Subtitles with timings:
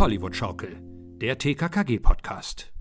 [0.00, 0.80] Hollywood-Schaukel,
[1.20, 2.72] der TKKG-Podcast.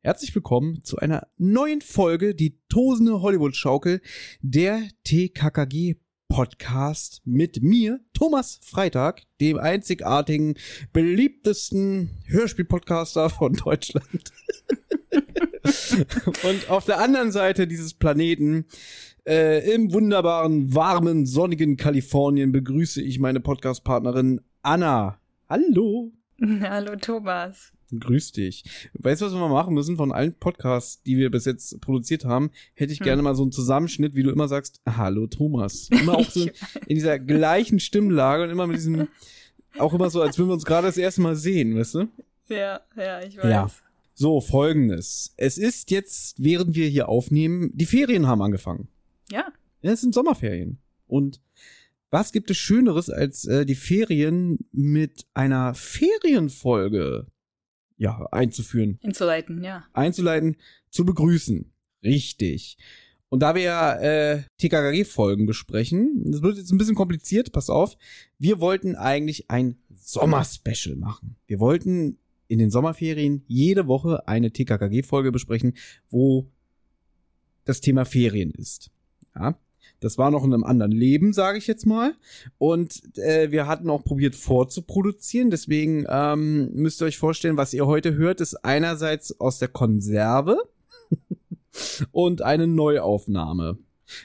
[0.00, 4.00] Herzlich willkommen zu einer neuen Folge, die Tosende Hollywood-Schaukel,
[4.40, 10.56] der TKKG-Podcast mit mir, Thomas Freitag, dem einzigartigen,
[10.92, 14.32] beliebtesten Hörspiel-Podcaster von Deutschland.
[16.42, 18.64] Und auf der anderen Seite dieses Planeten,
[19.24, 25.20] äh, im wunderbaren, warmen, sonnigen Kalifornien, begrüße ich meine Podcast-Partnerin Anna.
[25.50, 26.12] Hallo.
[26.60, 27.72] Hallo Thomas.
[27.98, 28.62] Grüß dich.
[28.92, 32.24] Weißt du, was wir mal machen müssen von allen Podcasts, die wir bis jetzt produziert
[32.24, 32.50] haben?
[32.74, 33.04] Hätte ich hm.
[33.04, 35.88] gerne mal so einen Zusammenschnitt, wie du immer sagst, Hallo Thomas.
[35.90, 36.46] Immer auch so
[36.86, 39.08] in dieser gleichen Stimmlage und immer mit diesem,
[39.78, 42.08] auch immer so, als würden wir uns gerade das erste Mal sehen, weißt du?
[42.48, 43.44] Ja, ja, ich weiß.
[43.44, 43.70] Ja.
[44.14, 45.32] So, folgendes.
[45.36, 48.88] Es ist jetzt, während wir hier aufnehmen, die Ferien haben angefangen.
[49.30, 49.46] Ja.
[49.82, 50.78] Ja, es sind Sommerferien.
[51.08, 51.40] Und
[52.10, 57.26] was gibt es Schöneres, als äh, die Ferien mit einer Ferienfolge
[57.96, 58.98] ja, einzuführen?
[59.02, 59.84] Einzuleiten, ja.
[59.92, 60.56] Einzuleiten,
[60.90, 61.70] zu begrüßen.
[62.02, 62.78] Richtig.
[63.28, 67.96] Und da wir ja äh, TKKG-Folgen besprechen, das wird jetzt ein bisschen kompliziert, pass auf.
[68.38, 71.36] Wir wollten eigentlich ein Sommerspecial machen.
[71.46, 75.74] Wir wollten in den Sommerferien jede Woche eine TKKG-Folge besprechen,
[76.08, 76.50] wo
[77.64, 78.90] das Thema Ferien ist.
[79.34, 79.58] Ja.
[80.00, 82.14] Das war noch in einem anderen Leben, sage ich jetzt mal.
[82.58, 85.50] Und äh, wir hatten auch probiert vorzuproduzieren.
[85.50, 90.58] Deswegen ähm, müsst ihr euch vorstellen, was ihr heute hört, ist einerseits aus der Konserve
[92.12, 93.78] und eine Neuaufnahme.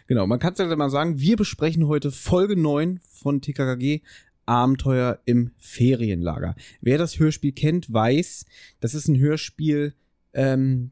[0.08, 4.02] Genau, man kann es ja mal sagen, wir besprechen heute Folge 9 von TKKG
[4.46, 6.56] Abenteuer im Ferienlager.
[6.82, 8.46] Wer das Hörspiel kennt, weiß,
[8.80, 9.94] das ist ein Hörspiel,
[10.34, 10.92] ähm,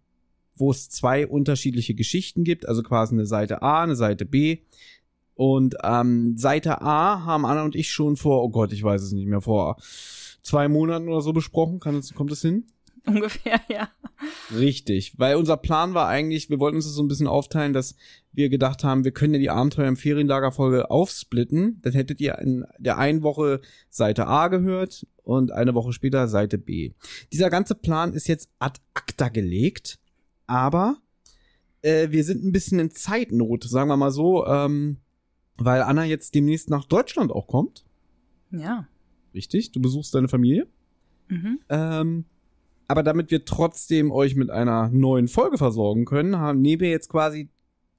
[0.62, 4.60] wo es zwei unterschiedliche Geschichten gibt, also quasi eine Seite A, eine Seite B.
[5.34, 9.12] Und ähm, Seite A haben Anna und ich schon vor, oh Gott, ich weiß es
[9.12, 9.78] nicht mehr, vor
[10.44, 11.80] zwei Monaten oder so besprochen.
[11.80, 12.68] Kann das, kommt das hin?
[13.08, 13.90] Ungefähr, ja.
[14.56, 17.96] Richtig, weil unser Plan war eigentlich, wir wollten uns das so ein bisschen aufteilen, dass
[18.32, 21.80] wir gedacht haben, wir können ja die Abenteuer im Ferienlagerfolge aufsplitten.
[21.82, 26.60] Dann hättet ihr in der einen Woche Seite A gehört und eine Woche später Seite
[26.60, 26.92] B.
[27.34, 29.98] Dieser ganze Plan ist jetzt ad acta gelegt
[30.52, 30.98] aber
[31.82, 34.98] äh, wir sind ein bisschen in Zeitnot, sagen wir mal so, ähm,
[35.58, 37.86] weil Anna jetzt demnächst nach Deutschland auch kommt.
[38.52, 38.88] Ja.
[39.34, 40.68] Richtig, du besuchst deine Familie.
[41.30, 41.60] Mhm.
[41.70, 42.26] Ähm,
[42.90, 47.08] aber damit wir trotzdem euch mit einer neuen Folge versorgen können, haben, nehmen wir jetzt
[47.08, 47.50] quasi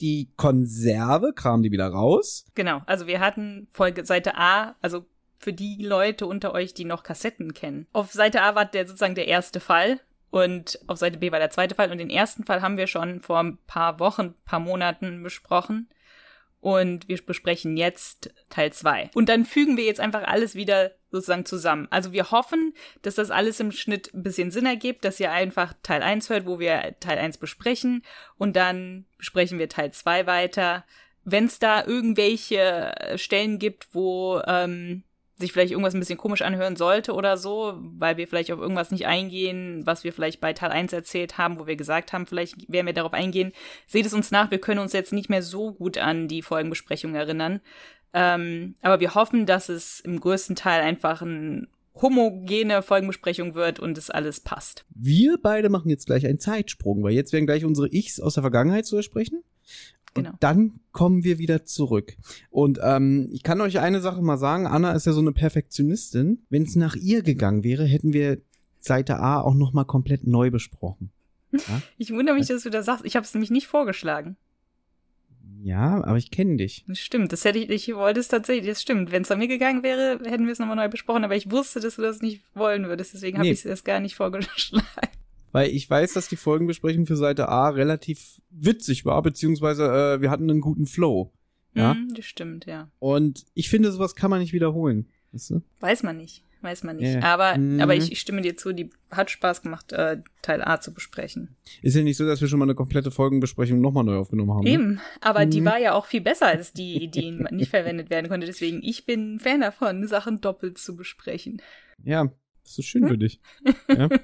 [0.03, 2.45] die Konserve, kramen die wieder raus.
[2.55, 5.07] Genau, also wir hatten Folge Seite A, also
[5.39, 7.87] für die Leute unter euch, die noch Kassetten kennen.
[7.93, 10.01] Auf Seite A war der sozusagen der erste Fall.
[10.33, 11.93] Und auf Seite B war der zweite Fall.
[11.93, 15.91] Und den ersten Fall haben wir schon vor ein paar Wochen, paar Monaten besprochen.
[16.59, 19.11] Und wir besprechen jetzt Teil 2.
[19.15, 21.87] Und dann fügen wir jetzt einfach alles wieder sozusagen zusammen.
[21.91, 22.73] Also wir hoffen,
[23.03, 26.47] dass das alles im Schnitt ein bisschen Sinn ergibt, dass ihr einfach Teil 1 hört,
[26.47, 28.03] wo wir Teil 1 besprechen.
[28.39, 30.87] Und dann besprechen wir Teil 2 weiter.
[31.25, 35.03] Wenn es da irgendwelche Stellen gibt, wo ähm,
[35.43, 38.91] sich vielleicht irgendwas ein bisschen komisch anhören sollte oder so, weil wir vielleicht auf irgendwas
[38.91, 42.73] nicht eingehen, was wir vielleicht bei Teil 1 erzählt haben, wo wir gesagt haben, vielleicht
[42.73, 43.53] werden wir darauf eingehen.
[43.87, 47.15] Seht es uns nach, wir können uns jetzt nicht mehr so gut an die Folgenbesprechung
[47.15, 47.61] erinnern.
[48.15, 53.99] Ähm, aber wir hoffen, dass es im größten Teil einfach ein homogene Folgenbesprechung wird und
[53.99, 54.87] es alles passt.
[54.95, 58.43] Wir beide machen jetzt gleich einen Zeitsprung, weil jetzt werden gleich unsere Ichs aus der
[58.43, 59.43] Vergangenheit zu sprechen.
[60.15, 60.31] Genau.
[60.31, 62.17] Und dann kommen wir wieder zurück.
[62.51, 66.43] Und ähm, ich kann euch eine Sache mal sagen, Anna ist ja so eine Perfektionistin.
[66.51, 68.39] Wenn es nach ihr gegangen wäre, hätten wir
[68.79, 71.11] Seite A auch noch mal komplett neu besprochen.
[71.53, 71.61] Ja?
[71.99, 73.05] Ich wundere mich, dass du das sagst.
[73.07, 74.37] Ich habe es nämlich nicht vorgeschlagen.
[75.63, 76.85] Ja, aber ich kenne dich.
[76.89, 79.13] Das stimmt, das hätte ich, ich wollte es tatsächlich, das stimmt.
[79.13, 81.79] Wenn es an mir gegangen wäre, hätten wir es nochmal neu besprochen, aber ich wusste,
[81.79, 83.53] dass du das nicht wollen würdest, deswegen habe nee.
[83.53, 85.22] ich es gar nicht vorgeschlagen
[85.53, 90.31] weil ich weiß, dass die Folgenbesprechung für Seite A relativ witzig war, beziehungsweise äh, wir
[90.31, 91.33] hatten einen guten Flow.
[91.75, 92.91] Ja, mm, das stimmt, ja.
[92.99, 95.09] Und ich finde, sowas kann man nicht wiederholen.
[95.33, 95.63] Weißt du?
[95.81, 97.15] Weiß man nicht, weiß man nicht.
[97.15, 97.25] Yeah.
[97.25, 97.81] Aber, mm.
[97.81, 101.57] aber ich, ich stimme dir zu, die hat Spaß gemacht, äh, Teil A zu besprechen.
[101.81, 104.65] Ist ja nicht so, dass wir schon mal eine komplette Folgenbesprechung nochmal neu aufgenommen haben.
[104.65, 104.71] Ne?
[104.71, 105.51] Eben, aber mm.
[105.51, 105.65] die mhm.
[105.67, 108.47] war ja auch viel besser als die, die nicht verwendet werden konnte.
[108.47, 111.63] Deswegen, ich bin Fan davon, Sachen doppelt zu besprechen.
[112.05, 112.31] Ja,
[112.65, 113.09] das ist schön hm?
[113.09, 113.41] für dich.
[113.89, 114.09] Ja?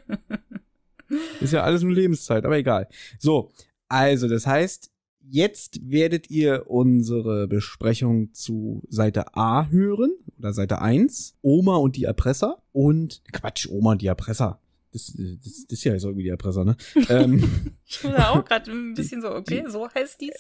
[1.41, 2.89] Ist ja alles nur Lebenszeit, aber egal.
[3.19, 3.51] So,
[3.89, 4.91] also das heißt,
[5.21, 11.37] jetzt werdet ihr unsere Besprechung zu Seite A hören oder Seite 1.
[11.43, 14.61] Oma und die Erpresser und Quatsch, Oma und die Erpresser.
[14.93, 16.77] Das, das, das ist ja jetzt irgendwie die Erpresser, ne?
[17.11, 20.35] ähm, ich war auch gerade ein bisschen so, okay, die, so heißt dies.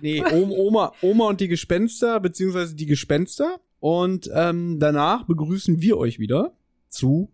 [0.00, 3.60] Nee, Oma, Oma und die Gespenster, beziehungsweise die Gespenster.
[3.78, 6.56] Und ähm, danach begrüßen wir euch wieder
[6.88, 7.32] zu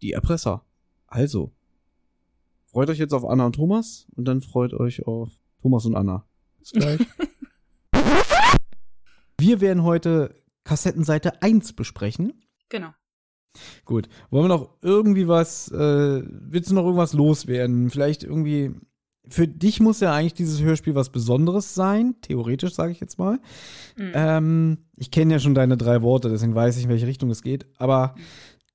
[0.00, 0.64] die Erpresser.
[1.08, 1.52] Also,
[2.72, 5.30] freut euch jetzt auf Anna und Thomas und dann freut euch auf
[5.60, 6.24] Thomas und Anna.
[6.58, 7.00] Bis gleich.
[9.38, 10.34] wir werden heute
[10.64, 12.32] Kassettenseite 1 besprechen.
[12.68, 12.90] Genau.
[13.84, 14.08] Gut.
[14.30, 17.90] Wollen wir noch irgendwie was, äh, willst du noch irgendwas loswerden?
[17.90, 18.70] Vielleicht irgendwie,
[19.28, 23.38] für dich muss ja eigentlich dieses Hörspiel was Besonderes sein, theoretisch sage ich jetzt mal.
[23.96, 24.12] Mhm.
[24.14, 27.42] Ähm, ich kenne ja schon deine drei Worte, deswegen weiß ich, in welche Richtung es
[27.42, 27.66] geht.
[27.76, 28.14] Aber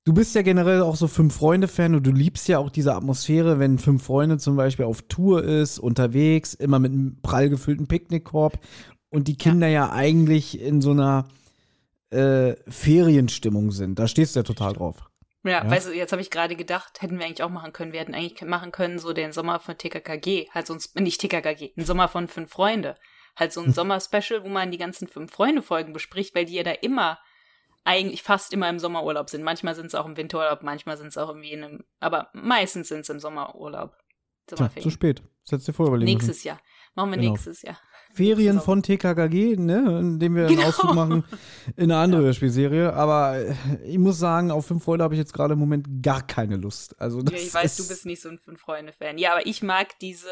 [0.07, 3.77] du bist ja generell auch so Fünf-Freunde-Fan und du liebst ja auch diese Atmosphäre, wenn
[3.77, 8.57] Fünf Freunde zum Beispiel auf Tour ist, unterwegs, immer mit einem prall gefüllten Picknickkorb
[9.09, 11.27] und die Kinder ja, eigentlich in so einer
[12.12, 14.00] äh, Ferienstimmung sind.
[14.00, 14.95] Da stehst du ja total drauf.
[15.44, 15.69] Ja, Ja.
[15.69, 17.92] weißt du, jetzt habe ich gerade gedacht, hätten wir eigentlich auch machen können.
[17.92, 21.74] Wir hätten eigentlich machen können, so den Sommer von TKKG, halt so ein, nicht TKKG,
[21.75, 22.95] ein Sommer von fünf Freunde.
[23.36, 26.71] Halt so ein Sommer-Special, wo man die ganzen fünf Freunde-Folgen bespricht, weil die ja da
[26.71, 27.19] immer,
[27.87, 29.43] eigentlich fast immer im Sommerurlaub sind.
[29.43, 32.89] Manchmal sind es auch im Winterurlaub, manchmal sind es auch irgendwie in einem, aber meistens
[32.89, 33.95] sind es im Sommerurlaub.
[34.47, 35.23] Tja, zu spät.
[35.43, 36.11] Das hättest du dir vorher überlegen.
[36.11, 36.59] Nächstes Jahr.
[36.95, 37.31] Machen wir Genau.
[37.31, 37.77] nächstes Jahr.
[38.13, 40.61] Ferien von TKKG, ne, indem wir Genau.
[40.61, 41.23] einen Ausflug machen
[41.75, 42.93] in eine andere Hörspielserie.
[42.93, 43.55] Aber äh,
[43.85, 46.99] ich muss sagen, auf fünf Freunde habe ich jetzt gerade im Moment gar keine Lust.
[46.99, 49.17] Also das Ja, ich weiß, ist, du bist nicht so ein Fünf-Freunde-Fan.
[49.17, 50.27] Ja, aber ich mag diese,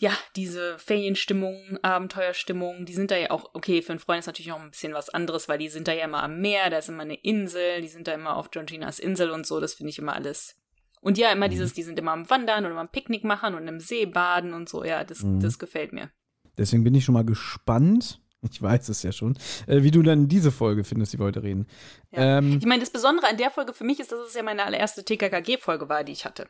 [0.00, 4.60] ja, diese Ferienstimmung, Abenteuerstimmung, die sind da ja auch, okay, Fünf Freunde ist natürlich auch
[4.60, 7.02] ein bisschen was anderes, weil die sind da ja immer am Meer, da ist immer
[7.02, 10.14] eine Insel, die sind da immer auf Georginas Insel und so, das finde ich immer
[10.14, 10.56] alles.
[11.00, 11.36] Und ja, Mhm.
[11.36, 14.06] immer dieses, die sind immer am Wandern und immer am Picknick machen und im See
[14.06, 15.40] baden und so, ja, das, Mhm.
[15.40, 16.10] das gefällt mir.
[16.56, 18.20] Deswegen bin ich schon mal gespannt.
[18.48, 19.36] Ich weiß es ja schon,
[19.66, 21.66] äh, wie du dann diese Folge findest, die wir heute reden.
[22.12, 22.38] Ja.
[22.38, 24.64] Ähm, Ich meine, das Besondere an der Folge für mich ist, dass es ja meine
[24.64, 26.48] allererste TKKG-Folge war, die ich hatte.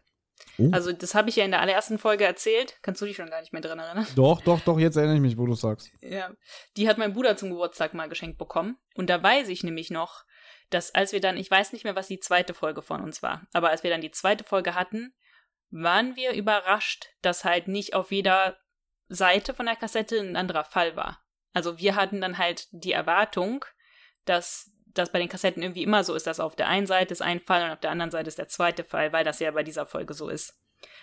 [0.58, 0.70] Oh.
[0.72, 2.78] Also, das habe ich ja in der allerersten Folge erzählt.
[2.82, 4.06] Kannst du dich schon gar nicht mehr dran erinnern?
[4.16, 5.90] doch, doch, doch, jetzt erinnere ich mich, wo du sagst.
[6.00, 6.32] Ja,
[6.76, 8.76] die hat mein Bruder zum Geburtstag mal geschenkt bekommen.
[8.94, 10.24] Und da weiß ich nämlich noch,
[10.70, 13.46] dass als wir dann, ich weiß nicht mehr, was die zweite Folge von uns war,
[13.52, 15.14] aber als wir dann die zweite Folge hatten,
[15.70, 18.58] waren wir überrascht, dass halt nicht auf jeder
[19.08, 21.22] Seite von der Kassette ein anderer Fall war.
[21.52, 23.64] Also wir hatten dann halt die Erwartung,
[24.24, 27.22] dass das bei den Kassetten irgendwie immer so ist, dass auf der einen Seite ist
[27.22, 29.62] ein Fall und auf der anderen Seite ist der zweite Fall, weil das ja bei
[29.62, 30.58] dieser Folge so ist.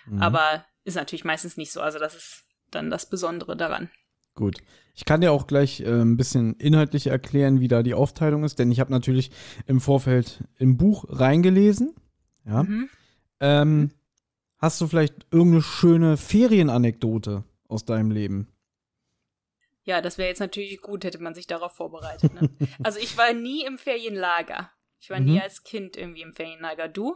[0.06, 0.22] Mhm.
[0.22, 1.82] Aber ist natürlich meistens nicht so.
[1.82, 3.90] Also das ist dann das Besondere daran.
[4.36, 4.58] Gut.
[4.94, 8.60] Ich kann dir auch gleich äh, ein bisschen inhaltlich erklären, wie da die Aufteilung ist,
[8.60, 9.32] denn ich habe natürlich
[9.66, 11.96] im Vorfeld im Buch reingelesen.
[12.46, 12.64] Ja.
[12.64, 12.90] Mhm.
[13.40, 13.92] Ähm,
[14.58, 18.48] hast du vielleicht irgendeine schöne Ferienanekdote aus deinem Leben?
[19.86, 22.34] Ja, das wäre jetzt natürlich gut, hätte man sich darauf vorbereitet.
[22.34, 22.50] Ne?
[22.84, 24.70] also ich war nie im Ferienlager.
[25.00, 25.42] Ich war nie Mhm.
[25.42, 26.88] als Kind irgendwie im Ferienlager.
[26.88, 27.16] Du?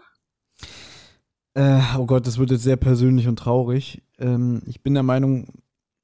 [1.56, 4.04] Äh, oh Gott, das wird jetzt sehr persönlich und traurig.
[4.19, 5.47] Ähm, ich bin der Meinung,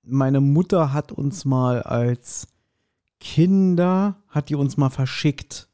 [0.02, 2.48] meine Mutter hat uns mal als
[3.20, 5.68] Kinder, hat die uns mal verschickt.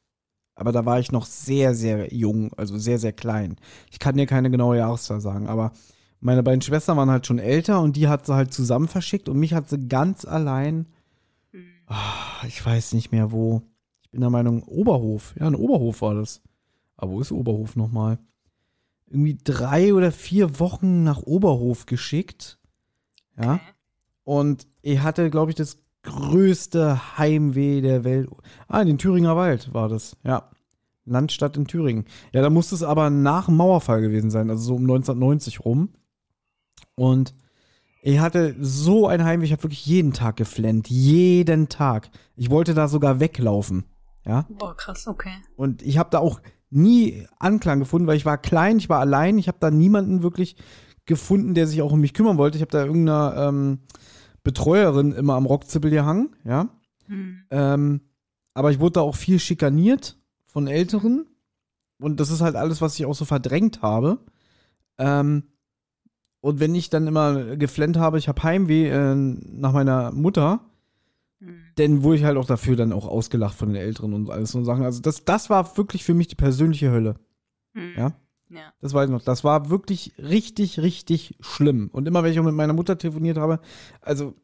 [0.56, 3.56] Aber da war ich noch sehr, sehr jung, also sehr, sehr klein.
[3.90, 5.72] Ich kann dir keine genaue Jahreszahl sagen, aber
[6.22, 9.40] meine beiden Schwestern waren halt schon älter und die hat sie halt zusammen verschickt und
[9.40, 10.86] mich hat sie ganz allein,
[11.88, 13.64] ah, ich weiß nicht mehr wo.
[14.02, 15.36] Ich bin der Meinung, Oberhof.
[15.40, 16.42] Ja, ein Oberhof war das.
[16.96, 18.20] Aber wo ist Oberhof nochmal?
[19.08, 22.60] Irgendwie drei oder vier Wochen nach Oberhof geschickt.
[23.38, 23.56] Ja.
[23.56, 23.62] Okay.
[24.24, 28.30] Und er hatte, glaube ich, das größte Heimweh der Welt.
[28.68, 30.50] Ah, in den Thüringer Wald war das, ja.
[31.06, 32.06] Landstadt in Thüringen.
[32.32, 35.90] Ja, da muss es aber nach dem Mauerfall gewesen sein, also so um 1990 rum.
[36.96, 37.34] Und
[38.04, 40.90] er hatte so ein Heimweh, ich habe wirklich jeden Tag geflennt.
[40.90, 42.10] Jeden Tag.
[42.36, 43.86] Ich wollte da sogar weglaufen.
[44.26, 44.46] Ja.
[44.50, 45.34] Boah, krass, okay.
[45.56, 49.38] Und ich habe da auch nie Anklang gefunden, weil ich war klein, ich war allein,
[49.38, 50.56] ich habe da niemanden wirklich
[51.06, 52.58] gefunden, der sich auch um mich kümmern wollte.
[52.58, 53.80] Ich habe da irgendeiner ähm,
[54.44, 56.70] Betreuerin immer am Rockzippel gehangen, ja.
[57.08, 57.44] Hm.
[57.52, 58.02] Ähm,
[58.54, 61.28] aber ich wurde da auch viel schikaniert von Älteren.
[62.00, 64.20] Und das ist halt alles, was ich auch so verdrängt habe.
[64.98, 65.44] Ähm,
[66.42, 70.60] und wenn ich dann immer geflennt habe, ich habe Heimweh äh, nach meiner Mutter,
[71.40, 71.56] Hm.
[71.76, 74.64] dann wurde ich halt auch dafür dann auch ausgelacht von den Älteren und alles so
[74.64, 74.84] Sachen.
[74.84, 77.16] Also das, das war wirklich für mich die persönliche Hölle.
[77.74, 77.94] Hm.
[77.98, 78.14] Ja?
[78.50, 78.74] Ja.
[78.80, 79.24] Das weiß ich noch.
[79.24, 81.90] Das war wirklich richtig, richtig schlimm.
[81.94, 83.60] Und immer wenn ich auch mit meiner Mutter telefoniert habe,
[84.02, 84.36] also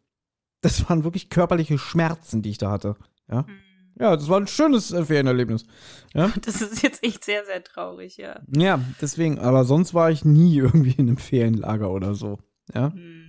[0.61, 2.95] das waren wirklich körperliche Schmerzen, die ich da hatte.
[3.29, 3.53] Ja, Hm.
[3.99, 5.65] Ja das war ein schönes äh, Ferienerlebnis.
[6.13, 6.31] Ja?
[6.45, 8.39] Das ist jetzt echt sehr, sehr traurig, ja.
[8.55, 9.39] ja, deswegen.
[9.39, 12.39] Aber sonst war ich nie irgendwie in einem Ferienlager oder so.
[12.73, 13.25] Ja, Hm.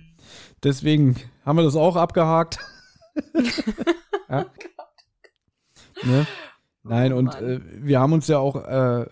[0.63, 2.59] deswegen haben wir das auch abgehakt.
[4.29, 4.45] ja.
[6.03, 6.27] Ne?
[6.83, 9.05] Nein, Oh und äh, wir haben uns ja auch, äh,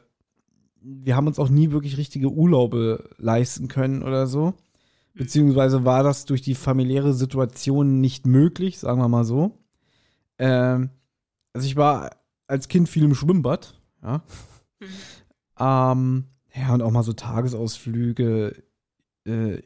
[0.82, 4.54] wir haben uns auch nie wirklich richtige Urlaube leisten können oder so.
[5.14, 9.58] Beziehungsweise war das durch die familiäre Situation nicht möglich, sagen wir mal so.
[10.38, 10.92] Ähm,
[11.58, 12.12] also ich war
[12.46, 13.74] als Kind viel im Schwimmbad,
[14.04, 14.22] ja.
[14.80, 14.86] Mhm.
[15.60, 18.64] Ähm, Ja, und auch mal so Tagesausflüge,
[19.26, 19.62] äh,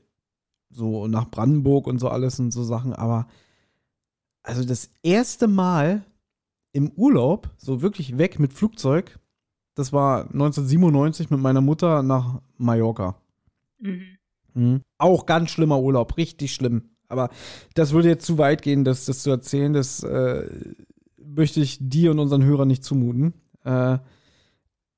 [0.70, 2.94] so nach Brandenburg und so alles und so Sachen.
[2.94, 3.28] Aber
[4.44, 6.06] also das erste Mal
[6.72, 9.20] im Urlaub, so wirklich weg mit Flugzeug,
[9.76, 13.16] das war 1997 mit meiner Mutter nach Mallorca.
[13.80, 14.18] Mhm.
[14.54, 14.82] Mhm.
[14.98, 16.92] Auch ganz schlimmer Urlaub, richtig schlimm.
[17.10, 17.30] Aber
[17.74, 19.74] das würde jetzt zu weit gehen, das, das zu erzählen.
[19.74, 20.50] Das äh,
[21.36, 23.34] möchte ich dir und unseren Hörern nicht zumuten.
[23.64, 23.98] Äh,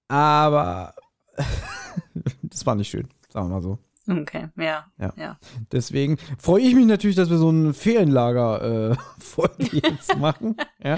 [0.08, 0.96] aber
[2.44, 3.80] das war nicht schön, sagen wir mal so.
[4.08, 4.86] Okay, ja.
[5.00, 5.14] Ja.
[5.16, 5.38] ja.
[5.72, 10.58] Deswegen freue ich mich natürlich, dass wir so ein Ferienlager-Folge jetzt machen.
[10.84, 10.98] Ja.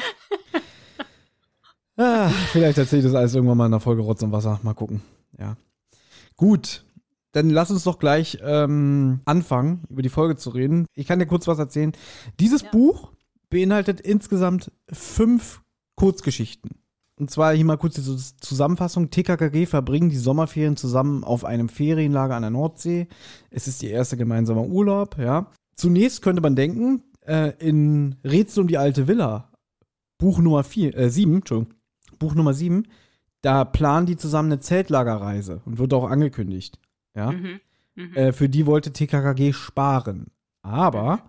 [1.98, 4.60] Ah, vielleicht erzähle ich das alles irgendwann mal in der Folge Rotz und Wasser.
[4.64, 5.02] Mal gucken.
[5.38, 5.56] Ja.
[6.36, 6.84] Gut.
[7.32, 10.88] Dann lass uns doch gleich ähm, anfangen, über die Folge zu reden.
[10.94, 11.92] Ich kann dir kurz was erzählen.
[12.40, 12.72] Dieses Ja.
[12.72, 13.12] Buch
[13.50, 15.62] beinhaltet insgesamt fünf
[15.96, 16.72] Kurzgeschichten.
[17.18, 19.10] Und zwar hier mal kurz die Zus- Zusammenfassung.
[19.10, 23.08] TKKG verbringen die Sommerferien zusammen auf einem Ferienlager an der Nordsee.
[23.50, 25.48] Es ist ihr erster gemeinsamer Urlaub, ja.
[25.76, 29.52] Zunächst könnte man denken, äh, in Rätsel um die alte Villa,
[30.18, 31.74] Buch Nummer vier, äh, sieben, Entschuldigung,
[32.20, 32.84] Buch Nummer sieben,
[33.42, 36.80] da planen die zusammen eine Zeltlagerreise und wird auch angekündigt,
[37.16, 37.32] ja.
[37.32, 37.60] Mhm.
[37.96, 38.16] Mhm.
[38.16, 40.28] Äh, für die wollte TKKG sparen.
[40.62, 41.22] Aber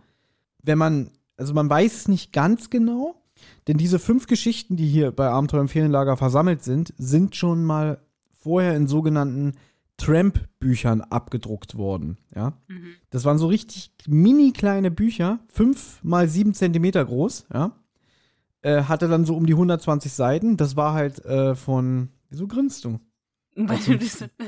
[0.63, 3.23] wenn man, also man weiß es nicht ganz genau,
[3.69, 7.99] denn diese fünf Geschichten, die hier bei Abenteuer im Ferienlager versammelt sind, sind schon mal
[8.33, 9.55] vorher in sogenannten
[9.99, 12.19] Tramp-Büchern abgedruckt worden.
[12.35, 12.95] Ja, Mhm.
[13.11, 17.47] das waren so richtig mini kleine Bücher, fünf mal sieben Zentimeter groß.
[17.53, 17.73] Ja,
[18.63, 20.57] äh, hatte dann so um die 120 Seiten.
[20.57, 23.01] Das war halt äh, von, wieso grinst du?
[23.59, 23.99] Weil Also- du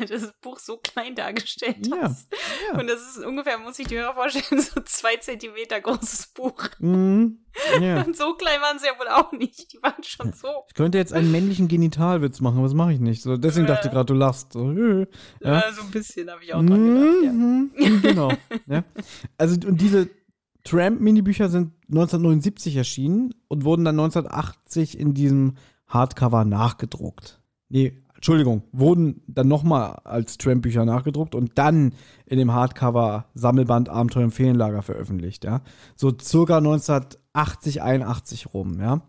[0.06, 2.28] das, Buch so klein dargestellt Ja, hast.
[2.72, 2.78] ja.
[2.78, 6.68] Und das ist ungefähr, muss ich dir Hörer vorstellen, so zwei Zentimeter großes Buch.
[6.78, 7.38] Mhm.
[7.80, 8.02] Ja.
[8.02, 9.72] Und so klein waren sie ja wohl auch nicht.
[9.72, 10.48] Die waren schon so.
[10.68, 13.22] Ich könnte jetzt einen männlichen Genitalwitz machen, aber das mache ich nicht.
[13.22, 13.68] So, deswegen Äh.
[13.68, 14.52] dachte ich gerade, du lachst.
[14.52, 15.06] So, äh,
[15.42, 15.72] ja.
[15.72, 17.32] So ein bisschen habe ich auch dran gedacht, ja.
[17.32, 18.32] Mhm, genau.
[18.66, 18.84] ja.
[19.38, 20.08] Also, und diese
[20.64, 27.40] Tramp-Minibücher sind 1979 erschienen und wurden dann 1980 in diesem Hardcover nachgedruckt.
[27.70, 31.92] Nee, Entschuldigung, wurden dann nochmal als Tramp-Bücher nachgedruckt und dann
[32.26, 35.62] in dem Hardcover-Sammelband Abenteuer im Ferienlager veröffentlicht, ja.
[35.94, 39.02] So circa 1980, 81 rum, ja.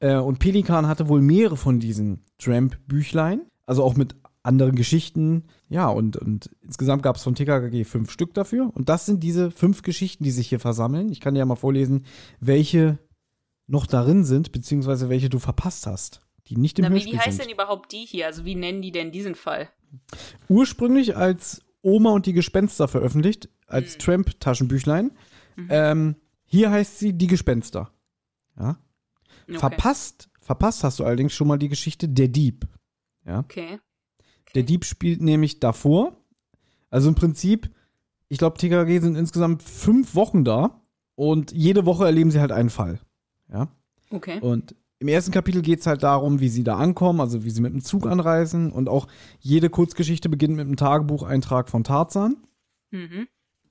[0.00, 5.44] Äh, und Pelikan hatte wohl mehrere von diesen Tramp-Büchlein, also auch mit anderen Geschichten.
[5.68, 8.70] Ja, und, und insgesamt gab es von TKKG fünf Stück dafür.
[8.74, 11.10] Und das sind diese fünf Geschichten, die sich hier versammeln.
[11.12, 12.06] Ich kann dir ja mal vorlesen,
[12.40, 12.98] welche
[13.66, 17.18] noch darin sind, beziehungsweise welche du verpasst hast, die nicht im Na, wie, Hörspiel wie
[17.18, 17.46] heißt sind.
[17.46, 18.26] denn überhaupt die hier?
[18.26, 19.68] Also wie nennen die denn diesen Fall?
[20.48, 23.98] Ursprünglich als Oma und die Gespenster veröffentlicht, als Mhm.
[24.00, 25.12] Tramp-Taschenbüchlein.
[25.56, 25.66] Mhm.
[25.70, 27.90] Ähm, hier heißt sie Die Gespenster.
[28.58, 28.78] Ja.
[29.48, 29.58] Okay.
[29.58, 32.66] Verpasst, verpasst hast du allerdings schon mal die Geschichte Der Dieb.
[33.24, 33.40] Ja.
[33.40, 33.78] Okay.
[34.54, 36.16] Der Dieb spielt nämlich davor.
[36.90, 37.70] Also im Prinzip,
[38.28, 40.80] ich glaube, TKG sind insgesamt fünf Wochen da
[41.14, 43.00] und jede Woche erleben sie halt einen Fall.
[43.52, 43.68] Ja.
[44.10, 44.40] Okay.
[44.40, 47.60] Und im ersten Kapitel geht es halt darum, wie sie da ankommen, also wie sie
[47.60, 48.72] mit dem Zug anreisen.
[48.72, 49.06] Und auch
[49.40, 52.36] jede Kurzgeschichte beginnt mit einem Tagebucheintrag von Tarzan.
[52.90, 53.28] Mhm.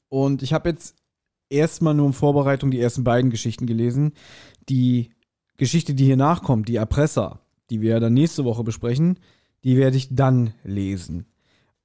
[0.09, 0.95] Und ich habe jetzt
[1.49, 4.13] erstmal nur in Vorbereitung die ersten beiden Geschichten gelesen.
[4.69, 5.09] Die
[5.57, 7.39] Geschichte, die hier nachkommt, die Erpresser,
[7.69, 9.19] die wir ja dann nächste Woche besprechen,
[9.63, 11.25] die werde ich dann lesen.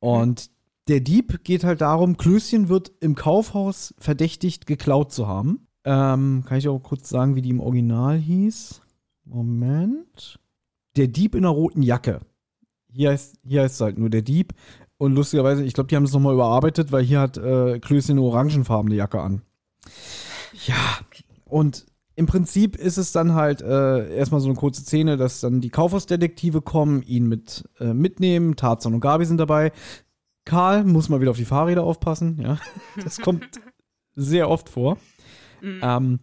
[0.00, 0.50] Und
[0.88, 5.66] der Dieb geht halt darum, Klößchen wird im Kaufhaus verdächtigt, geklaut zu haben.
[5.84, 8.82] Ähm, kann ich auch kurz sagen, wie die im Original hieß?
[9.30, 10.40] Moment.
[10.96, 12.20] Der Dieb in einer roten Jacke.
[12.92, 14.54] Hier heißt, hier heißt es halt nur der Dieb.
[14.98, 18.26] Und lustigerweise, ich glaube, die haben es nochmal überarbeitet, weil hier hat äh, Klößchen eine
[18.26, 19.42] orangenfarbene Jacke an.
[20.66, 20.98] Ja,
[21.46, 25.60] und im Prinzip ist es dann halt äh, erstmal so eine kurze Szene, dass dann
[25.60, 28.56] die Kaufhausdetektive kommen, ihn mit äh, mitnehmen.
[28.56, 29.72] Tarzan und Gabi sind dabei.
[30.44, 32.58] Karl muss mal wieder auf die Fahrräder aufpassen, ja.
[33.02, 33.46] Das kommt
[34.16, 34.98] sehr oft vor.
[35.62, 35.80] Mhm.
[35.82, 36.18] Ähm,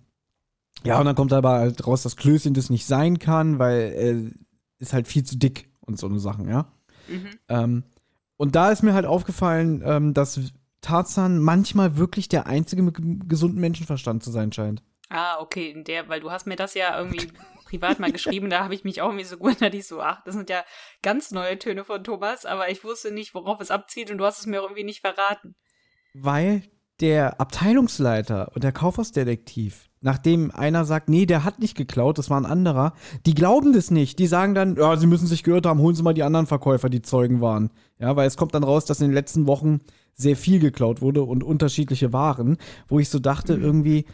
[0.83, 4.31] ja, und dann kommt aber halt raus, dass Klößchen das nicht sein kann, weil er
[4.79, 6.71] ist halt viel zu dick und so eine Sachen, ja.
[7.07, 7.29] Mhm.
[7.49, 7.83] Ähm,
[8.37, 10.39] und da ist mir halt aufgefallen, ähm, dass
[10.81, 14.83] Tarzan manchmal wirklich der einzige mit ge- gesundem Menschenverstand zu sein scheint.
[15.09, 17.27] Ah, okay, in der, weil du hast mir das ja irgendwie
[17.65, 20.35] privat mal geschrieben, da habe ich mich auch irgendwie so gewundert, ich so, ach, das
[20.35, 20.63] sind ja
[21.01, 24.39] ganz neue Töne von Thomas, aber ich wusste nicht, worauf es abzielt und du hast
[24.39, 25.55] es mir irgendwie nicht verraten.
[26.13, 26.63] Weil
[26.99, 32.39] der Abteilungsleiter und der Kaufhausdetektiv, nachdem einer sagt, nee, der hat nicht geklaut, das war
[32.39, 32.93] ein anderer,
[33.25, 34.19] die glauben das nicht.
[34.19, 36.87] Die sagen dann, ja, sie müssen sich gehört haben, holen Sie mal die anderen Verkäufer,
[36.87, 37.71] die Zeugen waren.
[37.99, 39.81] Ja, weil es kommt dann raus, dass in den letzten Wochen
[40.13, 44.05] sehr viel geklaut wurde und unterschiedliche Waren, wo ich so dachte, irgendwie,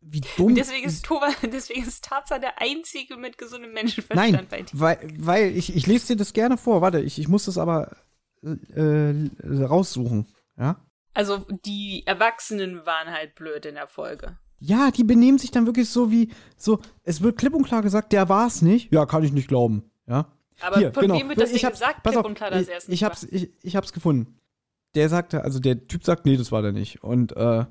[0.00, 0.56] wie dumm.
[0.56, 4.80] Deswegen ist Thomas, deswegen ist Tarzan der einzige mit gesundem Menschenverstand Nein, bei dir.
[4.80, 6.80] weil, weil ich, ich lese dir das gerne vor.
[6.80, 7.96] Warte, ich, ich muss das aber
[8.42, 9.14] äh,
[9.46, 10.26] raussuchen.
[10.58, 10.84] Ja?
[11.14, 14.38] Also die Erwachsenen waren halt blöd in der Folge.
[14.64, 18.12] Ja, die benehmen sich dann wirklich so wie, so, es wird klipp und klar gesagt,
[18.12, 18.92] der war's nicht.
[18.92, 19.82] Ja, kann ich nicht glauben.
[20.06, 20.28] Ja.
[20.60, 21.18] Aber Hier, von genau.
[21.18, 23.00] wem wird das Ich denn gesagt, klipp auf, und klar, dass ich, er es nicht
[23.00, 24.38] ich hab's, ich, ich hab's gefunden.
[24.94, 27.02] Der sagte, also der Typ sagt, nee, das war der nicht.
[27.02, 27.64] Und äh,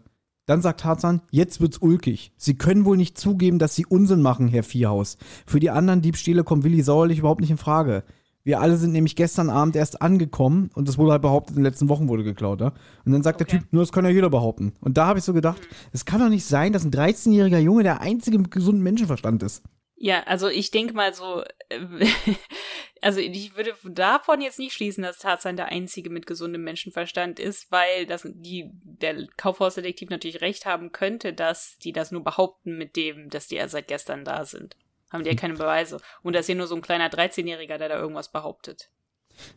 [0.46, 2.34] dann sagt Tarzan, jetzt wird's ulkig.
[2.36, 5.18] Sie können wohl nicht zugeben, dass Sie Unsinn machen, Herr Vierhaus.
[5.46, 8.04] Für die anderen Diebstähle kommt Willi Sauerlich überhaupt nicht in Frage.
[8.44, 11.72] Wir alle sind nämlich gestern Abend erst angekommen und das wurde halt behauptet, in den
[11.72, 12.74] letzten Wochen wurde geklaut, ja?
[13.06, 13.52] Und dann sagt Okay.
[13.52, 14.74] der Typ, nur das kann ja jeder behaupten.
[14.82, 17.84] Und da habe ich so gedacht, es kann doch nicht sein, dass ein 13-jähriger Junge
[17.84, 19.64] der einzige mit gesundem Menschenverstand ist.
[20.04, 21.80] Ja, also ich denke mal so, äh,
[23.04, 27.72] also ich würde davon jetzt nicht schließen, dass Tarzan der Einzige mit gesundem Menschenverstand ist,
[27.72, 32.96] weil das die, der Kaufhausdetektiv natürlich recht haben könnte, dass die das nur behaupten mit
[32.96, 34.76] dem, dass die ja seit gestern da sind.
[35.12, 36.00] Haben die ja keine Beweise.
[36.24, 38.90] Und das ist hier nur so ein kleiner 13-Jähriger, der da irgendwas behauptet.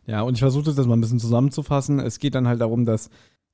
[0.07, 2.01] Ja, und ich versuche das mal ein bisschen zusammenzufassen.
[2.01, 3.11] Es geht dann halt darum, dass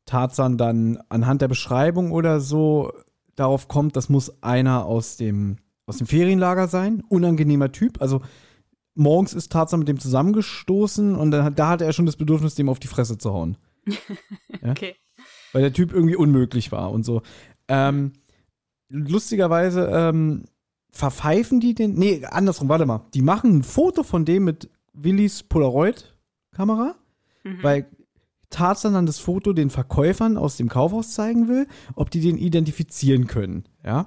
[0.06, 2.92] Tarzan dann anhand der Beschreibung oder so
[3.36, 7.02] darauf kommt, das muss einer aus dem, aus dem Ferienlager sein.
[7.08, 8.00] Unangenehmer Typ.
[8.02, 8.20] Also
[8.94, 12.54] morgens ist Tarzan mit dem zusammengestoßen und dann, hat- da hatte er schon das Bedürfnis,
[12.54, 13.56] dem auf die Fresse zu hauen.
[14.62, 14.72] Ja?
[14.72, 14.94] Okay.
[15.52, 17.22] Weil der Typ irgendwie unmöglich war und so.
[17.68, 18.12] Ähm,
[18.88, 20.44] lustigerweise ähm,
[20.92, 21.94] verpfeifen die den.
[21.94, 23.02] Nee, andersrum, warte mal.
[23.14, 26.94] Die machen ein Foto von dem mit Willis Polaroid-Kamera
[27.44, 27.62] Mhm.
[27.62, 27.86] weil
[28.50, 33.26] Tarzan dann das Foto den Verkäufern aus dem Kaufhaus zeigen will, ob die den identifizieren
[33.26, 34.06] können, ja.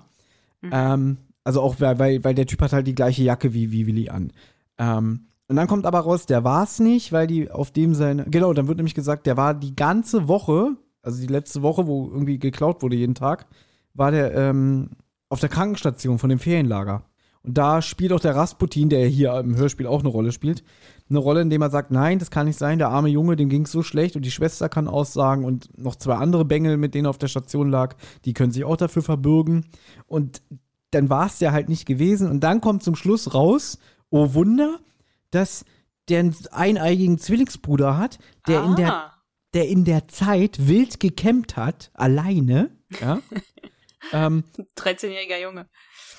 [0.61, 0.69] Mhm.
[0.71, 3.87] Ähm, also auch, weil, weil, weil der Typ hat halt die gleiche Jacke wie, wie
[3.87, 4.31] Willi an.
[4.77, 8.53] Ähm, und dann kommt aber raus, der war's nicht, weil die auf dem seine, genau,
[8.53, 12.39] dann wird nämlich gesagt, der war die ganze Woche, also die letzte Woche, wo irgendwie
[12.39, 13.47] geklaut wurde jeden Tag,
[13.93, 14.91] war der ähm,
[15.33, 17.03] auf der Krankenstation von dem Ferienlager.
[17.41, 20.63] Und da spielt auch der Rasputin, der hier im Hörspiel auch eine Rolle spielt,
[21.09, 23.71] eine Rolle, indem er sagt, nein, das kann nicht sein, der arme Junge, dem ging's
[23.71, 27.09] so schlecht und die Schwester kann aussagen und noch zwei andere Bengel, mit denen er
[27.09, 29.65] auf der Station lag, die können sich auch dafür verbürgen.
[30.05, 30.41] Und
[30.91, 32.29] dann war es ja halt nicht gewesen.
[32.29, 33.77] Und dann kommt zum Schluss raus,
[34.09, 34.79] oh Wunder,
[35.31, 35.65] dass
[36.07, 39.13] der einen eineigigen Zwillingsbruder hat, der in der Ah.
[39.53, 42.69] der in der Zeit wild gecampt hat, alleine,
[43.01, 43.19] ja.
[44.11, 44.43] Ähm,
[44.77, 45.67] 13-jähriger Junge.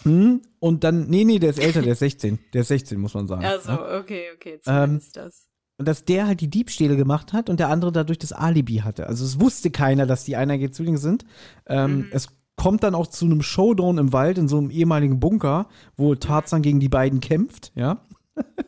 [0.03, 2.39] hm, und dann, nee, nee, der ist älter, der ist 16.
[2.53, 3.45] Der ist 16, muss man sagen.
[3.45, 3.99] Also, ja.
[3.99, 5.49] okay, okay, Ähm, zumindest das.
[5.77, 9.09] Und dass der halt die Diebstähle gemacht hat und der andere dadurch das Alibi hatte.
[9.09, 11.25] Also es wusste keiner, dass die eineiige Zwillinge sind.
[11.67, 12.09] Ähm, Mhm.
[12.13, 15.67] Es kommt dann auch zu einem Showdown im Wald in so einem ehemaligen Bunker,
[15.97, 18.01] wo Tarzan gegen die beiden kämpft, ja.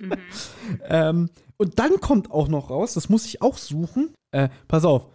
[0.01, 0.13] Mhm.
[0.89, 4.13] Ähm, und dann kommt auch noch raus, das muss ich auch suchen.
[4.33, 5.07] Äh, pass auf.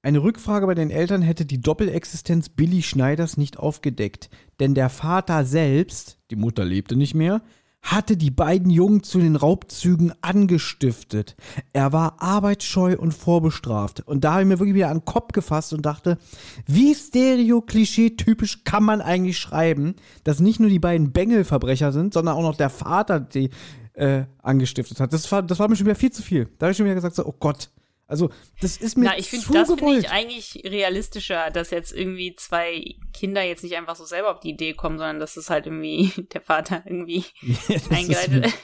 [0.00, 4.30] Eine Rückfrage bei den Eltern hätte die Doppelexistenz Billy Schneiders nicht aufgedeckt.
[4.60, 7.42] Denn der Vater selbst, die Mutter lebte nicht mehr,
[7.82, 11.36] hatte die beiden Jungen zu den Raubzügen angestiftet.
[11.72, 14.00] Er war arbeitsscheu und vorbestraft.
[14.06, 16.18] Und da habe ich mir wirklich wieder an den Kopf gefasst und dachte,
[16.66, 22.42] wie stereo-klischee-typisch kann man eigentlich schreiben, dass nicht nur die beiden Bengel-Verbrecher sind, sondern auch
[22.42, 23.50] noch der Vater die
[23.94, 25.12] äh, angestiftet hat.
[25.12, 26.48] Das war, das war mir schon wieder viel zu viel.
[26.58, 27.70] Da habe ich schon wieder gesagt, so, oh Gott.
[28.08, 28.30] Also,
[28.62, 32.34] das ist mir Na, ich zu finde, das finde ich eigentlich realistischer, dass jetzt irgendwie
[32.34, 35.66] zwei Kinder jetzt nicht einfach so selber auf die Idee kommen, sondern dass es halt
[35.66, 37.24] irgendwie der Vater irgendwie
[37.68, 38.54] Ja, eingeleitet.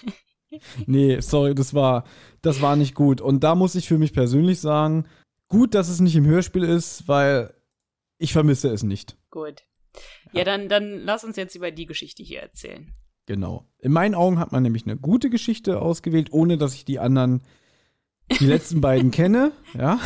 [0.86, 2.04] Nee, sorry, das war,
[2.40, 3.20] das war nicht gut.
[3.20, 5.06] Und da muss ich für mich persönlich sagen,
[5.48, 7.52] gut, dass es nicht im Hörspiel ist, weil
[8.18, 9.18] ich vermisse es nicht.
[9.30, 9.62] Gut.
[10.32, 12.94] Ja, dann, dann lass uns jetzt über die Geschichte hier erzählen.
[13.26, 13.66] Genau.
[13.78, 17.42] In meinen Augen hat man nämlich eine gute Geschichte ausgewählt, ohne dass ich die anderen,
[18.40, 19.98] die letzten beiden kenne, ja.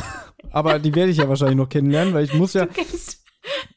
[0.51, 3.23] Aber die werde ich ja wahrscheinlich noch kennenlernen, weil ich muss ja, Du kennst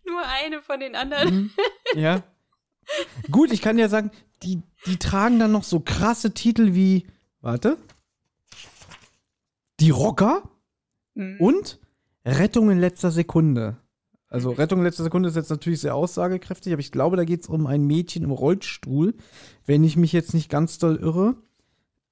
[0.06, 1.36] nur eine von den anderen.
[1.36, 1.52] Mhm.
[1.96, 2.24] ja.
[3.30, 4.12] Gut, ich kann ja sagen,
[4.44, 7.08] die, die tragen dann noch so krasse Titel wie,
[7.42, 7.78] warte,
[9.80, 10.44] die Rocker
[11.14, 11.38] Mhm.
[11.42, 11.80] und
[12.24, 13.76] Rettung in letzter Sekunde.
[14.30, 17.42] Also Rettung in letzter Sekunde ist jetzt natürlich sehr aussagekräftig, aber ich glaube, da geht
[17.42, 19.14] es um ein Mädchen im Rollstuhl,
[19.66, 21.36] wenn ich mich jetzt nicht ganz doll irre.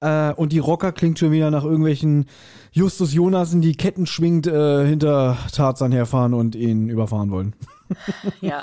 [0.00, 2.26] Äh, und die Rocker klingt schon wieder nach irgendwelchen
[2.72, 7.54] Justus Jonasen, die Ketten schwingt, äh, hinter Tarzan herfahren und ihn überfahren wollen.
[8.40, 8.62] Ja,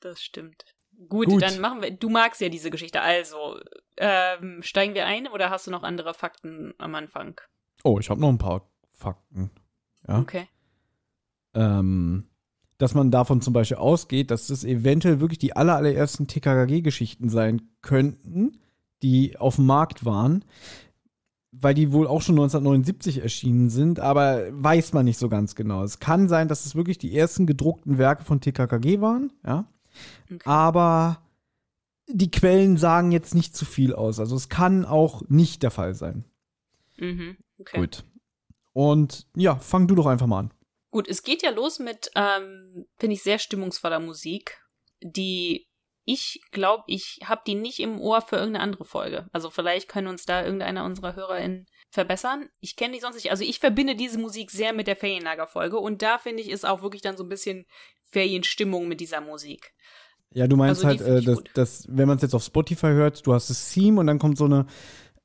[0.00, 0.66] das stimmt.
[1.08, 1.40] Gut, Gut.
[1.42, 1.90] dann machen wir.
[1.90, 3.00] Du magst ja diese Geschichte.
[3.00, 3.58] Also,
[3.96, 7.40] ähm, steigen wir ein oder hast du noch andere Fakten am Anfang?
[7.82, 9.50] Oh, ich habe noch ein paar Fakten.
[10.06, 10.18] Ja.
[10.18, 10.46] Okay.
[11.54, 12.28] ähm,
[12.76, 17.70] dass man davon zum Beispiel ausgeht, dass das eventuell wirklich die aller, allerersten TKKG-Geschichten sein
[17.80, 18.58] könnten,
[19.04, 20.44] die auf dem Markt waren,
[21.52, 25.84] weil die wohl auch schon 1979 erschienen sind, aber weiß man nicht so ganz genau.
[25.84, 29.66] Es kann sein, dass es wirklich die ersten gedruckten Werke von TKKG waren, ja,
[30.32, 30.40] okay.
[30.44, 31.20] aber
[32.08, 34.18] die Quellen sagen jetzt nicht zu viel aus.
[34.18, 36.24] Also es kann auch nicht der Fall sein.
[36.96, 37.36] Mhm.
[37.58, 37.78] okay.
[37.78, 38.04] Gut.
[38.72, 40.54] Und ja, fang du doch einfach mal an.
[40.90, 44.58] Gut, es geht ja los mit, ähm, finde ich, sehr stimmungsvoller Musik,
[45.02, 45.66] die
[46.04, 49.28] ich glaube, ich habe die nicht im Ohr für irgendeine andere Folge.
[49.32, 52.48] Also vielleicht können uns da irgendeiner unserer HörerInnen verbessern.
[52.60, 53.30] Ich kenne die sonst nicht.
[53.30, 56.82] Also ich verbinde diese Musik sehr mit der Ferienlagerfolge und da finde ich ist auch
[56.82, 57.64] wirklich dann so ein bisschen
[58.10, 59.72] Ferienstimmung mit dieser Musik.
[60.34, 63.24] Ja, du meinst also halt, äh, dass, dass, wenn man es jetzt auf Spotify hört,
[63.26, 64.66] du hast das Theme und dann kommt so eine,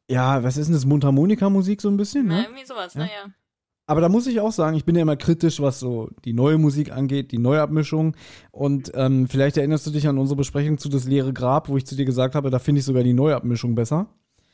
[0.07, 2.35] ja, was ist denn das, Mundharmonika-Musik so ein bisschen, ne?
[2.35, 3.01] Na, irgendwie sowas, ja?
[3.01, 3.33] naja.
[3.89, 6.60] Aber da muss ich auch sagen, ich bin ja immer kritisch, was so die neue
[6.60, 8.15] Musik angeht, die Neuabmischung.
[8.52, 11.88] Und ähm, vielleicht erinnerst du dich an unsere Besprechung zu Das leere Grab, wo ich
[11.88, 14.06] zu dir gesagt habe, da finde ich sogar die Neuabmischung besser.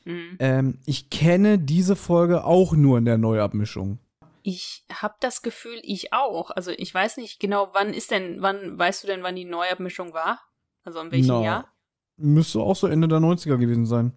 [0.06, 0.38] Mhm.
[0.40, 4.00] Ähm, ich kenne diese Folge auch nur in der Neuabmischung.
[4.42, 6.52] Ich habe das Gefühl, ich auch.
[6.52, 10.14] Also ich weiß nicht genau, wann ist denn, wann, weißt du denn, wann die Neuabmischung
[10.14, 10.40] war?
[10.86, 11.68] Also in welchem Na, Jahr?
[12.16, 14.14] Müsste auch so Ende der 90er gewesen sein.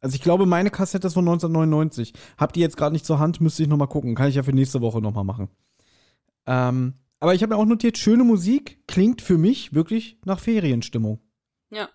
[0.00, 2.12] Also ich glaube, meine Kassette ist von 1999.
[2.36, 4.14] Habt ihr jetzt gerade nicht zur Hand, müsste ich nochmal gucken.
[4.14, 5.48] Kann ich ja für nächste Woche nochmal machen.
[6.46, 11.20] Ähm, aber ich habe mir auch notiert, schöne Musik klingt für mich wirklich nach Ferienstimmung.
[11.70, 11.88] Ja.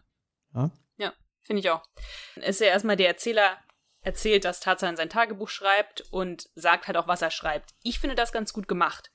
[0.53, 1.83] Ja, ja finde ich auch.
[2.35, 3.57] Ist ja erstmal der Erzähler
[4.01, 7.71] erzählt, dass Tarzan sein Tagebuch schreibt und sagt halt auch, was er schreibt.
[7.83, 9.11] Ich finde das ganz gut gemacht,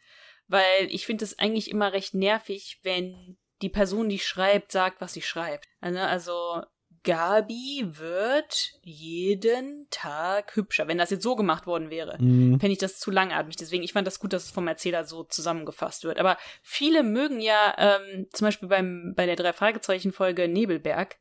[0.47, 5.13] weil ich finde es eigentlich immer recht nervig, wenn die Person, die schreibt, sagt, was
[5.13, 5.67] sie schreibt.
[5.81, 6.63] Also, also
[7.07, 10.89] Gabi wird jeden Tag hübscher.
[10.89, 12.59] Wenn das jetzt so gemacht worden wäre, mhm.
[12.59, 13.55] fände ich das zu langatmig.
[13.57, 16.19] Deswegen, ich fand das gut, dass es vom Erzähler so zusammengefasst wird.
[16.19, 21.17] Aber viele mögen ja, ähm, zum Beispiel beim, bei der Drei-Fragezeichen-Folge Nebelberg,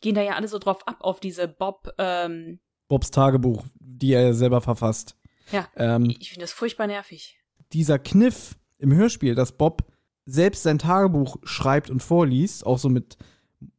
[0.00, 4.34] gehen da ja alle so drauf ab, auf diese Bob, ähm, Bobs Tagebuch, die er
[4.34, 5.16] selber verfasst.
[5.52, 7.38] Ja, ähm, ich finde das furchtbar nervig.
[7.72, 9.84] Dieser Kniff im Hörspiel, dass Bob
[10.26, 13.16] selbst sein Tagebuch schreibt und vorliest, auch so mit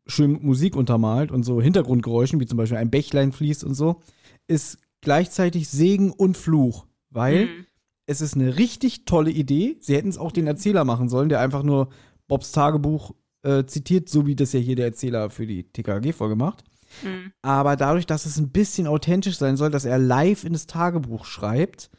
[0.10, 4.02] schön Musik untermalt und so Hintergrundgeräuschen, wie zum Beispiel ein Bächlein fließt und so,
[4.48, 7.66] ist gleichzeitig Segen und Fluch, weil mhm.
[8.06, 9.78] es ist eine richtig tolle Idee.
[9.80, 11.90] Sie hätten es auch den Erzähler machen sollen, der einfach nur
[12.28, 16.64] Bobs Tagebuch äh, zitiert, so wie das ja hier der Erzähler für die TKG-Folge macht.
[17.04, 17.32] Mhm.
[17.42, 21.26] Aber dadurch, dass es ein bisschen authentisch sein soll, dass er live in das Tagebuch
[21.26, 21.90] schreibt,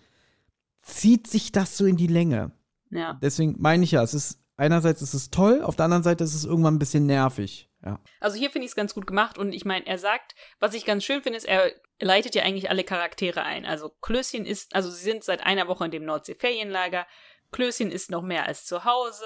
[0.82, 2.52] zieht sich das so in die Länge.
[2.90, 3.18] Ja.
[3.22, 6.34] Deswegen meine ich ja, es ist einerseits ist es toll, auf der anderen Seite ist
[6.34, 7.68] es irgendwann ein bisschen nervig.
[7.82, 7.98] Ja.
[8.20, 10.84] Also hier finde ich es ganz gut gemacht und ich meine, er sagt, was ich
[10.84, 13.64] ganz schön finde, ist, er leitet ja eigentlich alle Charaktere ein.
[13.64, 17.06] Also Klößchen ist, also sie sind seit einer Woche in dem Nordsee-Ferienlager.
[17.52, 19.24] Klößchen ist noch mehr als zu Hause.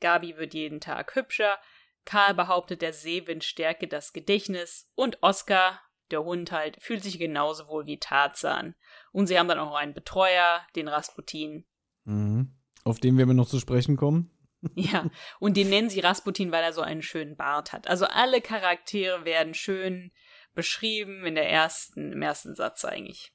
[0.00, 1.58] Gabi wird jeden Tag hübscher.
[2.04, 4.90] Karl behauptet, der Seewind stärke das Gedächtnis.
[4.96, 8.74] Und Oskar, der Hund halt, fühlt sich genauso wohl wie Tarzan.
[9.12, 11.64] Und sie haben dann auch noch einen Betreuer, den Rasputin.
[12.02, 12.58] Mhm.
[12.82, 14.32] Auf den werden wir noch zu sprechen kommen.
[14.74, 17.88] Ja, und den nennen sie Rasputin, weil er so einen schönen Bart hat.
[17.88, 20.12] Also alle Charaktere werden schön
[20.54, 23.32] beschrieben in der ersten, im ersten Satz eigentlich.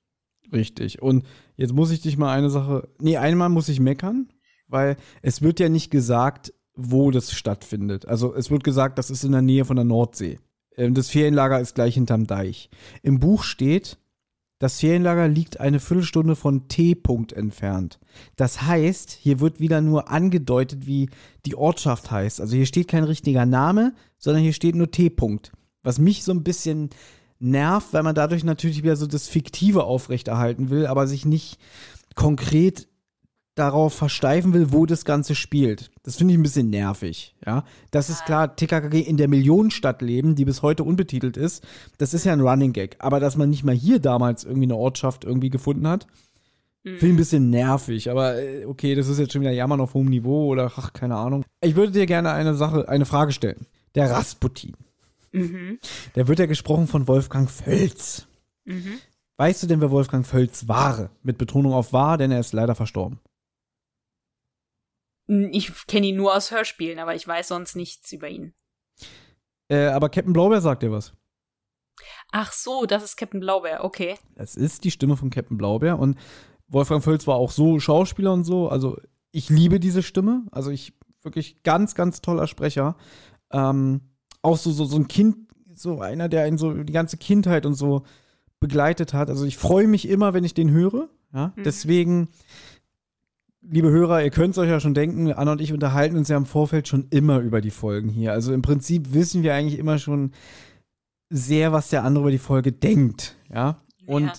[0.54, 1.02] Richtig.
[1.02, 2.88] Und jetzt muss ich dich mal eine Sache.
[3.00, 4.32] Nee, einmal muss ich meckern,
[4.68, 8.08] weil es wird ja nicht gesagt, wo das stattfindet.
[8.08, 10.40] Also es wird gesagt, das ist in der Nähe von der Nordsee.
[10.78, 12.70] Ähm, das Ferienlager ist gleich hinterm Deich.
[13.02, 13.98] Im Buch steht,
[14.60, 18.00] das Ferienlager liegt eine Viertelstunde von T-Punkt entfernt.
[18.36, 21.10] Das heißt, hier wird wieder nur angedeutet, wie
[21.46, 22.42] die Ortschaft heißt.
[22.42, 25.52] Also hier steht kein richtiger Name, sondern hier steht nur T-Punkt.
[25.84, 26.90] Was mich so ein bisschen
[27.40, 31.60] nervt, weil man dadurch natürlich wieder so das Fiktive aufrechterhalten will, aber sich nicht
[32.16, 32.88] konkret
[33.58, 35.92] darauf versteifen will, wo das Ganze spielt.
[36.04, 37.64] Das finde ich ein bisschen nervig, ja.
[37.92, 41.66] Das ist klar, TKKG in der Millionenstadt leben, die bis heute unbetitelt ist,
[41.98, 42.96] das ist ja ein Running Gag.
[43.00, 46.08] Aber dass man nicht mal hier damals irgendwie eine Ortschaft irgendwie gefunden hat,
[46.84, 46.92] mhm.
[46.92, 48.10] finde ich ein bisschen nervig.
[48.10, 51.16] Aber äh, okay, das ist jetzt schon wieder Jammern auf hohem Niveau oder ach, keine
[51.16, 51.44] Ahnung.
[51.62, 53.66] Ich würde dir gerne eine Sache, eine Frage stellen.
[53.96, 54.76] Der Rasputin.
[55.32, 55.80] Mhm.
[56.16, 58.28] Der wird ja gesprochen von Wolfgang Völz.
[58.66, 59.00] Mhm.
[59.38, 61.10] Weißt du denn, wer Wolfgang Völz war?
[61.22, 63.20] Mit Betonung auf war, denn er ist leider verstorben.
[65.28, 68.54] Ich kenne ihn nur aus Hörspielen, aber ich weiß sonst nichts über ihn.
[69.70, 71.14] Äh, aber Captain Blaubeer sagt dir was.
[72.32, 74.16] Ach so, das ist Captain Blaubeer, okay.
[74.36, 76.18] Das ist die Stimme von Captain Blaubeer und
[76.68, 78.70] Wolfgang Völz war auch so Schauspieler und so.
[78.70, 78.98] Also
[79.32, 80.46] ich liebe diese Stimme.
[80.52, 82.96] Also ich wirklich ganz, ganz toller Sprecher.
[83.52, 84.02] Ähm,
[84.42, 85.38] auch so, so, so ein Kind,
[85.74, 88.04] so einer, der einen so die ganze Kindheit und so
[88.60, 89.30] begleitet hat.
[89.30, 91.10] Also ich freue mich immer, wenn ich den höre.
[91.34, 91.54] Ja?
[91.56, 91.64] Mhm.
[91.64, 92.30] Deswegen
[93.70, 96.38] liebe Hörer, ihr könnt es euch ja schon denken, Anna und ich unterhalten uns ja
[96.38, 98.32] im Vorfeld schon immer über die Folgen hier.
[98.32, 100.32] Also im Prinzip wissen wir eigentlich immer schon
[101.30, 103.82] sehr, was der andere über die Folge denkt, ja.
[104.06, 104.34] Und ja.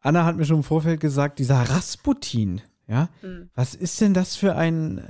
[0.00, 3.50] Anna hat mir schon im Vorfeld gesagt, dieser Rasputin, ja, mhm.
[3.54, 5.02] was ist denn das für ein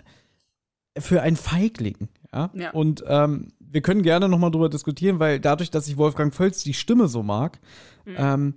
[0.98, 2.50] für ein Feigling, ja?
[2.52, 2.70] ja.
[2.72, 6.74] Und ähm, wir können gerne nochmal drüber diskutieren, weil dadurch, dass ich Wolfgang Völz die
[6.74, 7.58] Stimme so mag,
[8.04, 8.14] mhm.
[8.18, 8.54] ähm,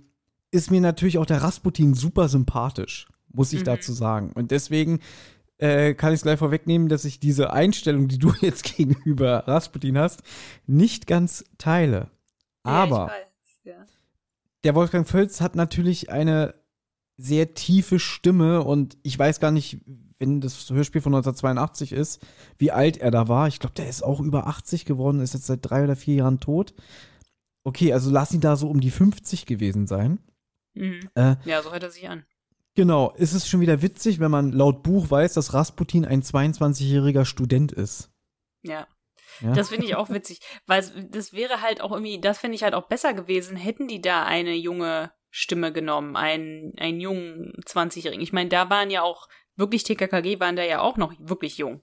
[0.50, 3.64] ist mir natürlich auch der Rasputin super sympathisch muss ich Mhm.
[3.64, 4.32] dazu sagen.
[4.34, 5.00] Und deswegen
[5.58, 9.96] äh, kann ich es gleich vorwegnehmen, dass ich diese Einstellung, die du jetzt gegenüber Rasputin
[9.96, 10.22] hast,
[10.66, 12.10] nicht ganz teile.
[12.62, 13.86] Aber Ja, weiß, ja.
[14.64, 16.54] der Wolfgang Völz hat natürlich eine
[17.16, 19.78] sehr tiefe Stimme und ich weiß gar nicht,
[20.18, 22.20] wenn das Hörspiel von 1982 ist,
[22.58, 23.48] wie alt er da war.
[23.48, 26.40] Ich glaube, der ist auch über 80 geworden, ist jetzt seit drei oder vier Jahren
[26.40, 26.74] tot.
[27.64, 30.18] Okay, also lass ihn da so um die 50 gewesen sein.
[30.74, 31.08] Mhm.
[31.14, 32.24] Äh, ja, so hört er sich an.
[32.76, 37.24] Genau, ist es schon wieder witzig, wenn man laut Buch weiß, dass Rasputin ein 22-jähriger
[37.24, 38.10] Student ist.
[38.62, 38.86] Ja.
[39.40, 39.52] Ja?
[39.52, 42.74] Das finde ich auch witzig, weil das wäre halt auch irgendwie, das finde ich halt
[42.74, 48.22] auch besser gewesen, hätten die da eine junge Stimme genommen, einen, einen jungen 20-Jährigen.
[48.22, 51.82] Ich meine, da waren ja auch, wirklich TKKG waren da ja auch noch wirklich jung.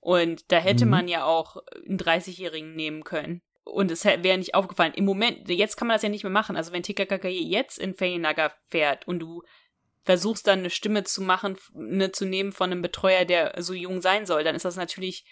[0.00, 0.90] Und da hätte Mhm.
[0.90, 3.42] man ja auch einen 30-Jährigen nehmen können.
[3.64, 4.94] Und es wäre nicht aufgefallen.
[4.94, 6.56] Im Moment, jetzt kann man das ja nicht mehr machen.
[6.56, 9.42] Also wenn TKKG jetzt in Ferienlager fährt und du
[10.02, 13.74] versuchst dann eine Stimme zu machen, f- ne, zu nehmen von einem Betreuer, der so
[13.74, 15.24] jung sein soll, dann ist das natürlich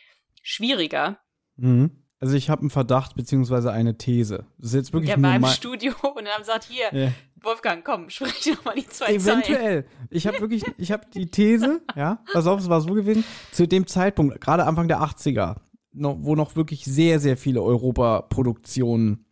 [0.42, 1.18] schwieriger.
[1.56, 2.04] Mhm.
[2.20, 4.44] Also ich habe einen Verdacht beziehungsweise eine These.
[4.58, 7.12] Das ist jetzt wirklich Der war im Studio und dann gesagt, hier, Ja.
[7.40, 9.42] Wolfgang, komm, sprich doch mal die zwei Zeilen.
[9.42, 9.86] Eventuell.
[10.10, 13.68] Ich habe wirklich, ich habe die These, ja, pass auf, es war so gewesen, zu
[13.68, 15.60] dem Zeitpunkt, gerade Anfang der 80er,
[15.92, 19.24] noch, wo noch wirklich sehr, sehr viele Europa-Produktionen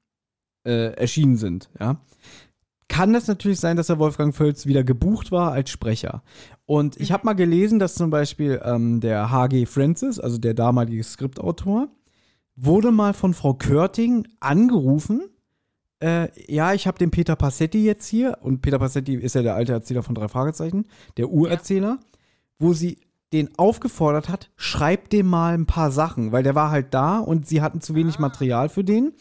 [0.64, 2.00] äh, erschienen sind, ja,
[2.88, 6.22] kann es natürlich sein, dass der Wolfgang Völz wieder gebucht war als Sprecher.
[6.66, 9.66] Und ich habe mal gelesen, dass zum Beispiel ähm, der H.G.
[9.66, 11.88] Francis, also der damalige Skriptautor,
[12.54, 15.22] wurde mal von Frau Körting angerufen.
[16.00, 18.38] Äh, ja, ich habe den Peter Passetti jetzt hier.
[18.40, 21.98] Und Peter Passetti ist ja der alte Erzähler von drei Fragezeichen, der Urerzähler,
[22.58, 22.98] wo sie
[23.32, 27.46] den aufgefordert hat, schreib dem mal ein paar Sachen, weil der war halt da und
[27.46, 28.20] sie hatten zu wenig Ah.
[28.22, 29.12] Material für den.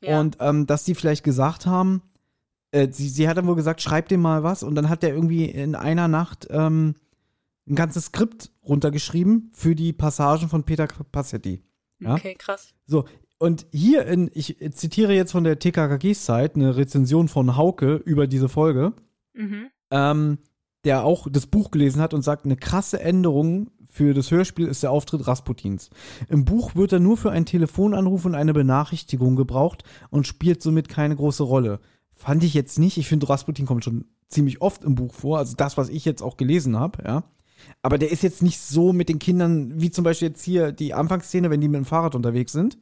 [0.00, 0.20] Ja.
[0.20, 2.02] Und ähm, dass sie vielleicht gesagt haben,
[2.70, 4.62] äh, sie, sie hat dann wohl gesagt, schreib dem mal was.
[4.62, 6.94] Und dann hat der irgendwie in einer Nacht ähm,
[7.68, 11.62] ein ganzes Skript runtergeschrieben für die Passagen von Peter Passetti.
[12.00, 12.14] Ja?
[12.14, 12.74] Okay, krass.
[12.86, 13.04] So,
[13.38, 18.48] und hier in, ich zitiere jetzt von der TKKG-Site eine Rezension von Hauke über diese
[18.48, 18.92] Folge,
[19.34, 19.66] Mhm.
[19.92, 20.38] ähm,
[20.84, 24.82] der auch das Buch gelesen hat und sagt, eine krasse Änderung für das Hörspiel ist
[24.82, 25.90] der Auftritt Rasputins.
[26.28, 30.88] Im Buch wird er nur für einen Telefonanruf und eine Benachrichtigung gebraucht und spielt somit
[30.88, 31.80] keine große Rolle.
[32.18, 32.98] Fand ich jetzt nicht.
[32.98, 36.20] Ich finde, Rasputin kommt schon ziemlich oft im Buch vor, also das, was ich jetzt
[36.22, 37.22] auch gelesen habe, ja.
[37.82, 40.94] Aber der ist jetzt nicht so mit den Kindern, wie zum Beispiel jetzt hier die
[40.94, 42.76] Anfangsszene, wenn die mit dem Fahrrad unterwegs sind.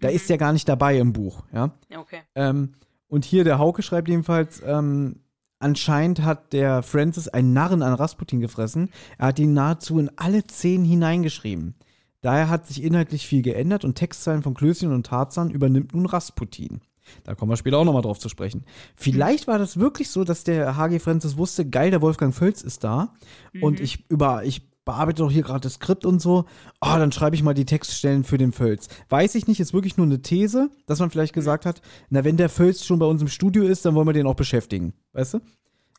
[0.00, 0.14] Da Mhm.
[0.16, 1.72] ist der gar nicht dabei im Buch, ja.
[1.96, 2.20] Okay.
[2.34, 2.74] Ähm,
[3.08, 5.20] und hier der Hauke schreibt jedenfalls, ähm,
[5.60, 8.90] anscheinend hat der Francis einen Narren an Rasputin gefressen.
[9.18, 11.74] Er hat ihn nahezu in alle Szenen hineingeschrieben.
[12.22, 16.80] Daher hat sich inhaltlich viel geändert und Textzeilen von Klößchen und Tarzan übernimmt nun Rasputin.
[17.24, 18.64] Da kommen wir später auch nochmal drauf zu sprechen.
[18.96, 22.84] Vielleicht war das wirklich so, dass der HG Francis wusste, geil, der Wolfgang Völz ist
[22.84, 23.12] da
[23.60, 23.84] und Mhm.
[23.84, 26.46] ich über, ich bearbeite doch hier gerade das Skript und so.
[26.80, 28.88] Ah, dann schreibe ich mal die Textstellen für den Völz.
[29.08, 32.36] Weiß ich nicht, ist wirklich nur eine These, dass man vielleicht gesagt hat, na, wenn
[32.38, 34.94] der Völz schon bei uns im Studio ist, dann wollen wir den auch beschäftigen.
[35.12, 35.40] Weißt du?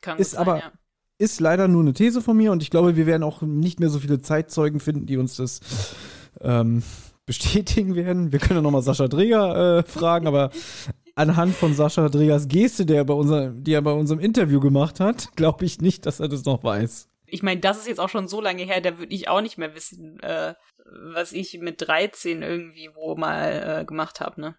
[0.01, 0.71] Kann Ist sein, aber- ja.
[1.19, 3.91] Ist leider nur eine These von mir und ich glaube, wir werden auch nicht mehr
[3.91, 5.59] so viele Zeitzeugen finden, die uns das
[6.41, 6.81] ähm,
[7.27, 8.31] bestätigen werden.
[8.31, 10.49] Wir können ja nochmal Sascha Dreger äh, fragen, aber
[11.15, 15.35] anhand von Sascha Dregers Geste, der bei unser, die er bei unserem Interview gemacht hat,
[15.35, 17.09] glaube ich nicht, dass er das noch weiß.
[17.25, 19.57] Ich meine, das ist jetzt auch schon so lange her, da würde ich auch nicht
[19.57, 20.53] mehr wissen, äh,
[21.13, 24.55] was ich mit 13 irgendwie wo mal äh, gemacht habe, ne?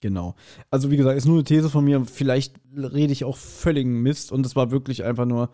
[0.00, 0.34] Genau.
[0.70, 2.04] Also wie gesagt, ist nur eine These von mir.
[2.04, 5.50] Vielleicht rede ich auch völligen Mist und es war wirklich einfach nur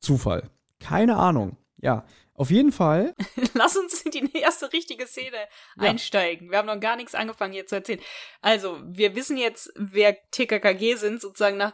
[0.00, 0.50] Zufall.
[0.80, 1.56] Keine Ahnung.
[1.80, 2.04] Ja,
[2.36, 3.14] auf jeden Fall.
[3.54, 5.36] Lass uns in die erste richtige Szene
[5.80, 5.90] Ja.
[5.90, 6.50] einsteigen.
[6.50, 8.00] Wir haben noch gar nichts angefangen hier zu erzählen.
[8.40, 11.72] Also, wir wissen jetzt, wer TKKG sind, sozusagen nach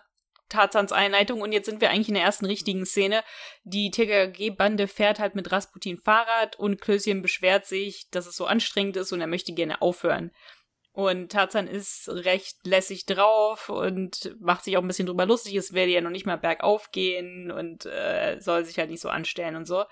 [0.48, 1.40] Tarzans Einleitung.
[1.40, 3.22] Und jetzt sind wir eigentlich in der ersten richtigen Szene.
[3.64, 8.96] Die TKKG-Bande fährt halt mit Rasputin Fahrrad und Klößchen beschwert sich, dass es so anstrengend
[8.98, 10.30] ist und er möchte gerne aufhören.
[10.94, 15.54] Und Tarzan ist recht lässig drauf und macht sich auch ein bisschen drüber lustig.
[15.54, 19.08] Es werde ja noch nicht mal bergauf gehen und äh, soll sich halt nicht so
[19.08, 19.84] anstellen und so.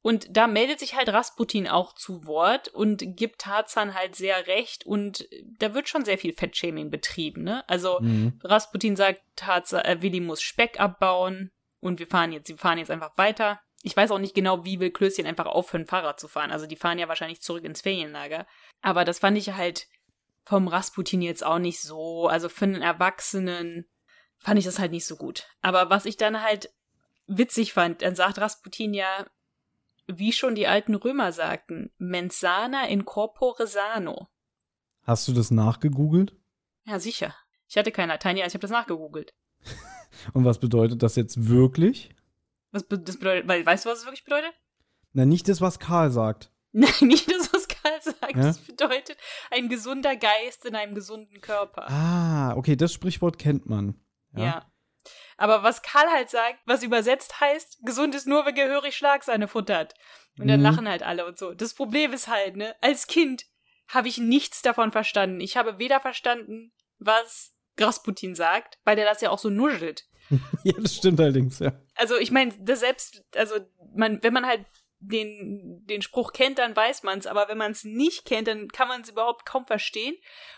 [0.00, 4.86] Und da meldet sich halt Rasputin auch zu Wort und gibt Tarzan halt sehr recht
[4.86, 7.68] und da wird schon sehr viel Fettshaming betrieben, ne?
[7.68, 8.38] Also Mhm.
[8.44, 12.90] Rasputin sagt, Tarzan, äh, Willi muss Speck abbauen und wir fahren jetzt, sie fahren jetzt
[12.90, 13.60] einfach weiter.
[13.82, 16.52] Ich weiß auch nicht genau, wie will Klößchen einfach aufhören, Fahrrad zu fahren.
[16.52, 18.46] Also die fahren ja wahrscheinlich zurück ins Ferienlager.
[18.82, 19.86] Aber das fand ich halt
[20.44, 22.26] vom Rasputin jetzt auch nicht so.
[22.26, 23.86] Also für einen Erwachsenen
[24.38, 25.48] fand ich das halt nicht so gut.
[25.60, 26.72] Aber was ich dann halt
[27.26, 29.26] witzig fand, dann sagt Rasputin ja,
[30.08, 34.28] wie schon die alten Römer sagten, mensana in corpore sano.
[35.02, 36.34] Hast du das nachgegoogelt?
[36.84, 37.34] Ja, sicher.
[37.68, 39.34] Ich hatte keinen Latein, ja, ich habe das nachgegoogelt.
[40.32, 42.10] Und was bedeutet das jetzt wirklich?
[42.72, 44.52] Was be das bedeutet, weil, weißt du, was es wirklich bedeutet?
[45.12, 46.50] Na, nicht das, was Karl sagt.
[46.72, 48.36] Nein, nicht das, was Karl sagt.
[48.36, 48.42] Ja?
[48.42, 49.16] Das bedeutet
[49.50, 51.90] ein gesunder Geist in einem gesunden Körper.
[51.90, 53.94] Ah, okay, das Sprichwort kennt man.
[54.34, 54.70] Ja.
[55.38, 59.94] Aber was Karl halt sagt, was übersetzt heißt, gesund ist nur, wer gehörig Schlagsahne futtert.
[60.38, 60.66] Und dann Mhm.
[60.66, 61.54] lachen halt alle und so.
[61.54, 63.46] Das Problem ist halt, ne, als Kind
[63.88, 65.40] habe ich nichts davon verstanden.
[65.40, 70.06] Ich habe weder verstanden, was Rasputin sagt, weil der das ja auch so nuschelt.
[70.64, 71.72] ja, das stimmt allerdings, ja.
[71.94, 73.54] Also ich meine, das selbst, also
[73.94, 74.66] man, wenn man halt
[75.00, 78.68] den, den Spruch kennt, dann weiß man es, aber wenn man es nicht kennt, dann
[78.68, 80.16] kann man es überhaupt kaum verstehen.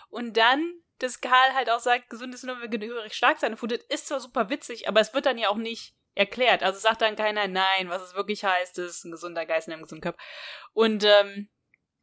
[0.09, 3.83] Und dann, dass Karl halt auch sagt, gesund ist nur, wer gehörig stark sein futtert,
[3.85, 6.63] ist zwar super witzig, aber es wird dann ja auch nicht erklärt.
[6.63, 9.83] Also sagt dann keiner, nein, was es wirklich heißt, ist ein gesunder Geist in einem
[9.83, 10.23] gesunden Körper.
[10.73, 11.49] Und ähm,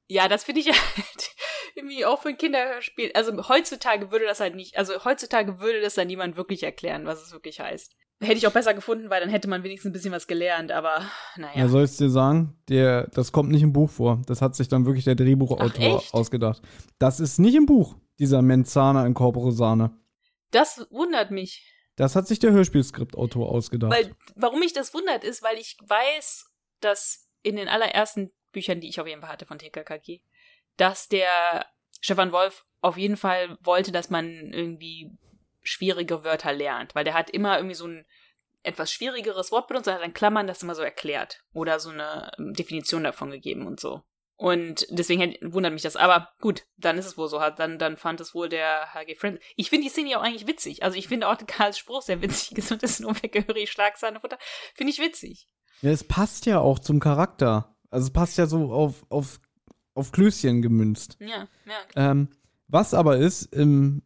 [0.07, 1.35] ja, das finde ich halt
[1.75, 3.11] irgendwie auch für ein Kinderhörspiel.
[3.13, 7.21] Also heutzutage würde das halt nicht, also heutzutage würde das dann niemand wirklich erklären, was
[7.21, 7.95] es wirklich heißt.
[8.19, 11.05] Hätte ich auch besser gefunden, weil dann hätte man wenigstens ein bisschen was gelernt, aber
[11.35, 11.59] naja.
[11.59, 14.21] Ja, soll ich dir sagen, der, das kommt nicht im Buch vor.
[14.25, 16.63] Das hat sich dann wirklich der Drehbuchautor Ach, ausgedacht.
[16.97, 19.91] Das ist nicht im Buch, dieser Menzana in Corpore Sane.
[20.51, 21.71] das wundert mich.
[21.95, 23.91] Das hat sich der Hörspielskriptautor ausgedacht.
[23.91, 26.45] Weil, warum mich das wundert, ist, weil ich weiß,
[26.79, 30.21] dass in den allerersten Büchern, die ich auf jeden Fall hatte von TKKG,
[30.77, 31.65] dass der
[32.01, 35.11] Stefan Wolf auf jeden Fall wollte, dass man irgendwie
[35.67, 38.05] schwierige Wörter lernt, weil der hat immer irgendwie so ein
[38.63, 42.31] etwas schwierigeres Wort benutzt und hat dann Klammern das immer so erklärt oder so eine
[42.37, 44.01] ähm, Definition davon gegeben und so.
[44.35, 45.95] Und deswegen wundert mich das.
[45.95, 47.39] Aber gut, dann ist es wohl so.
[47.39, 49.43] Dann, dann fand es wohl der HG Friends.
[49.55, 50.83] Ich finde die Szene ja auch eigentlich witzig.
[50.83, 52.49] Also ich finde auch Karls Spruch sehr witzig.
[52.55, 54.37] Gesund ist nur weggehörig, Schlagsahne, Futter.
[54.75, 55.49] Finde ich witzig.
[55.81, 57.75] ja, es passt ja auch zum Charakter.
[57.89, 59.39] Also es passt ja so auf, auf,
[59.95, 61.17] auf Klößchen gemünzt.
[61.19, 61.85] Ja, ja.
[61.91, 62.11] klar.
[62.11, 62.29] Ähm,
[62.67, 64.03] was aber ist, ähm,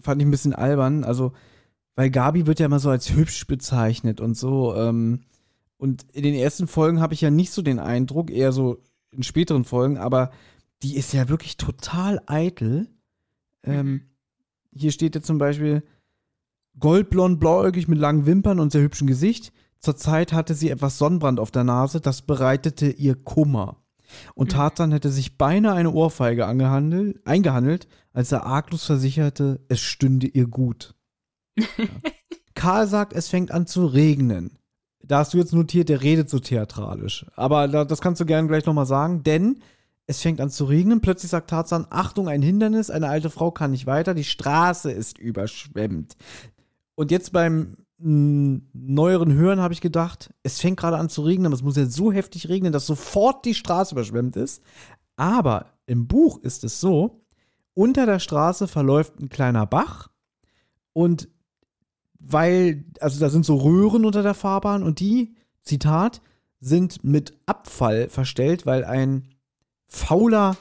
[0.00, 1.32] fand ich ein bisschen albern, also,
[1.96, 5.20] weil Gabi wird ja immer so als hübsch bezeichnet und so, ähm,
[5.76, 8.78] und in den ersten Folgen habe ich ja nicht so den Eindruck, eher so
[9.10, 10.30] in späteren Folgen, aber
[10.82, 12.88] die ist ja wirklich total eitel.
[13.62, 14.02] Ähm,
[14.72, 15.82] hier steht ja zum Beispiel
[16.78, 19.52] goldblond, blauäugig mit langen Wimpern und sehr hübschem Gesicht.
[19.78, 23.83] Zurzeit hatte sie etwas Sonnenbrand auf der Nase, das bereitete ihr Kummer.
[24.34, 24.56] Und Mhm.
[24.56, 30.46] Tarzan hätte sich beinahe eine Ohrfeige angehandelt, eingehandelt, als er arglos versicherte, es stünde ihr
[30.46, 30.94] gut.
[31.58, 31.66] Ja.
[32.54, 34.58] Karl sagt, es fängt an zu regnen.
[35.02, 37.26] Da hast du jetzt notiert, der redet so theatralisch.
[37.36, 39.60] Aber da, das kannst du gerne gleich nochmal sagen, denn
[40.06, 41.00] es fängt an zu regnen.
[41.00, 45.18] Plötzlich sagt Tarzan, Achtung, ein Hindernis, eine alte Frau kann nicht weiter, die Straße ist
[45.18, 46.16] überschwemmt.
[46.94, 51.54] Und jetzt beim neueren Hören habe ich gedacht, es fängt gerade an zu regnen, aber
[51.54, 54.62] es muss ja so heftig regnen, dass sofort die Straße überschwemmt ist.
[55.16, 57.24] Aber im Buch ist es so,
[57.74, 60.10] unter der Straße verläuft ein kleiner Bach
[60.92, 61.28] und
[62.18, 66.20] weil, also da sind so Röhren unter der Fahrbahn und die, Zitat,
[66.60, 69.28] sind mit Abfall verstellt, weil ein
[69.86, 70.56] fauler,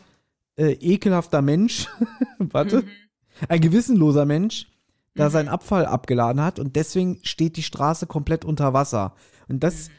[0.57, 1.87] äh, ekelhafter Mensch,
[2.39, 2.87] warte, Mhm.
[3.47, 4.67] ein gewissenloser Mensch,
[5.15, 5.31] da Mhm.
[5.31, 9.15] seinen Abfall abgeladen hat und deswegen steht die Straße komplett unter Wasser.
[9.47, 9.93] Und das, Mhm.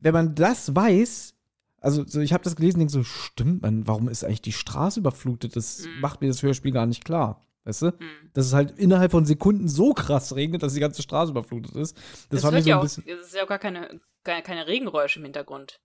[0.00, 1.34] wenn man das weiß,
[1.80, 4.52] also so, ich habe das gelesen und denke so, stimmt man, warum ist eigentlich die
[4.52, 5.56] Straße überflutet?
[5.56, 6.00] Das Mhm.
[6.00, 7.42] macht mir das Hörspiel gar nicht klar.
[7.64, 7.86] Weißt du?
[7.88, 8.30] Mhm.
[8.32, 11.94] Dass es halt innerhalb von Sekunden so krass regnet, dass die ganze Straße überflutet ist.
[12.30, 13.04] Das, Das, wird ich so ja ein auch, bisschen.
[13.06, 15.80] es ist ja auch gar keine, keine, keine Regengeräusche im Hintergrund.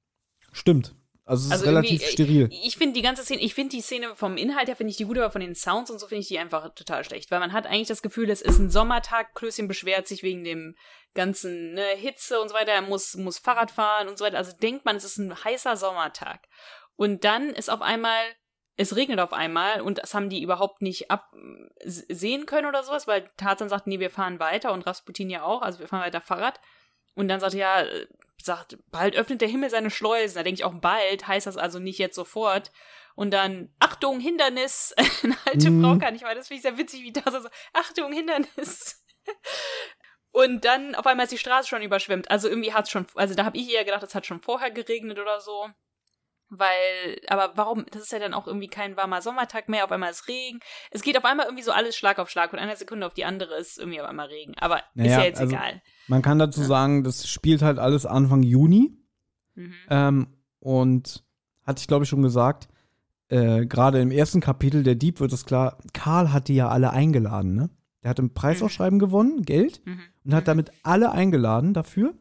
[0.53, 0.95] Stimmt.
[1.25, 2.49] Also es Also ist relativ irgendwie, steril.
[2.51, 5.05] Ich finde die ganze Szene, ich finde die Szene vom Inhalt her finde ich die
[5.05, 7.51] gut, aber von den Sounds und so finde ich die einfach total schlecht, weil man
[7.51, 10.75] hat eigentlich das Gefühl, es ist ein Sommertag, Klößchen beschwert sich wegen dem
[11.15, 14.55] ganzen ne, Hitze und so weiter, er muss muss Fahrrad fahren und so weiter, also
[14.55, 16.47] denkt man, es ist ein heißer Sommertag.
[16.95, 18.23] Und dann ist auf einmal
[18.77, 23.29] es regnet auf einmal und das haben die überhaupt nicht absehen können oder sowas, weil
[23.37, 26.59] Tarzan sagt, nee, wir fahren weiter und Rasputin ja auch, also wir fahren weiter Fahrrad.
[27.15, 27.85] Und dann sagt er, ja,
[28.41, 30.35] sagt, bald öffnet der Himmel seine Schleusen.
[30.35, 32.71] Da denke ich auch, bald heißt das also nicht jetzt sofort.
[33.15, 34.93] Und dann, Achtung, Hindernis,
[35.23, 35.81] eine alte Mhm.
[35.81, 36.35] Frau kann nicht weiter.
[36.35, 39.03] Das finde ich sehr witzig, wie das so, Achtung, Hindernis.
[40.31, 42.29] Und dann auf einmal ist die Straße schon überschwemmt.
[42.29, 44.69] Also irgendwie hat es schon, also da habe ich eher gedacht, es hat schon vorher
[44.69, 45.69] geregnet oder so.
[46.49, 50.11] Weil, aber warum, das ist ja dann auch irgendwie kein warmer Sommertag mehr, auf einmal
[50.11, 50.59] ist Regen.
[50.91, 52.51] Es geht auf einmal irgendwie so alles Schlag auf Schlag.
[52.51, 54.53] Von einer Sekunde auf die andere ist irgendwie auf einmal Regen.
[54.59, 55.81] Aber ist Naja, ja jetzt also- egal.
[56.07, 56.67] Man kann dazu Ja.
[56.67, 58.95] sagen, das spielt halt alles Anfang Juni.
[59.55, 59.73] Mhm.
[59.89, 60.27] Ähm,
[60.59, 61.23] und
[61.65, 62.67] hatte ich, glaube ich, schon gesagt,
[63.29, 66.91] äh, gerade im ersten Kapitel der Dieb wird es klar, Karl hat die ja alle
[66.91, 67.69] eingeladen, ne?
[68.03, 70.01] Der hat im Preisausschreiben gewonnen, Geld, Mhm.
[70.25, 72.13] und hat damit alle eingeladen dafür.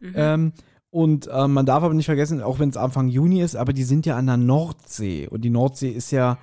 [0.00, 0.12] Mhm.
[0.16, 0.52] Ähm,
[0.90, 3.84] und ähm, man darf aber nicht vergessen, auch wenn es Anfang Juni ist, aber die
[3.84, 5.26] sind ja an der Nordsee.
[5.28, 6.38] Und die Nordsee ist ja,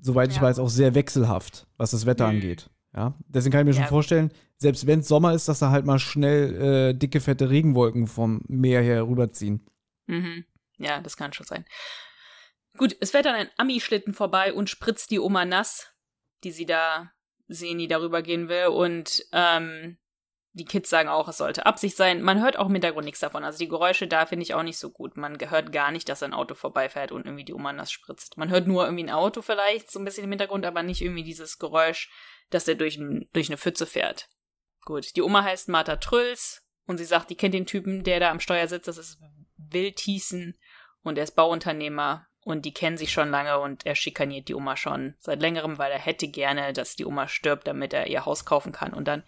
[0.00, 0.42] soweit ich Ja.
[0.42, 2.36] weiß, auch sehr wechselhaft, was das Wetter Mhm.
[2.36, 2.70] angeht.
[2.94, 3.88] Ja, deswegen kann ich mir schon Ja.
[3.88, 8.06] vorstellen, selbst wenn es Sommer ist, dass da halt mal schnell äh, dicke, fette Regenwolken
[8.06, 9.66] vom Meer her rüberziehen.
[10.06, 10.44] Mhm.
[10.78, 11.64] Ja, das kann schon sein.
[12.78, 15.88] Gut, es fährt dann ein Ami-Schlitten vorbei und spritzt die Oma nass,
[16.44, 17.10] die sie da
[17.48, 18.66] sehen, die darüber gehen will.
[18.68, 19.96] Und ähm,
[20.54, 22.20] die Kids sagen auch, es sollte Absicht sein.
[22.20, 23.42] Man hört auch im Hintergrund nichts davon.
[23.42, 25.16] Also die Geräusche da finde ich auch nicht so gut.
[25.16, 28.36] Man hört gar nicht, dass ein Auto vorbeifährt und irgendwie die Oma nass spritzt.
[28.36, 31.24] Man hört nur irgendwie ein Auto vielleicht so ein bisschen im Hintergrund, aber nicht irgendwie
[31.24, 32.10] dieses Geräusch,
[32.50, 33.00] dass der durch,
[33.32, 34.28] durch eine Pfütze fährt.
[34.84, 38.30] Gut, die Oma heißt Martha Trülls und sie sagt, die kennt den Typen, der da
[38.30, 38.88] am Steuer sitzt.
[38.88, 39.18] Das ist
[39.56, 40.58] Will Thiessen
[41.02, 44.76] und er ist Bauunternehmer und die kennen sich schon lange und er schikaniert die Oma
[44.76, 48.44] schon seit längerem, weil er hätte gerne, dass die Oma stirbt, damit er ihr Haus
[48.44, 49.22] kaufen kann und dann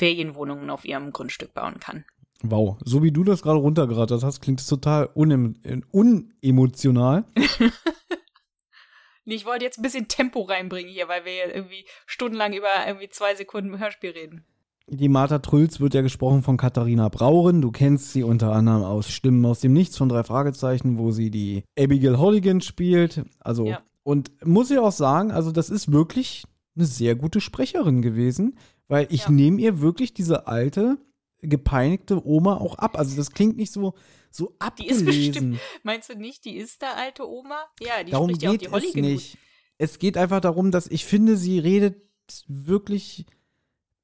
[0.00, 2.06] Ferienwohnungen auf ihrem Grundstück bauen kann.
[2.42, 5.56] Wow, so wie du das gerade runtergerattert hast, klingt es total unem
[5.92, 7.26] unemotional.
[9.26, 13.10] ich wollte jetzt ein bisschen Tempo reinbringen hier, weil wir hier irgendwie stundenlang über irgendwie
[13.10, 14.46] zwei Sekunden Hörspiel reden.
[14.86, 17.60] Die Martha Trülls wird ja gesprochen von Katharina Brauren.
[17.60, 21.30] Du kennst sie unter anderem aus Stimmen aus dem Nichts von drei Fragezeichen, wo sie
[21.30, 23.22] die Abigail Holligan spielt.
[23.38, 23.82] Also, ja.
[24.02, 26.44] und muss ich auch sagen, also das ist wirklich
[26.74, 28.56] eine sehr gute Sprecherin gewesen,
[28.90, 29.30] weil ich ja.
[29.30, 30.98] nehme ihr wirklich diese alte,
[31.40, 32.98] gepeinigte Oma auch ab.
[32.98, 33.94] Also das klingt nicht so,
[34.30, 35.06] so abgelesen.
[35.06, 37.64] Die ist bestimmt, meinst du nicht, die ist da alte Oma?
[37.80, 39.30] Ja, die darum spricht ja auch die Holligan es nicht.
[39.32, 39.40] Gut.
[39.78, 42.02] Es geht einfach darum, dass ich finde, sie redet
[42.46, 43.24] wirklich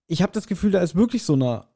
[0.07, 1.67] ich habe das Gefühl, da ist wirklich so eine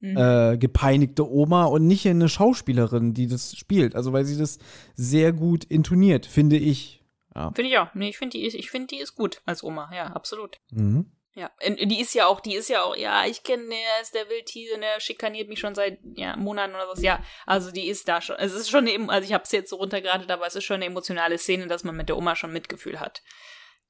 [0.00, 0.16] mhm.
[0.16, 3.94] äh, gepeinigte Oma und nicht eine Schauspielerin, die das spielt.
[3.94, 4.58] Also weil sie das
[4.94, 7.02] sehr gut intoniert, finde ich.
[7.34, 7.52] Ja.
[7.52, 7.94] Finde ich auch.
[7.94, 9.90] Nee, ich finde die, ich finde die ist gut als Oma.
[9.94, 10.60] Ja, absolut.
[10.70, 11.06] Mhm.
[11.34, 14.28] Ja, die ist ja auch, die ist ja auch, ja, ich kenne, der ist der
[14.28, 17.00] Wildtiere, der schikaniert mich schon seit ja, Monaten oder was.
[17.00, 18.36] Ja, also die ist da schon.
[18.40, 20.76] Es ist schon eine, also ich habe es jetzt so runtergeradet, aber es ist schon
[20.76, 23.22] eine emotionale Szene, dass man mit der Oma schon Mitgefühl hat.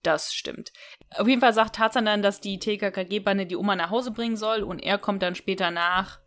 [0.02, 0.72] Das stimmt.
[1.16, 4.62] Auf jeden Fall sagt Tarzan dann, dass die TKKG-Bande die Oma nach Hause bringen soll
[4.62, 6.20] und er kommt dann später nach,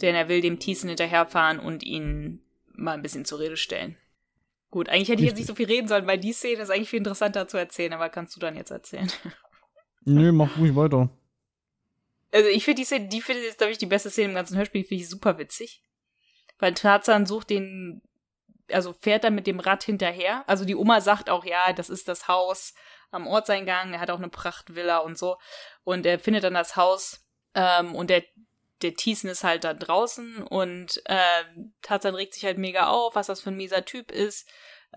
[0.00, 2.42] denn er will dem Thiessen hinterherfahren und ihn
[2.72, 3.96] mal ein bisschen zur Rede stellen.
[4.70, 6.88] Gut, eigentlich hätte ich jetzt nicht so viel reden sollen, weil die Szene ist eigentlich
[6.88, 9.12] viel interessanter zu erzählen, aber kannst du dann jetzt erzählen?
[10.04, 11.10] Nö, mach ruhig weiter.
[12.32, 14.56] Also ich finde die Szene, die finde ich, glaube ich, die beste Szene im ganzen
[14.56, 15.82] Hörspiel, finde ich super witzig.
[16.58, 18.02] Weil Tarzan sucht den,
[18.70, 20.44] also fährt dann mit dem Rad hinterher.
[20.48, 22.74] Also die Oma sagt auch, ja, das ist das Haus
[23.10, 23.92] am Ortseingang.
[23.92, 25.36] Er hat auch eine Prachtvilla und so.
[25.84, 28.24] Und er findet dann das Haus ähm, und der,
[28.80, 31.44] der Thiessen ist halt da draußen und äh,
[31.82, 34.48] Tarzan regt sich halt mega auf, was das für ein mieser Typ ist.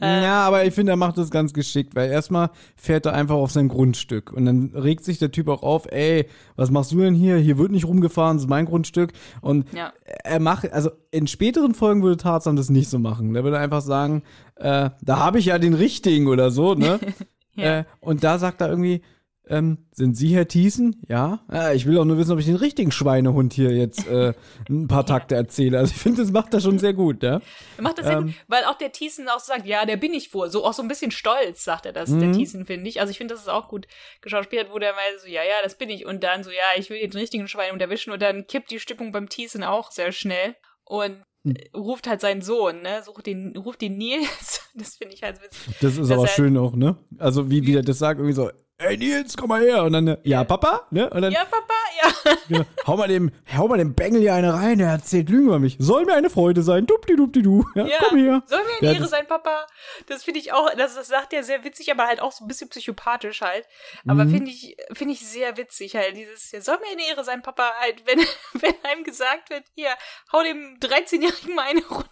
[0.02, 3.36] Ähm, ja, aber ich finde, er macht das ganz geschickt, weil erstmal fährt er einfach
[3.36, 6.28] auf sein Grundstück und dann regt sich der Typ auch auf, ey,
[6.58, 7.38] was machst du denn hier?
[7.38, 9.14] Hier wird nicht rumgefahren, das ist mein Grundstück.
[9.41, 9.93] Und ja.
[10.24, 13.34] er macht, also in späteren Folgen würde Tarzan das nicht so machen.
[13.34, 14.24] Der würde einfach sagen,
[14.56, 17.00] äh, da habe ich ja den richtigen oder so, ne?
[17.58, 17.80] Ja.
[17.80, 19.02] Äh, und da sagt er irgendwie,
[19.48, 21.02] ähm, sind Sie Herr Thiessen?
[21.08, 21.39] Ja.
[21.52, 21.72] ja.
[21.74, 24.34] Ich will auch nur wissen, ob ich den richtigen Schweinehund hier jetzt äh,
[24.70, 25.78] ein paar Takte erzähle.
[25.78, 27.41] Also ich finde, das macht er schon sehr gut, ja.
[27.78, 30.14] Er macht das sehr ähm, gut, weil auch der Thiessen auch sagt, ja, der bin
[30.14, 30.50] ich wohl.
[30.50, 32.34] So auch so ein bisschen stolz, sagt er das, der mhm.
[32.34, 33.00] Thiessen, finde ich.
[33.00, 33.88] Also ich finde, das ist auch gut
[34.22, 36.06] geschauspielt, wo der mal so, ja, ja, das bin ich.
[36.06, 38.12] Und dann so, ja, ich will den richtigen Schweinehund erwischen.
[38.12, 40.56] Und dann kippt die Stimmung beim Thiessen auch sehr schnell.
[40.84, 41.56] Und hm.
[41.76, 43.02] ruft halt seinen Sohn, ne?
[43.04, 44.62] Sucht den, ruft den Nils.
[44.78, 45.74] Das finde ich halt witzig.
[45.80, 46.98] Das ist aber schön auch, ne?
[47.18, 48.52] Also wie, wie der das sagt, irgendwie so,
[48.86, 49.83] ey Nils, komm mal her.
[49.83, 51.09] Und dann, ja, Papa, ne?
[51.09, 52.36] Und dann, ja, Papa, ja.
[52.47, 55.59] Genau, hau mal dem, hau mal dem Bengel hier eine rein, der erzählt Lügen über
[55.59, 55.77] mich.
[55.79, 57.65] Soll mir eine Freude sein, dupdi dupdi du.
[57.75, 58.43] Ja, ja, komm her.
[58.45, 59.65] Soll mir eine ja, Ehre sein, Papa.
[60.07, 62.47] Das finde ich auch, das, das sagt er sehr witzig, aber halt auch so ein
[62.47, 63.67] bisschen psychopathisch halt.
[64.07, 64.31] Aber mhm.
[64.31, 67.73] finde ich, finde ich sehr witzig halt, dieses, ja, soll mir eine Ehre sein, Papa,
[67.79, 68.19] halt, wenn,
[68.53, 69.89] wenn einem gesagt wird, hier,
[70.31, 72.05] hau dem 13-Jährigen mal eine runter.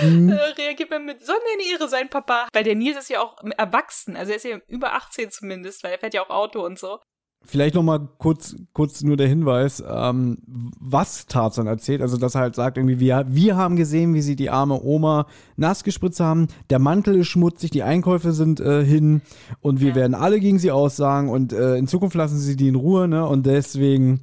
[0.00, 0.30] Mhm.
[0.30, 2.48] Äh, reagiert man mit, soll mir eine Ehre sein, Papa.
[2.52, 5.92] Weil der Nils ist ja auch erwachsen, also er ist ja über 18 zumindest, weil
[5.92, 6.98] er fährt ja auch Auto und so.
[7.44, 10.38] Vielleicht noch mal kurz, kurz nur der Hinweis, ähm,
[10.78, 12.00] was Tarzan erzählt.
[12.00, 15.26] Also, dass er halt sagt, irgendwie, wir, wir haben gesehen, wie sie die arme Oma
[15.56, 16.46] nass gespritzt haben.
[16.70, 19.22] Der Mantel ist schmutzig, die Einkäufe sind äh, hin
[19.60, 19.94] und wir ja.
[19.96, 23.26] werden alle gegen sie aussagen und äh, in Zukunft lassen sie die in Ruhe, ne?
[23.26, 24.20] Und deswegen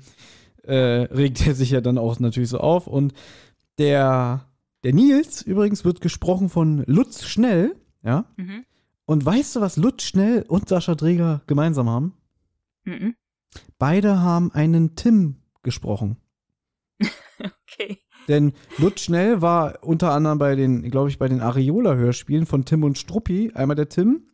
[0.63, 2.88] äh, regt er sich ja dann auch natürlich so auf.
[2.88, 3.13] Und
[3.77, 4.45] der,
[4.84, 8.25] der Nils übrigens wird gesprochen von Lutz Schnell, ja.
[8.38, 8.65] Mhm.
[9.10, 12.14] Und weißt du, was Lutz Schnell und Sascha Dreger gemeinsam haben?
[12.84, 13.16] Mhm.
[13.80, 16.18] Beide haben einen Tim gesprochen.
[17.39, 18.03] okay.
[18.28, 22.84] Denn Lutz Schnell war unter anderem bei den, glaube ich, bei den Areola-Hörspielen von Tim
[22.84, 24.30] und Struppi, einmal der Tim,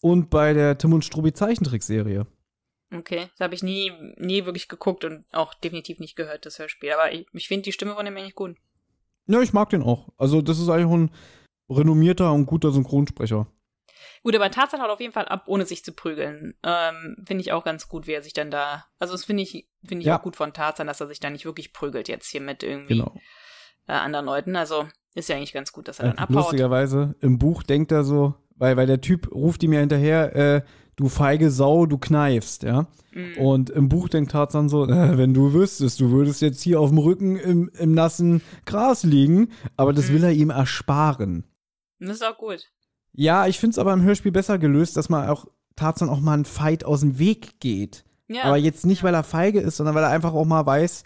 [0.00, 2.26] und bei der Tim und Struppi Zeichentrickserie.
[2.92, 6.90] Okay, das habe ich nie, nie wirklich geguckt und auch definitiv nicht gehört, das Hörspiel.
[6.90, 8.56] Aber ich, ich finde die Stimme von dem eigentlich gut.
[9.28, 10.08] Ja, ich mag den auch.
[10.18, 11.10] Also, das ist eigentlich ein
[11.70, 13.46] renommierter und guter Synchronsprecher.
[14.22, 16.54] Gut, aber Tarzan haut auf jeden Fall ab, ohne sich zu prügeln.
[16.62, 18.86] Ähm, finde ich auch ganz gut, wie er sich dann da.
[18.98, 20.18] Also, das finde ich, finde ich Ja.
[20.18, 22.94] auch gut von Tarzan, dass er sich da nicht wirklich prügelt jetzt hier mit irgendwie
[22.98, 23.14] Genau.
[23.86, 24.56] äh, anderen Leuten.
[24.56, 26.36] Also, ist ja eigentlich ganz gut, dass er Äh, dann abhaut.
[26.36, 30.62] lustigerweise, im Buch denkt er so, weil, weil der Typ ruft ihm ja hinterher, äh,
[30.96, 32.86] du feige Sau, du kneifst, ja.
[33.12, 33.36] Mhm.
[33.38, 36.90] Und im Buch denkt Tarzan so, äh, wenn du wüsstest, du würdest jetzt hier auf
[36.90, 40.14] dem Rücken im, im nassen Gras liegen, aber das Mhm.
[40.14, 41.44] will er ihm ersparen.
[41.98, 42.66] Das ist auch gut.
[43.16, 46.34] Ja, ich finde es aber im Hörspiel besser gelöst, dass man auch Tarzan auch mal
[46.34, 48.04] einen Fight aus dem Weg geht.
[48.28, 48.44] Ja.
[48.44, 51.04] Aber jetzt nicht, weil er feige ist, sondern weil er einfach auch mal weiß,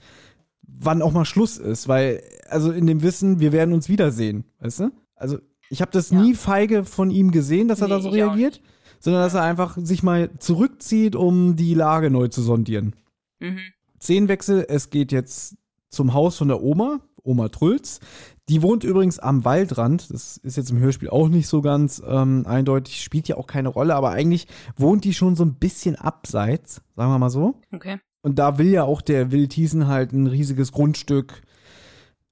[0.62, 1.88] wann auch mal Schluss ist.
[1.88, 4.90] Weil, also in dem Wissen, wir werden uns wiedersehen, weißt du?
[5.16, 5.38] Also
[5.68, 6.20] ich habe das Ja.
[6.20, 8.60] nie feige von ihm gesehen, dass er Nee, da so reagiert,
[9.00, 12.94] sondern dass er einfach sich mal zurückzieht, um die Lage neu zu sondieren.
[13.38, 13.58] mhm.
[14.00, 15.56] Szenenwechsel, es geht jetzt
[15.90, 18.00] zum Haus von der Oma, Oma Trulz.
[18.48, 20.10] Die wohnt übrigens am Waldrand.
[20.10, 23.68] Das ist jetzt im Hörspiel auch nicht so ganz ähm, eindeutig, spielt ja auch keine
[23.68, 27.54] Rolle, aber eigentlich wohnt die schon so ein bisschen abseits, sagen wir mal so.
[27.72, 27.98] Okay.
[28.22, 31.42] Und da will ja auch der Will Thiesen halt ein riesiges Grundstück,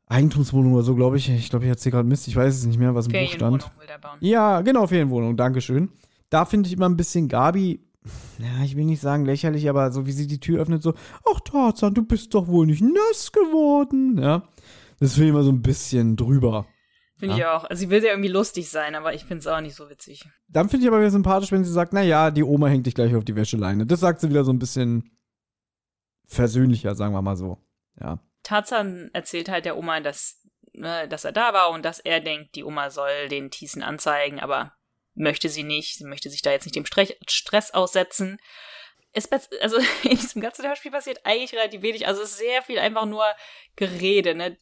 [0.07, 1.29] Eigentumswohnung oder so, glaube ich.
[1.31, 3.71] Ich glaube, ich erzähle gerade Mist, ich weiß es nicht mehr, was im Buch stand.
[3.79, 4.19] Will der bauen.
[4.21, 5.91] Ja, genau, Ferienwohnung, Dankeschön.
[6.31, 7.81] Da finde ich immer ein bisschen Gabi,
[8.39, 10.95] ja, ich will nicht sagen lächerlich, aber so wie sie die Tür öffnet, so,
[11.33, 14.43] ach Tarzan, du bist doch wohl nicht nass geworden, ja.
[15.01, 16.67] Das finde ich immer so ein bisschen drüber.
[17.19, 17.65] Finde ich auch.
[17.65, 20.25] Also, sie will ja irgendwie lustig sein, aber ich finde es auch nicht so witzig.
[20.47, 22.95] Dann finde ich aber wieder sympathisch, wenn sie sagt, na ja, die Oma hängt dich
[22.95, 23.87] gleich auf die Wäscheleine.
[23.87, 25.11] Das sagt sie wieder so ein bisschen
[26.27, 27.59] versöhnlicher, sagen wir mal so.
[28.01, 28.21] Ja.
[28.45, 32.55] Tarzan erzählt halt der Oma, dass, ne, dass er da war und dass er denkt,
[32.55, 34.75] die Oma soll den Thiessen anzeigen, aber
[35.15, 35.99] möchte sie nicht.
[35.99, 38.39] Sie möchte sich da jetzt nicht dem Stre Stress aussetzen.
[39.13, 39.31] Es,
[39.61, 42.07] also in diesem ganzen Hörspiel passiert eigentlich relativ wenig.
[42.07, 43.25] Also es ist sehr viel einfach nur
[43.77, 44.35] Gerede.
[44.35, 44.57] Ne?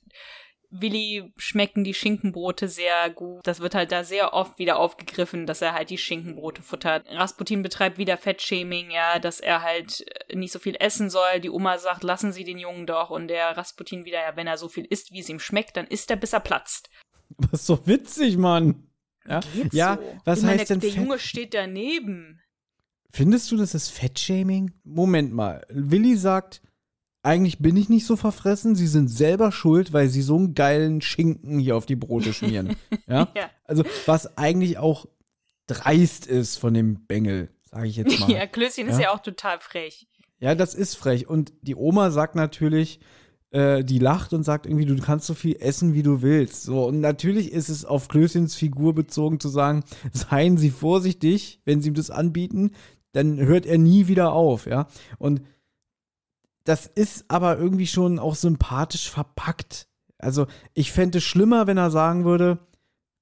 [0.71, 3.47] Willi schmecken die Schinkenbrote sehr gut.
[3.47, 7.07] Das wird halt da sehr oft wieder aufgegriffen, dass er halt die Schinkenbrote futtert.
[7.09, 11.41] Rasputin betreibt wieder Fettshaming, ja, dass er halt äh, nicht so viel essen soll.
[11.41, 13.11] Die Oma sagt, lassen Sie den Jungen doch.
[13.11, 15.87] Und der Rasputin wieder, ja, wenn er so viel isst, wie es ihm schmeckt, dann
[15.87, 16.91] isst er, bis er platzt.
[17.39, 18.91] Was ist doch witzig, Mann.
[19.29, 19.41] Ja,
[19.73, 20.21] ja so?
[20.25, 20.99] was ich meine, heißt denn der Fett?
[20.99, 22.41] Junge steht daneben.
[23.11, 24.73] Findest du, das ist Fettshaming?
[24.85, 25.65] Moment mal.
[25.71, 26.63] Willi sagt,
[27.23, 28.75] eigentlich bin ich nicht so verfressen.
[28.77, 32.77] Sie sind selber schuld, weil sie so einen geilen Schinken hier auf die Brote schmieren.
[33.09, 33.29] ja?
[33.35, 33.51] Ja.
[33.65, 35.07] Also, was eigentlich auch
[35.67, 38.31] dreist ist von dem Bengel, sage ich jetzt mal.
[38.31, 39.05] Ja, Klößchen ist Ja.
[39.05, 40.07] ja auch total frech.
[40.39, 41.29] Ja, das ist frech.
[41.29, 43.01] Und die Oma sagt natürlich,
[43.51, 46.63] äh, die lacht und sagt irgendwie, du kannst so viel essen, wie du willst.
[46.65, 49.83] So, und natürlich ist es auf Klößchens Figur bezogen zu sagen,
[50.13, 52.73] seien Sie vorsichtig, wenn Sie ihm das anbieten,
[53.17, 54.89] dann hört er nie wieder auf, ja.
[55.19, 55.43] Und
[56.65, 59.89] das ist aber irgendwie schon auch sympathisch verpackt.
[60.19, 62.59] Also, ich fände es schlimmer, wenn er sagen würde,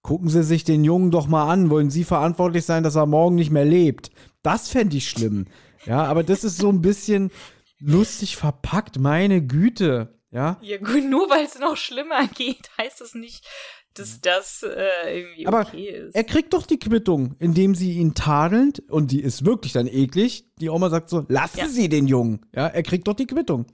[0.02, 3.36] gucken Sie sich den Jungen doch mal an, wollen Sie verantwortlich sein, dass er morgen
[3.36, 4.10] nicht mehr lebt?
[4.42, 5.46] Das fände ich schlimm.
[5.86, 7.30] Ja, aber das ist so ein bisschen
[7.78, 10.18] lustig verpackt, meine Güte.
[10.30, 13.46] Ja, Ja, gut, nur weil es noch schlimmer geht, heißt das nicht,
[13.94, 16.14] dass das äh, irgendwie Aber okay ist.
[16.14, 20.46] er kriegt doch die Quittung, indem sie ihn tadelnd, und die ist wirklich dann eklig.
[20.60, 21.68] Die Oma sagt so, lassen Ja.
[21.68, 22.44] Sie den Jungen.
[22.54, 23.66] Ja, er kriegt doch die Quittung.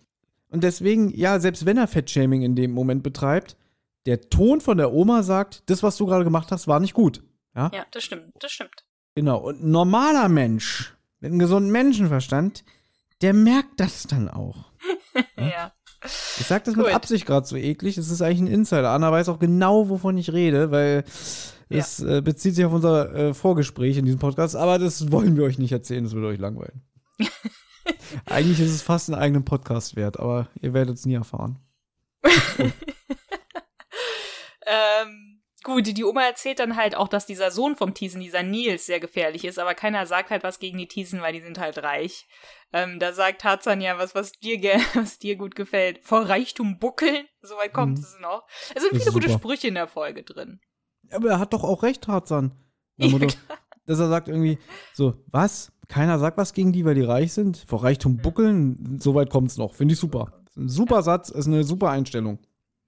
[0.50, 3.56] Und deswegen, ja, selbst wenn er Fettshaming in dem Moment betreibt,
[4.06, 7.22] der Ton von der Oma sagt, das, was du gerade gemacht hast, war nicht gut.
[7.54, 8.84] Ja, ja, das stimmt, das stimmt.
[9.14, 9.38] genau.
[9.38, 12.64] Und ein normaler Mensch mit einem gesunden Menschenverstand,
[13.22, 14.70] der merkt das dann auch.
[15.36, 15.72] Ja.
[16.02, 16.94] Ich sag das mit Gut.
[16.94, 17.98] Absicht gerade so eklig.
[17.98, 18.90] Es ist eigentlich ein Insider.
[18.90, 21.04] Anna weiß auch genau, wovon ich rede, weil
[21.68, 24.56] es äh, bezieht sich auf unser äh, Vorgespräch in diesem Podcast.
[24.56, 26.82] Aber das wollen wir euch nicht erzählen, das würde euch langweilen.
[28.26, 31.58] eigentlich ist es fast einen eigenen Podcast wert, aber ihr werdet es nie erfahren.
[34.70, 35.29] Ähm,
[35.64, 39.00] gut, die Oma erzählt dann halt auch, dass dieser Sohn vom Thiesen, dieser Nils, sehr
[39.00, 42.26] gefährlich ist, aber keiner sagt halt was gegen die Thiesen, weil die sind halt reich.
[42.72, 44.58] Ähm, da sagt Tarzan ja was, was dir,
[44.94, 46.00] was dir gut gefällt.
[46.02, 48.04] Vor Reichtum buckeln, soweit kommt Mhm.
[48.04, 48.46] es noch.
[48.74, 49.38] Es sind Das viele gute super.
[49.40, 50.60] Sprüche in der Folge drin.
[51.10, 52.52] Aber er hat doch auch recht, Tarzan.
[52.96, 53.28] Ja, Motto,
[53.86, 54.58] dass er sagt irgendwie
[54.92, 55.72] so, was?
[55.88, 57.64] Keiner sagt was gegen die, weil die reich sind?
[57.66, 58.98] Vor Reichtum buckeln?
[59.00, 59.74] Soweit kommt's noch.
[59.74, 60.44] Finde ich super.
[60.54, 62.38] Ein super Satz, ist eine super Einstellung.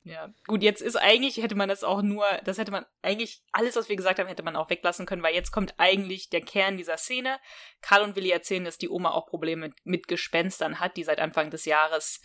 [0.05, 3.77] Ja, gut, jetzt ist eigentlich, hätte man das auch nur, das hätte man eigentlich, alles,
[3.77, 6.77] was wir gesagt haben, hätte man auch weglassen können, weil jetzt kommt eigentlich der Kern
[6.77, 7.39] dieser Szene.
[7.83, 11.21] Karl und Willi erzählen, dass die Oma auch Probleme mit, mit Gespenstern hat, die seit
[11.21, 12.21] Anfang des Jahres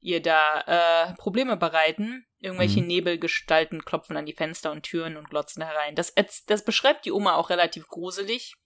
[0.00, 2.26] ihr da äh, Probleme bereiten.
[2.40, 2.88] Irgendwelche Mhm.
[2.88, 5.94] Nebelgestalten klopfen an die Fenster und Türen und glotzen herein.
[5.94, 6.12] Das,
[6.46, 8.56] das beschreibt die Oma auch relativ gruselig.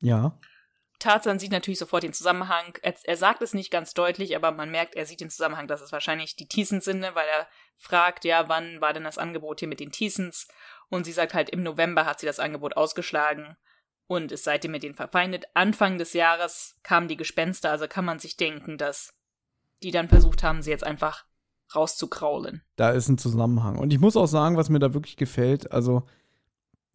[0.00, 0.38] Ja.
[1.00, 2.78] Tarzan sieht natürlich sofort den Zusammenhang.
[2.82, 5.80] Er, er sagt es nicht ganz deutlich, aber man merkt, er sieht den Zusammenhang, dass
[5.80, 9.58] es wahrscheinlich die Thiessens sind, ne, weil er fragt, ja, wann war denn das Angebot
[9.58, 10.46] hier mit den Thiessens?
[10.88, 13.56] Und sie sagt halt, im November hat sie das Angebot ausgeschlagen.
[14.10, 15.44] und ist seitdem mit denen verfeindet.
[15.54, 19.14] Anfang des Jahres kamen die Gespenster, also kann man sich denken, dass
[19.84, 21.24] die dann versucht haben, sie jetzt einfach
[21.76, 22.62] rauszukraulen.
[22.74, 23.78] Da ist ein Zusammenhang.
[23.78, 26.02] Und ich muss auch sagen, was mir da wirklich gefällt, also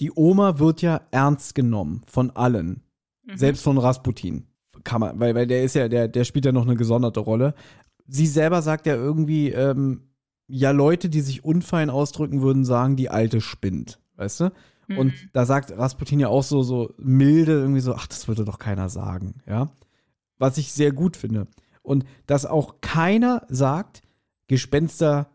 [0.01, 2.83] die Oma wird ja ernst genommen von allen.
[3.25, 3.37] Mhm.
[3.37, 4.47] Selbst von Rasputin.
[4.83, 7.55] Kann man, weil, weil der ist ja, der, der spielt ja noch eine gesonderte Rolle.
[8.07, 10.09] Sie selber sagt ja irgendwie, ähm,
[10.47, 13.99] ja, Leute, die sich unfein ausdrücken, würden sagen, die alte spinnt.
[14.15, 14.51] Weißt du?
[14.87, 14.97] Mhm.
[14.97, 18.59] Und da sagt Rasputin ja auch so, so milde, irgendwie so, ach, das würde doch
[18.59, 19.69] keiner sagen, ja.
[20.37, 21.47] Was ich sehr gut finde.
[21.81, 24.01] Und dass auch keiner sagt,
[24.47, 25.29] Gespenster,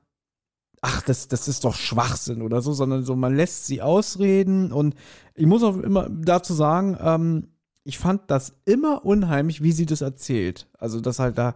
[0.83, 4.73] ach, das, das ist doch Schwachsinn oder so, sondern so, man lässt sie ausreden.
[4.73, 4.95] Und
[5.35, 7.49] ich muss auch immer dazu sagen, ähm,
[7.85, 10.69] ich fand das immer unheimlich, wie sie das erzählt.
[10.79, 11.55] Also, dass halt da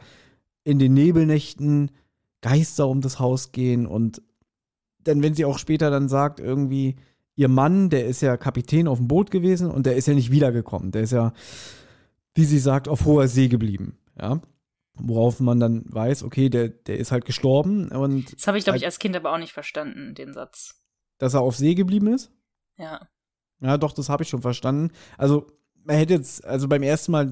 [0.64, 1.90] in den Nebelnächten
[2.40, 4.22] Geister um das Haus gehen und
[4.98, 6.96] dann, wenn sie auch später dann sagt, irgendwie,
[7.36, 10.30] ihr Mann, der ist ja Kapitän auf dem Boot gewesen und der ist ja nicht
[10.30, 10.92] wiedergekommen.
[10.92, 11.32] Der ist ja,
[12.34, 13.98] wie sie sagt, auf hoher See geblieben.
[14.20, 14.40] Ja.
[14.94, 17.88] Worauf man dann weiß, okay, der, der ist halt gestorben.
[17.88, 20.80] Und das habe ich, glaube ich, als Kind aber auch nicht verstanden, den Satz.
[21.18, 22.30] Dass er auf See geblieben ist?
[22.78, 23.08] Ja.
[23.60, 24.92] Ja, doch, das habe ich schon verstanden.
[25.18, 25.46] Also,
[25.84, 27.30] man hätte jetzt, also beim ersten Mal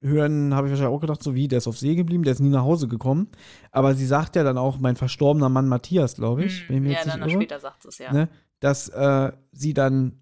[0.00, 2.40] hören, habe ich wahrscheinlich auch gedacht, so wie, der ist auf See geblieben, der ist
[2.40, 3.28] nie nach Hause gekommen.
[3.72, 6.68] Aber sie sagt ja dann auch, mein verstorbener Mann Matthias, glaube ich.
[6.68, 8.12] Mm, ja, dann später sagt es, ja.
[8.12, 8.28] Ne?
[8.60, 10.20] dass äh, sie dann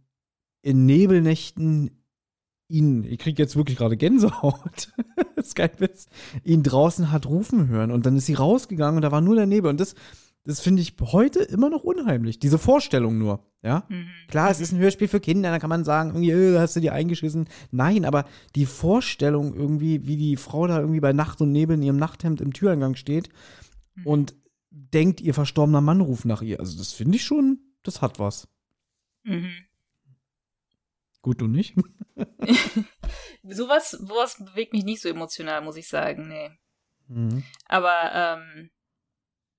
[0.62, 2.02] in Nebelnächten
[2.68, 4.92] ihn, ich kriege jetzt wirklich gerade Gänsehaut,
[5.36, 6.06] das ist kein Witz,
[6.42, 9.46] ihn draußen hat rufen hören und dann ist sie rausgegangen und da war nur der
[9.46, 9.94] Nebel und das,
[10.46, 13.84] das finde ich heute immer noch unheimlich, diese Vorstellung nur, ja.
[13.88, 14.08] Mhm.
[14.28, 16.80] Klar, es ist ein Hörspiel für Kinder, da kann man sagen, irgendwie, äh, hast du
[16.80, 17.48] dir eingeschissen.
[17.70, 18.24] Nein, aber
[18.54, 22.40] die Vorstellung irgendwie, wie die Frau da irgendwie bei Nacht und Nebel in ihrem Nachthemd
[22.40, 23.28] im Türeingang steht
[23.94, 24.06] mhm.
[24.06, 24.34] und
[24.70, 28.48] denkt, ihr verstorbener Mann ruft nach ihr, also das finde ich schon das hat was.
[29.22, 29.66] Mhm.
[31.22, 31.74] Gut, du nicht?
[33.42, 36.50] sowas, sowas bewegt mich nicht so emotional, muss ich sagen, nee.
[37.08, 37.44] Mhm.
[37.66, 38.70] Aber ähm,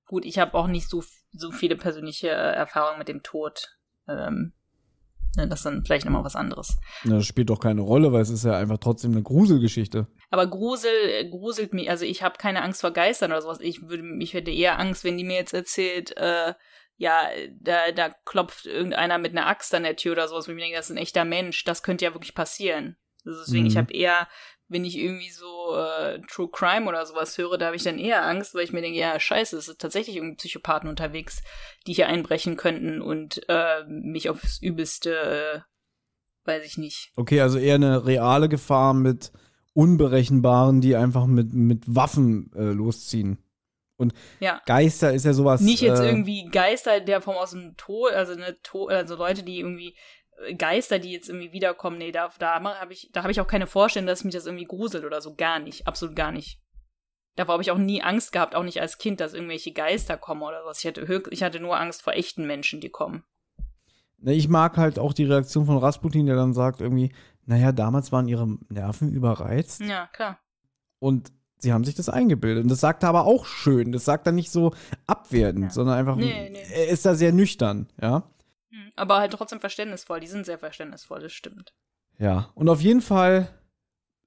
[0.08, 3.78] gut, ich habe auch nicht so, so viele persönliche äh, Erfahrungen mit dem Tod.
[4.08, 4.54] Ähm,
[5.36, 6.78] ne, das ist dann vielleicht nochmal was anderes.
[7.04, 10.08] Na, das spielt doch keine Rolle, weil es ist ja einfach trotzdem eine Gruselgeschichte.
[10.32, 13.60] Aber Grusel äh, gruselt mich, also ich habe keine Angst vor Geistern oder sowas.
[13.62, 16.54] Ich würde, ich hätte eher Angst, wenn die mir jetzt erzählt, äh,
[16.98, 17.28] ja,
[17.60, 20.64] da, da klopft irgendeiner mit einer Axt an der Tür oder sowas, wo ich mir
[20.64, 22.98] denke, das ist ein echter Mensch, das könnte ja wirklich passieren.
[23.24, 23.70] Also deswegen, mhm.
[23.70, 24.28] ich habe eher,
[24.70, 28.26] wenn ich irgendwie so äh, True Crime oder sowas höre, da habe ich dann eher
[28.26, 31.42] Angst, weil ich mir denke, ja, scheiße, es sind tatsächlich irgendwie Psychopathen unterwegs,
[31.86, 35.60] die hier einbrechen könnten und äh, mich aufs Übelste, äh,
[36.46, 37.12] weiß ich nicht.
[37.16, 39.32] Okay, also eher eine reale Gefahr mit
[39.74, 43.44] Unberechenbaren, die einfach mit, mit Waffen äh, losziehen.
[43.96, 44.62] Und ja.
[44.66, 45.62] Geister ist ja sowas.
[45.62, 49.44] Nicht jetzt äh, irgendwie Geister, der vom aus dem Tod, also eine to also Leute,
[49.44, 49.96] die irgendwie
[50.58, 53.68] Geister, die jetzt irgendwie wiederkommen, nee, da, da habe ich, da habe ich auch keine
[53.68, 55.36] Vorstellung, dass mich das irgendwie gruselt oder so.
[55.36, 55.88] Gar nicht.
[55.88, 56.60] Absolut gar nicht.
[57.36, 60.42] Davor habe ich auch nie Angst gehabt, auch nicht als Kind, dass irgendwelche Geister kommen
[60.42, 60.80] oder was.
[60.80, 63.24] Ich hatte, ich hatte nur Angst vor echten Menschen, die kommen.
[64.24, 67.14] Ich mag halt auch die Reaktion von Rasputin, der dann sagt irgendwie,
[67.46, 69.82] naja, damals waren ihre Nerven überreizt.
[69.82, 70.40] Ja, klar.
[71.00, 72.64] Und sie haben sich das eingebildet.
[72.64, 73.92] Und das sagt er aber auch schön.
[73.92, 74.74] Das sagt er nicht so
[75.06, 75.70] abwertend, ja.
[75.70, 76.64] sondern einfach, nee, nee.
[76.74, 78.24] er ist da sehr nüchtern, ja.
[78.98, 80.20] Aber halt trotzdem verständnisvoll.
[80.20, 81.74] Die sind sehr verständnisvoll, das stimmt.
[82.20, 83.48] Ja, und auf jeden Fall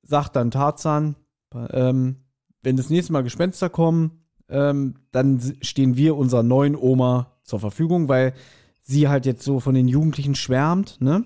[0.02, 1.16] sagt dann Tarzan,
[1.54, 2.24] ähm,
[2.62, 8.08] wenn das nächste Mal Gespenster kommen, ähm, dann stehen wir unserer neuen Oma zur Verfügung,
[8.08, 8.32] weil
[8.82, 11.24] sie halt jetzt so von den Jugendlichen schwärmt, ne?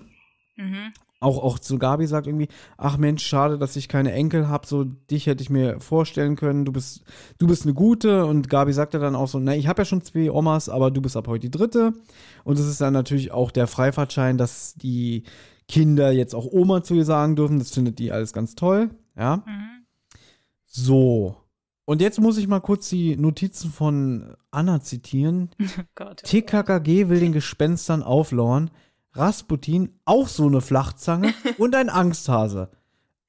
[0.55, 0.93] Mhm
[1.25, 2.47] auch, auch zu Gabi sagt irgendwie,
[2.77, 6.65] ach Mensch, schade, dass ich keine Enkel habe, so dich hätte ich mir vorstellen können,
[6.65, 7.03] du bist,
[7.39, 9.85] du bist eine gute und Gabi sagt ja dann auch so, na, ich habe ja
[9.85, 11.93] schon zwei Omas, aber du bist ab heute die dritte
[12.43, 15.23] und es ist dann natürlich auch der Freifahrtschein, dass die
[15.67, 19.37] Kinder jetzt auch Oma zu ihr sagen dürfen, das findet die alles ganz toll, ja.
[19.37, 19.85] Mhm.
[20.65, 21.37] So.
[21.85, 25.49] Und jetzt muss ich mal kurz die Notizen von Anna zitieren.
[25.59, 28.69] Oh Gott, oh TKKG will den Gespenstern auflauern.
[29.15, 32.71] Rasputin auch so eine Flachzange und ein Angsthase.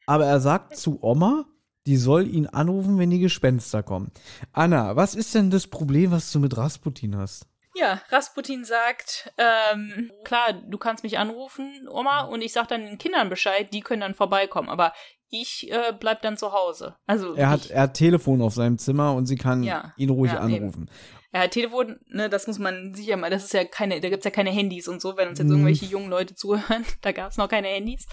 [0.07, 1.47] Aber er sagt zu Oma,
[1.87, 4.11] die soll ihn anrufen, wenn die Gespenster kommen.
[4.53, 7.47] Anna, was ist denn das Problem, was du mit Rasputin hast?
[7.75, 12.99] Ja, Rasputin sagt, ähm, klar, du kannst mich anrufen, Oma, und ich sag dann den
[12.99, 14.95] Kindern Bescheid, die können dann vorbeikommen, aber
[15.29, 16.97] ich äh, bleib dann zu Hause.
[17.07, 20.33] Also er hat, er hat Telefon auf seinem Zimmer und sie kann ja, ihn ruhig
[20.33, 20.85] ja, anrufen.
[20.85, 21.26] Eben.
[21.37, 24.31] Ja, Telefon, ne, das muss man sicher mal, das ist ja keine, da gibt's ja
[24.31, 25.57] keine Handys und so, wenn uns jetzt mhm.
[25.57, 28.07] irgendwelche jungen Leute zuhören, da gab's noch keine Handys.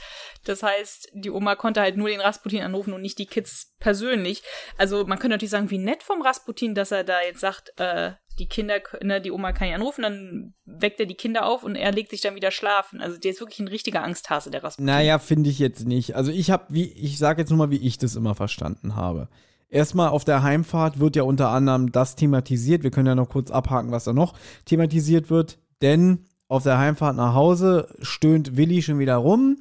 [0.44, 4.44] Das heißt, die Oma konnte halt nur den Rasputin anrufen und nicht die Kids persönlich.
[4.78, 8.12] Also man könnte natürlich sagen, wie nett vom Rasputin, dass er da jetzt sagt, äh,
[8.40, 11.78] die Kinder, ne, die Oma kann ihn anrufen, dann weckt er die Kinder auf und
[11.78, 13.00] er legt sich dann wieder schlafen.
[13.00, 14.88] Also der ist wirklich ein richtiger Angsthase, der Rasputin.
[14.88, 16.18] Naja, finde ich jetzt nicht.
[16.18, 19.30] Also ich habe, wie, ich sage jetzt nur mal, wie ich das immer verstanden habe.
[19.74, 22.84] Erstmal auf der Heimfahrt wird ja unter anderem das thematisiert.
[22.84, 25.58] Wir können ja noch kurz abhaken, was da noch thematisiert wird.
[25.82, 29.58] Denn auf der Heimfahrt nach Hause stöhnt Willi schon wieder rum.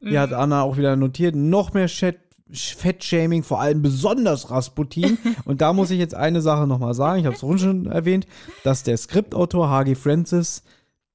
[0.00, 2.18] Hier hat Anna auch wieder notiert, noch mehr Chat
[2.50, 5.16] Fettshaming, vor allem besonders Rasputin.
[5.46, 8.26] Und da muss ich jetzt eine Sache nochmal sagen, ich habe es schon erwähnt,
[8.64, 9.94] dass der Skriptautor H.G.
[9.94, 10.62] Francis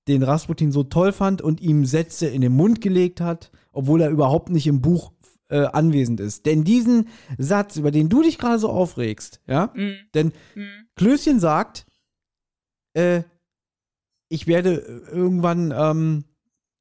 [0.08, 4.10] den Rasputin so toll fand und ihm Sätze in den Mund gelegt hat, obwohl er
[4.10, 5.12] überhaupt nicht im Buch
[5.50, 6.46] äh, anwesend ist.
[6.46, 9.96] Denn diesen Satz, über den du dich gerade so aufregst, ja, Mhm.
[10.14, 10.70] denn Mhm.
[10.96, 11.86] Klößchen sagt,
[12.94, 13.24] äh,
[14.30, 14.76] ich werde
[15.12, 16.26] irgendwann ähm,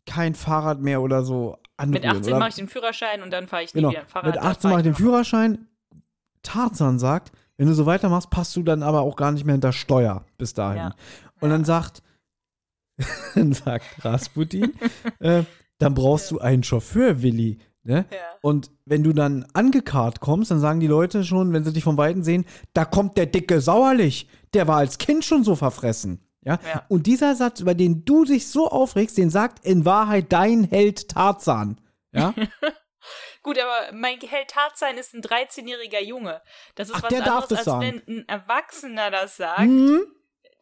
[0.06, 2.02] kein Fahrrad mehr oder so anrühren.
[2.02, 2.38] Mit 18 oder?
[2.38, 3.90] mache ich den Führerschein und dann fahre ich nie Genau.
[3.90, 4.26] wieder ein Fahrrad.
[4.26, 4.94] Mit dann 18 fahr mache ich den.
[4.94, 5.66] Führerschein.
[6.42, 9.72] Tarzan sagt, wenn du so weitermachst, passt du dann aber auch gar nicht mehr hinter
[9.72, 10.78] Steuer bis dahin.
[10.78, 10.94] Ja.
[11.40, 12.02] Und dann sagt,
[13.34, 14.72] dann sagt Rasputin,
[15.20, 15.44] äh,
[15.78, 17.58] dann brauchst du einen Chauffeur, Willi.
[17.82, 18.06] Ne?
[18.10, 18.18] Ja.
[18.42, 21.96] Und wenn du dann angekarrt kommst, dann sagen die Leute schon, wenn sie dich von
[21.96, 24.28] Weitem sehen, da kommt der dicke Sauerlich.
[24.52, 26.24] Der war als Kind schon so verfressen.
[26.42, 26.58] Ja?
[26.66, 26.84] Ja.
[26.88, 31.08] Und dieser Satz, über den du dich so aufregst, den sagt in Wahrheit dein Held
[31.08, 31.80] Tarzan.
[32.12, 32.34] Ja?
[33.42, 36.42] Gut, aber mein Held Tarzan ist ein 13-jähriger Junge.
[36.74, 37.80] Das ist Ach, was der darf anderes, als sagen.
[37.80, 39.60] wenn ein Erwachsener das sagt.
[39.60, 40.06] Hm?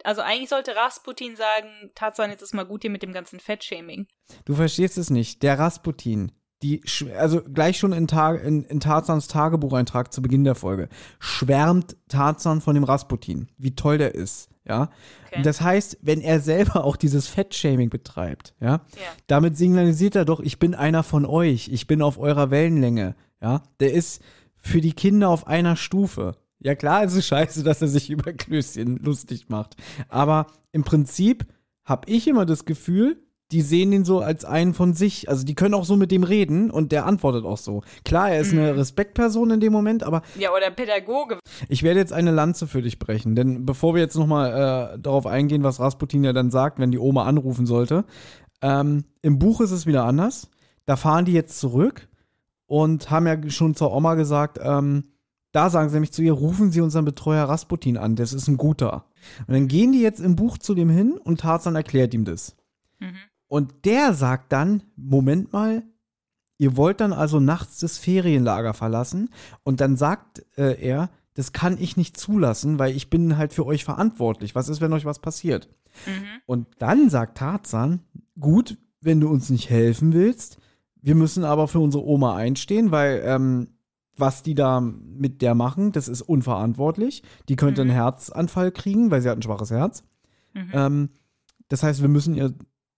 [0.04, 4.06] Also eigentlich sollte Rasputin sagen, Tarzan, jetzt ist mal gut hier mit dem ganzen Fettshaming.
[4.44, 5.42] Du verstehst es nicht.
[5.42, 6.32] Der Rasputin,
[6.66, 6.82] die,
[7.16, 10.88] also gleich schon in, Tag, in, in Tarzans Tagebucheintrag zu Beginn der Folge,
[11.18, 14.90] schwärmt Tarzan von dem Rasputin, wie toll der ist, ja.
[15.28, 15.42] Okay.
[15.42, 18.80] Das heißt, wenn er selber auch dieses Fettshaming betreibt, ja, Ja.
[19.26, 23.62] damit signalisiert er doch, ich bin einer von euch, ich bin auf eurer Wellenlänge, ja.
[23.80, 24.22] Der ist
[24.56, 26.36] für die Kinder auf einer Stufe.
[26.58, 29.76] Ja klar, es ist scheiße, dass er sich über Klößchen lustig macht.
[30.08, 31.46] Aber im Prinzip
[31.84, 35.28] habe ich immer das Gefühl, die sehen ihn so als einen von sich.
[35.28, 37.82] Also die können auch so mit dem reden und der antwortet auch so.
[38.04, 38.78] Klar, er ist eine Mhm.
[38.78, 41.38] Respektperson in dem Moment, aber Ja, oder Pädagoge.
[41.68, 45.26] ich werde jetzt eine Lanze für dich brechen, denn bevor wir jetzt nochmal äh, darauf
[45.26, 48.04] eingehen, was Rasputin ja dann sagt, wenn die Oma anrufen sollte,
[48.62, 50.50] ähm, im Buch ist es wieder anders.
[50.84, 52.08] Da fahren die jetzt zurück
[52.66, 55.04] und haben ja schon zur Oma gesagt, ähm,
[55.52, 58.56] da sagen sie nämlich zu ihr, rufen Sie unseren Betreuer Rasputin an, das ist ein
[58.56, 59.06] guter.
[59.46, 62.56] Und dann gehen die jetzt im Buch zu dem hin und Tarzan erklärt ihm das.
[62.98, 63.14] Mhm.
[63.48, 65.82] Und der sagt dann, Moment mal,
[66.58, 69.30] ihr wollt dann also nachts das Ferienlager verlassen
[69.62, 73.66] und dann sagt äh, er, das kann ich nicht zulassen, weil ich bin halt für
[73.66, 74.54] euch verantwortlich.
[74.54, 75.68] Was ist, wenn euch was passiert?
[76.06, 76.24] Mhm.
[76.46, 78.00] Und dann sagt Tarzan,
[78.40, 80.58] gut, wenn du uns nicht helfen willst,
[81.02, 83.68] wir müssen aber für unsere Oma einstehen, weil ähm,
[84.16, 87.22] was die da mit der machen, das ist unverantwortlich.
[87.50, 87.94] Die könnte einen Mhm.
[87.96, 90.02] Herzanfall kriegen, weil sie hat ein schwaches Herz.
[90.54, 90.70] Mhm.
[90.72, 91.08] Ähm,
[91.68, 92.54] das heißt, wir müssen ihr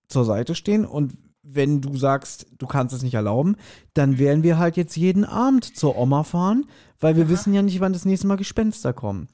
[0.08, 3.56] zur Seite stehen und wenn du sagst, du kannst es nicht erlauben,
[3.94, 6.66] dann werden wir halt jetzt jeden Abend zur Oma fahren,
[7.00, 7.30] weil wir Aha.
[7.30, 9.28] wissen ja nicht, wann das nächste Mal Gespenster kommen.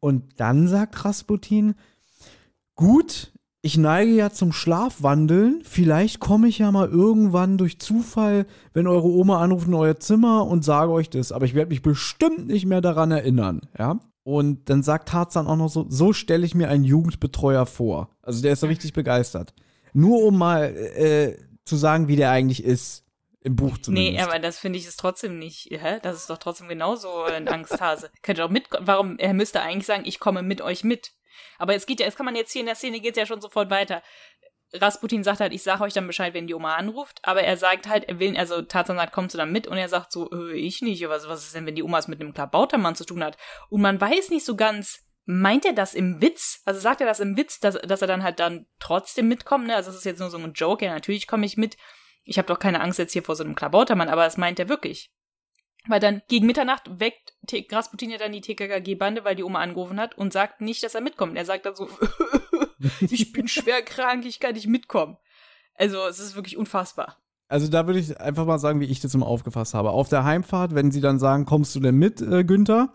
[0.00, 1.74] Und dann sagt Rasputin,
[2.74, 8.86] gut, ich neige ja zum Schlafwandeln, vielleicht komme ich ja mal irgendwann durch Zufall, wenn
[8.86, 12.46] eure Oma anruft in euer Zimmer und sage euch das, aber ich werde mich bestimmt
[12.46, 14.00] nicht mehr daran erinnern, ja?
[14.22, 18.08] Und dann sagt Tarzan auch noch so, so stelle ich mir einen Jugendbetreuer vor.
[18.22, 19.52] Also der ist so richtig begeistert.
[19.94, 23.02] Nur um mal äh, zu sagen, wie der eigentlich ist.
[23.46, 24.16] Im Buch zumindest.
[24.16, 25.98] Nee, aber das finde ich ist trotzdem nicht, hä?
[26.02, 28.10] Das ist doch trotzdem genauso ein Angsthase.
[28.22, 31.12] Könnte doch mit, warum, er müsste eigentlich sagen, ich komme mit euch mit.
[31.58, 33.42] Aber es geht ja, es kann man jetzt hier in der Szene geht's ja schon
[33.42, 34.02] sofort weiter.
[34.72, 37.86] Rasputin sagt halt, ich sage euch dann Bescheid, wenn die Oma anruft, aber er sagt
[37.86, 39.66] halt, er will, also Tarzan sagt, kommst du dann mit?
[39.66, 42.08] Und er sagt so, äh, ich nicht, was, was ist denn, wenn die Oma es
[42.08, 43.36] mit einem Klabautermann zu tun hat?
[43.68, 46.60] Und man weiß nicht so ganz, meint er das im Witz?
[46.64, 49.76] Also sagt er das im Witz, dass, dass er dann halt dann trotzdem mitkommt, ne?
[49.76, 51.76] Also es ist jetzt nur so ein Joke, ja, natürlich komme ich mit.
[52.24, 54.68] Ich habe doch keine Angst jetzt hier vor so einem Klabautermann, aber das meint er
[54.68, 55.10] wirklich.
[55.86, 60.00] Weil dann gegen Mitternacht weckt T- Rasputin ja dann die TKKG-Bande, weil die Oma angerufen
[60.00, 61.36] hat und sagt nicht, dass er mitkommt.
[61.36, 61.88] Er sagt dann so,
[63.00, 65.18] ich bin schwer krank, ich kann nicht mitkommen.
[65.74, 67.18] Also es ist wirklich unfassbar.
[67.48, 69.90] Also da würde ich einfach mal sagen, wie ich das immer aufgefasst habe.
[69.90, 72.90] Auf der Heimfahrt, wenn sie dann sagen, kommst du denn mit, äh, Günther?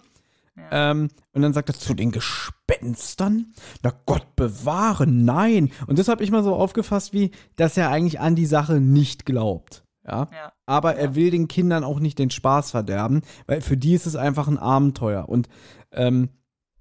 [0.72, 3.54] Ähm, und dann sagt er zu den Gespenstern?
[3.84, 5.72] Na Gott bewahre, nein.
[5.88, 9.26] Und das habe ich mal so aufgefasst, wie, dass er eigentlich an die Sache nicht
[9.26, 9.84] glaubt.
[10.06, 10.28] Ja.
[10.32, 10.54] Ja.
[10.66, 14.16] Aber er will den Kindern auch nicht den Spaß verderben, weil für die ist es
[14.16, 15.28] einfach ein Abenteuer.
[15.30, 15.50] Und
[15.92, 16.30] ähm,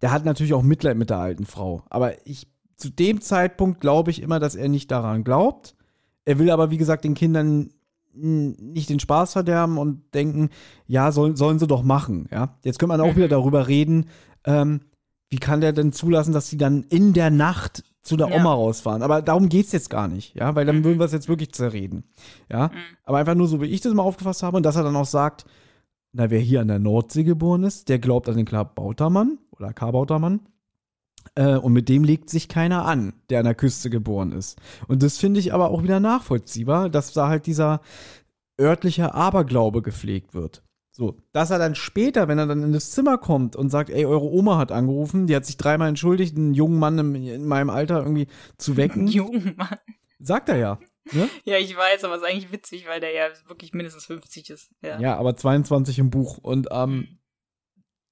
[0.00, 1.82] der hat natürlich auch Mitleid mit der alten Frau.
[1.90, 5.74] Aber ich, zu dem Zeitpunkt glaube ich immer, dass er nicht daran glaubt.
[6.24, 7.70] Er will aber, wie gesagt, den Kindern
[8.14, 10.50] nicht den Spaß verderben und denken,
[10.86, 12.28] ja, sollen, sollen sie doch machen.
[12.32, 12.56] Ja?
[12.64, 14.06] Jetzt könnte man auch wieder darüber reden,
[14.44, 14.80] ähm,
[15.30, 18.36] wie kann der denn zulassen, dass sie dann in der Nacht zu der Ja.
[18.36, 19.02] Oma rausfahren?
[19.02, 20.84] Aber darum geht's jetzt gar nicht, ja, weil dann Mhm.
[20.84, 22.04] würden wir es jetzt wirklich zerreden.
[22.50, 22.72] Ja, Mhm.
[23.04, 25.04] aber einfach nur so, wie ich das mal aufgefasst habe und dass er dann auch
[25.04, 25.44] sagt,
[26.12, 30.40] na, wer hier an der Nordsee geboren ist, der glaubt an den Klabautermann oder Kabautermann.
[31.38, 34.58] Äh, und mit dem legt sich keiner an, der an der Küste geboren ist.
[34.88, 37.80] Und das finde ich aber auch wieder nachvollziehbar, dass da halt dieser
[38.60, 40.64] örtliche Aberglaube gepflegt wird.
[40.90, 44.04] So, dass er dann später, wenn er dann in das Zimmer kommt und sagt, ey,
[44.04, 47.70] eure Oma hat angerufen, die hat sich dreimal entschuldigt, einen jungen Mann im, in meinem
[47.70, 48.26] Alter irgendwie
[48.56, 49.78] zu wecken, Jung, Mann.
[50.18, 50.78] sagt er ja.
[51.12, 51.28] Ne?
[51.44, 54.70] Ja, ich weiß, aber es ist eigentlich witzig, weil der ja wirklich mindestens 50 ist.
[54.82, 54.98] Ja.
[54.98, 56.38] Ja, aber 22 im Buch.
[56.38, 57.20] Und ähm,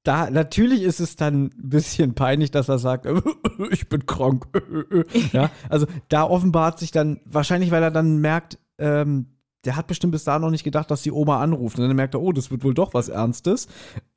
[0.06, 3.06] da, natürlich ist es dann ein bisschen peinlich, dass er sagt,
[3.70, 4.46] ich bin krank.
[5.32, 9.26] ja, also da offenbart sich dann, wahrscheinlich, weil er dann merkt, ähm,
[9.64, 11.78] der hat bestimmt bis da noch nicht gedacht, dass die Oma anruft.
[11.78, 13.66] Und dann merkt er, oh, das wird wohl doch was Ernstes.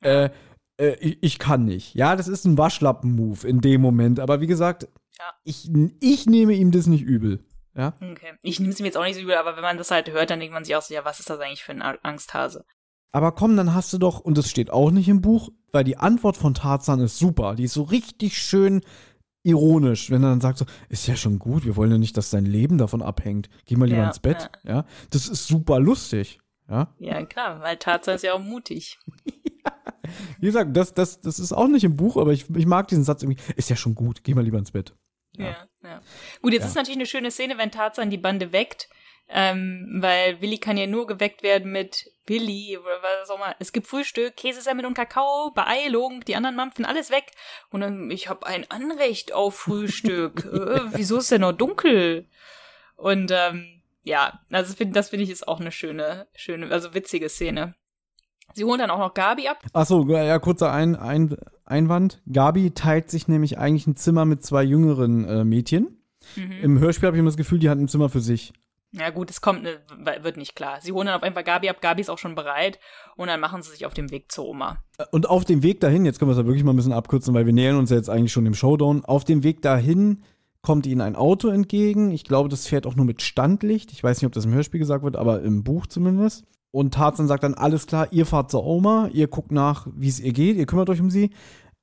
[0.00, 0.30] Äh,
[0.76, 1.94] äh, ich, ich kann nicht.
[1.94, 4.20] Ja, das ist ein Waschlappen-Move in dem Moment.
[4.20, 4.88] Aber wie gesagt,
[5.18, 5.32] Ja.
[5.42, 5.68] ich,
[6.00, 7.44] ich nehme ihm das nicht übel.
[7.76, 7.94] Ja.
[8.00, 8.32] Okay.
[8.42, 10.30] Ich nehme es mir jetzt auch nicht so übel, aber wenn man das halt hört,
[10.30, 12.64] dann denkt man sich auch so, ja, was ist das eigentlich für ein Angsthase?
[13.12, 15.96] Aber komm, dann hast du doch, und das steht auch nicht im Buch, weil die
[15.96, 17.54] Antwort von Tarzan ist super.
[17.56, 18.82] Die ist so richtig schön
[19.42, 22.30] ironisch, wenn er dann sagt so, ist ja schon gut, wir wollen ja nicht, dass
[22.30, 23.48] dein Leben davon abhängt.
[23.64, 24.50] Geh mal lieber Ja, ins Bett.
[24.64, 24.84] Ja.
[25.10, 26.38] Das ist super lustig.
[26.68, 26.94] Ja.
[26.98, 28.98] Ja, klar, weil Tarzan ist ja auch mutig.
[30.40, 33.04] Wie gesagt, das, das, das ist auch nicht im Buch, aber ich, ich mag diesen
[33.04, 34.94] Satz irgendwie, ist ja schon gut, geh mal lieber ins Bett.
[35.36, 35.46] Ja.
[35.46, 36.00] Ja, ja.
[36.42, 36.68] Gut, jetzt Ja.
[36.68, 38.88] ist natürlich eine schöne Szene, wenn Tarzan die Bande weckt,
[39.32, 43.54] ähm, weil Willi kann ja nur geweckt werden mit Willi oder was auch immer.
[43.58, 47.32] Es gibt Frühstück, Käsesemmel und Kakao, Beeilung, die anderen mampfen alles weg.
[47.70, 50.44] Und dann, ich habe ein Anrecht auf Frühstück.
[50.52, 52.28] äh, wieso ist denn noch dunkel?
[52.96, 57.28] Und ähm, ja, also find, das finde ich ist auch eine schöne, schöne, also witzige
[57.28, 57.74] Szene.
[58.52, 59.58] Sie holen dann auch noch Gabi ab.
[59.72, 62.20] Achso, ja, kurzer ein, ein, Einwand.
[62.30, 66.02] Gabi teilt sich nämlich eigentlich ein Zimmer mit zwei jüngeren äh, Mädchen.
[66.34, 66.52] Mhm.
[66.62, 68.52] Im Hörspiel habe ich immer das Gefühl, die hat ein Zimmer für sich.
[68.92, 69.78] Ja gut, es kommt, ne,
[70.22, 70.78] wird nicht klar.
[70.80, 72.80] Sie holen dann auf einfach Gabi ab, Gabi ist auch schon bereit
[73.16, 74.78] und dann machen sie sich auf dem Weg zur Oma.
[75.12, 77.32] Und auf dem Weg dahin, jetzt können wir es ja wirklich mal ein bisschen abkürzen,
[77.32, 79.04] weil wir nähern uns ja jetzt eigentlich schon dem Showdown.
[79.04, 80.22] Auf dem Weg dahin
[80.62, 82.10] kommt ihnen ein Auto entgegen.
[82.10, 83.92] Ich glaube, das fährt auch nur mit Standlicht.
[83.92, 86.44] Ich weiß nicht, ob das im Hörspiel gesagt wird, aber im Buch zumindest.
[86.72, 90.20] Und Tarzan sagt dann, alles klar, ihr fahrt zur Oma, ihr guckt nach, wie es
[90.20, 91.30] ihr geht, ihr kümmert euch um sie.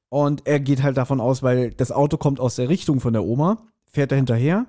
[0.10, 3.26] Und er geht halt davon aus, weil das Auto kommt aus der Richtung von der
[3.26, 4.66] Oma, fährt er hinterher.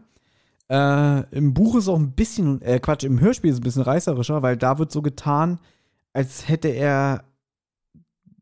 [0.70, 3.82] Äh, Im Buch ist auch ein bisschen, äh, Quatsch, im Hörspiel ist es ein bisschen
[3.82, 5.60] reißerischer, weil da wird so getan,
[6.12, 7.24] als hätte er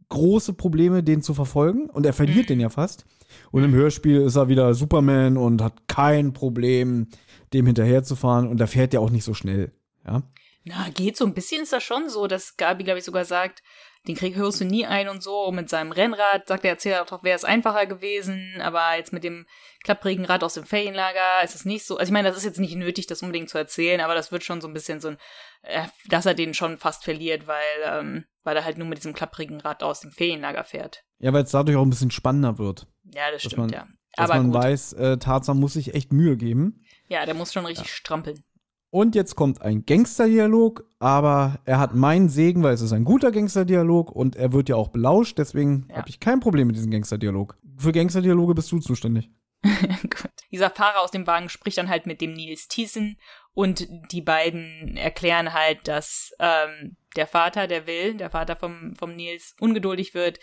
[0.09, 2.49] große Probleme, den zu verfolgen und er verliert Mhm.
[2.49, 3.05] den ja fast.
[3.51, 7.09] Und im Hörspiel ist er wieder Superman und hat kein Problem,
[7.53, 9.73] dem hinterherzufahren und da fährt er auch nicht so schnell.
[10.07, 10.23] Ja.
[10.65, 13.63] Na, geht so ein bisschen ist das schon so, dass Gabi, glaube ich, sogar sagt,
[14.07, 15.45] den Krieg hörst du nie ein und so.
[15.47, 18.61] Und mit seinem Rennrad sagt der Erzähler doch, wäre es einfacher gewesen.
[18.61, 19.47] Aber jetzt mit dem
[19.83, 21.97] klapprigen Rad aus dem Ferienlager ist es nicht so.
[21.97, 24.45] Also ich meine, das ist jetzt nicht nötig, das unbedingt zu erzählen, aber das wird
[24.45, 25.19] schon so ein bisschen so ein,
[25.63, 29.13] äh, dass er den schon fast verliert, weil, ähm, weil er halt nur mit diesem
[29.15, 31.05] klapprigen Rad aus dem Ferienlager fährt.
[31.19, 32.87] Ja, weil es dadurch auch ein bisschen spannender wird.
[33.15, 33.87] Ja, das stimmt, man- ja.
[34.15, 34.63] Dass Aber man gut.
[34.63, 36.83] weiß, äh, Tarzan muss sich echt Mühe geben.
[37.07, 38.43] Ja, der muss schon richtig strampeln.
[38.91, 43.31] Und jetzt kommt ein Gangsterdialog, aber er hat meinen Segen, weil es ist ein guter
[43.33, 45.97] Gangsterdialog und er wird ja auch belauscht, deswegen Ja.
[45.99, 47.57] habe ich kein Problem mit diesem Gangsterdialog.
[47.77, 49.31] Für Gangsterdialoge bist du zuständig.
[49.65, 50.31] Gut.
[50.53, 53.19] Dieser Fahrer aus dem Wagen spricht dann halt mit dem Nils Thiessen
[53.53, 59.15] und die beiden erklären halt, dass ähm, der Vater, der will, der Vater vom, vom
[59.17, 60.39] Nils, ungeduldig wird.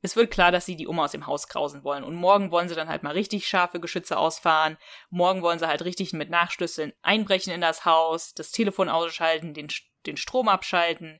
[0.00, 2.04] Es wird klar, dass sie die Oma aus dem Haus krausen wollen.
[2.04, 4.78] Und morgen wollen sie dann halt mal richtig scharfe Geschütze ausfahren.
[5.10, 9.68] Morgen wollen sie halt richtig mit Nachschlüsseln einbrechen in das Haus, das Telefon ausschalten, den,
[10.06, 11.18] den Strom abschalten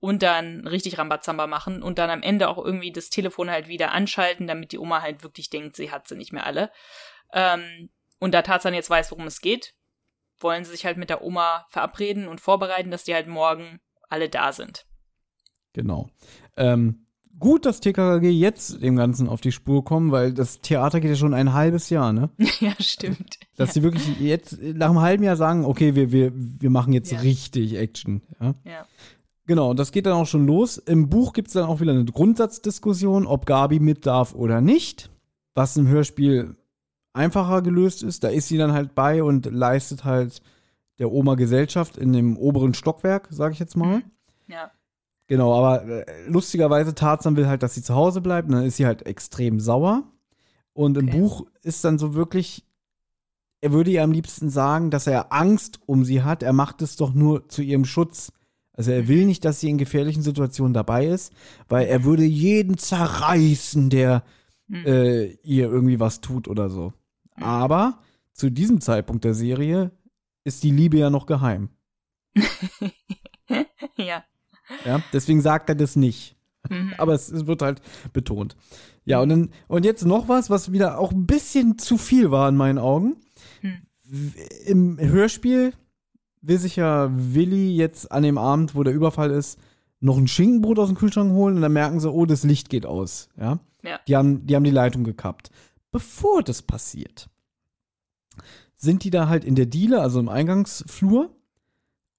[0.00, 3.92] und dann richtig Rambazamba machen und dann am Ende auch irgendwie das Telefon halt wieder
[3.92, 6.70] anschalten, damit die Oma halt wirklich denkt, sie hat sie nicht mehr alle.
[7.32, 9.74] Ähm, und da Tarzan jetzt weiß, worum es geht,
[10.38, 14.28] wollen sie sich halt mit der Oma verabreden und vorbereiten, dass die halt morgen alle
[14.28, 14.86] da sind.
[15.72, 16.10] Genau.
[16.56, 17.06] Ähm,
[17.38, 21.16] gut, dass TKKG jetzt dem Ganzen auf die Spur kommen, weil das Theater geht ja
[21.16, 22.30] schon ein halbes Jahr, ne?
[22.60, 23.38] ja, stimmt.
[23.56, 27.12] Dass sie wirklich jetzt nach einem halben Jahr sagen, okay, wir, wir, wir machen jetzt
[27.12, 27.20] Ja.
[27.20, 28.22] richtig Action.
[28.40, 28.54] Ja?
[28.64, 28.86] Ja.
[29.46, 30.76] Genau, das geht dann auch schon los.
[30.78, 35.10] Im Buch gibt es dann auch wieder eine Grundsatzdiskussion, ob Gabi mit darf oder nicht.
[35.54, 36.56] Was im Hörspiel
[37.12, 38.22] einfacher gelöst ist.
[38.22, 40.40] Da ist sie dann halt bei und leistet halt
[41.00, 44.02] der Oma Gesellschaft in dem oberen Stockwerk, sage ich jetzt mal.
[44.46, 44.70] Ja.
[45.30, 48.48] Genau, aber äh, lustigerweise Tarzan will halt, dass sie zu Hause bleibt.
[48.48, 50.02] Und dann ist sie halt extrem sauer.
[50.72, 51.20] Und im Okay.
[51.20, 52.66] Buch ist dann so wirklich,
[53.60, 56.42] er würde ihr am liebsten sagen, dass er Angst um sie hat.
[56.42, 58.32] Er macht es doch nur zu ihrem Schutz.
[58.72, 61.32] Also er will nicht, dass sie in gefährlichen Situationen dabei ist,
[61.68, 64.24] weil er würde jeden zerreißen, der
[64.66, 64.86] Mhm.
[64.86, 66.92] äh, ihr irgendwie was tut oder so.
[67.36, 67.42] Mhm.
[67.44, 67.98] Aber
[68.32, 69.92] zu diesem Zeitpunkt der Serie
[70.42, 71.68] ist die Liebe ja noch geheim.
[73.96, 74.24] ja.
[74.84, 76.36] Ja, deswegen sagt er das nicht.
[76.68, 76.94] Mhm.
[76.98, 77.80] Aber es, es wird halt
[78.12, 78.56] betont.
[79.04, 82.48] Ja, und, dann, und jetzt noch was, was wieder auch ein bisschen zu viel war
[82.48, 83.16] in meinen Augen.
[83.60, 83.78] Hm.
[84.04, 85.72] W- Im Hörspiel
[86.42, 89.58] will sich ja Willi jetzt an dem Abend, wo der Überfall ist,
[90.00, 92.86] noch ein Schinkenbrot aus dem Kühlschrank holen und dann merken sie, oh, das Licht geht
[92.86, 93.28] aus.
[93.38, 93.58] Ja.
[93.82, 93.98] Ja.
[94.06, 95.50] Die haben, die haben die Leitung gekappt.
[95.90, 97.28] Bevor das passiert,
[98.76, 101.34] sind die da halt in der Diele, also im Eingangsflur,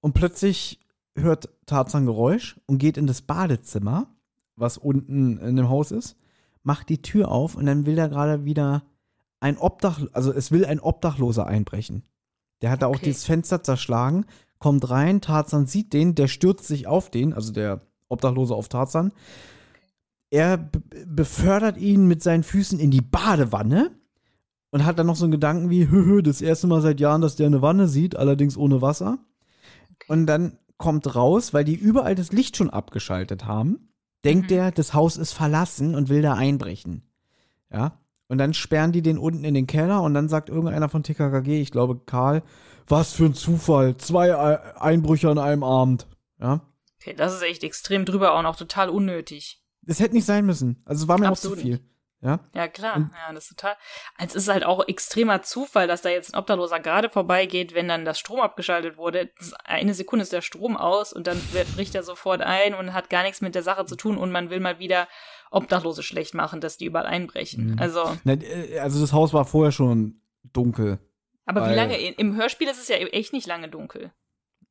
[0.00, 0.80] und plötzlich
[1.16, 4.06] hört Tarzan Geräusch und geht in das Badezimmer,
[4.56, 6.16] was unten in dem Haus ist,
[6.62, 8.84] macht die Tür auf und dann will da gerade wieder
[9.40, 12.04] ein Obdach, also es will ein Obdachloser einbrechen.
[12.62, 13.06] Der hat da auch Okay.
[13.06, 14.24] dieses Fenster zerschlagen,
[14.58, 19.12] kommt rein, Tarzan sieht den, der stürzt sich auf den, also der Obdachlose auf Tarzan.
[20.30, 23.90] Er be- befördert ihn mit seinen Füßen in die Badewanne
[24.70, 27.36] und hat dann noch so einen Gedanken wie, höhö, das erste Mal seit Jahren, dass
[27.36, 29.18] der eine Wanne sieht, allerdings ohne Wasser.
[29.94, 30.06] Okay.
[30.12, 33.88] Und dann kommt raus, weil die überall das Licht schon abgeschaltet haben,
[34.24, 34.56] denkt Mhm.
[34.56, 37.02] er, das Haus ist verlassen und will da einbrechen.
[37.72, 37.98] Ja.
[38.28, 41.60] Und dann sperren die den unten in den Keller und dann sagt irgendeiner von TKKG,
[41.62, 42.42] ich glaube Karl,
[42.88, 46.06] was für ein Zufall, zwei Ei- Einbrüche an einem Abend.
[46.40, 46.60] Ja.
[47.00, 49.62] Okay, das ist echt extrem drüber auch noch total unnötig.
[49.82, 50.82] Das hätte nicht sein müssen.
[50.84, 51.80] Also es war mir Absolut noch zu viel.
[52.22, 52.38] Ja.
[52.54, 52.96] Ja, klar.
[52.96, 53.76] Und- ja, das ist total.
[54.18, 58.04] Es ist halt auch extremer Zufall, dass da jetzt ein Obdachloser gerade vorbeigeht, wenn dann
[58.04, 59.30] das Strom abgeschaltet wurde.
[59.64, 61.40] Eine Sekunde ist der Strom aus und dann
[61.74, 64.50] bricht er sofort ein und hat gar nichts mit der Sache zu tun und man
[64.50, 65.08] will mal wieder
[65.50, 67.72] Obdachlose schlecht machen, dass die überall einbrechen.
[67.72, 67.78] Mhm.
[67.78, 70.20] Also, äh, Also das Haus war vorher schon
[70.52, 70.98] dunkel.
[71.44, 71.98] aber wie lange?
[72.00, 74.12] Im Hörspiel ist es ja echt nicht lange dunkel.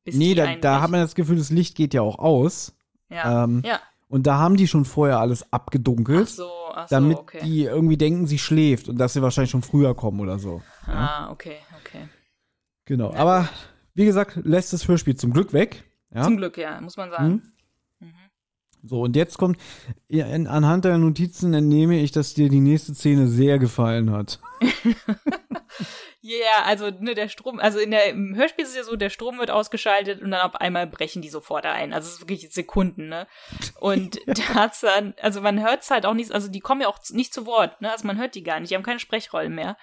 [0.04, 2.74] Bis nee, da, da hat man das Gefühl, das Licht geht ja auch aus.
[3.10, 3.44] Ja.
[3.44, 3.78] Ähm, ja.
[4.12, 7.40] Und da haben die schon vorher alles abgedunkelt, Ach so, ach so, damit okay.
[7.44, 10.60] die irgendwie denken, sie schläft und dass sie wahrscheinlich schon früher kommen oder so.
[10.84, 12.10] Ah, okay, okay.
[12.84, 13.14] Genau.
[13.14, 13.48] Ja, Aber
[13.94, 15.84] wie gesagt, lässt das Hörspiel zum Glück weg.
[16.14, 16.24] Ja.
[16.24, 17.24] Zum Glück, ja, muss man sagen.
[18.00, 18.08] Hm?
[18.08, 18.14] Mhm.
[18.82, 19.56] So, und jetzt kommt,
[20.08, 24.40] ja, anhand der Notizen entnehme ich, dass dir die nächste Szene sehr gefallen hat.
[26.24, 29.10] Ja, also ne, der Strom, also in der im Hörspiel ist es ja so, der
[29.10, 31.92] Strom wird ausgeschaltet und dann auf einmal brechen die sofort ein.
[31.92, 33.26] Also es ist wirklich Sekunden, ne?
[33.80, 37.44] Und Tarzan, also man hört's halt auch nicht, also die kommen ja auch nicht zu
[37.44, 37.90] Wort, ne?
[37.90, 39.76] Also man hört die gar nicht, die haben keine Sprechrollen mehr.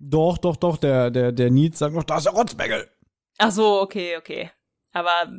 [0.00, 2.90] Doch, doch, doch, der, der, der Nils sagt noch, da ist der Rotzbengel.
[3.38, 4.50] Ach so, okay, okay.
[4.92, 5.30] Aber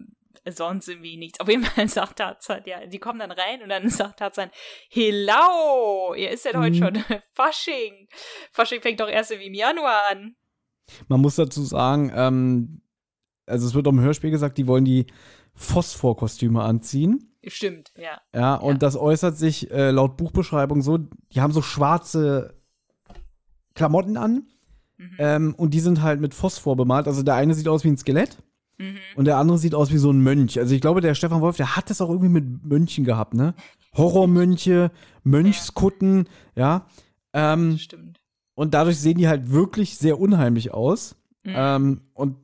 [0.47, 1.39] sonst irgendwie nichts.
[1.41, 4.51] Auf jeden Fall sagt Tarzan, ja, die kommen dann rein und dann sagt Tarzan,
[4.89, 6.75] Hello, ihr ist heute Mhm.
[6.75, 7.03] schon
[7.33, 8.07] Fasching.
[8.53, 10.37] Fasching fängt doch erst im Januar an.
[11.07, 12.81] Man muss dazu sagen, ähm,
[13.47, 15.05] also es wird auch im Hörspiel gesagt, die wollen die
[15.53, 17.31] Phosphor-Kostüme anziehen.
[17.47, 18.19] Stimmt, ja.
[18.33, 18.77] Ja, und Ja.
[18.79, 22.55] das äußert sich äh, laut Buchbeschreibung so, die haben so schwarze
[23.73, 24.47] Klamotten an
[24.97, 25.09] Mhm.
[25.19, 27.07] ähm, und die sind halt mit Phosphor bemalt.
[27.07, 28.37] Also der eine sieht aus wie ein Skelett
[28.77, 28.95] Mhm.
[29.17, 30.57] und der andere sieht aus wie so ein Mönch.
[30.57, 33.53] Also ich glaube, der Stefan Wolf, der hat das auch irgendwie mit Mönchen gehabt, ne?
[33.95, 34.91] Horrormönche,
[35.23, 36.87] Mönchskutten, ja.
[37.33, 38.21] Ähm, Stimmt.
[38.55, 41.15] Und dadurch sehen die halt wirklich sehr unheimlich aus.
[41.43, 41.53] Mhm.
[41.55, 42.37] Ähm, und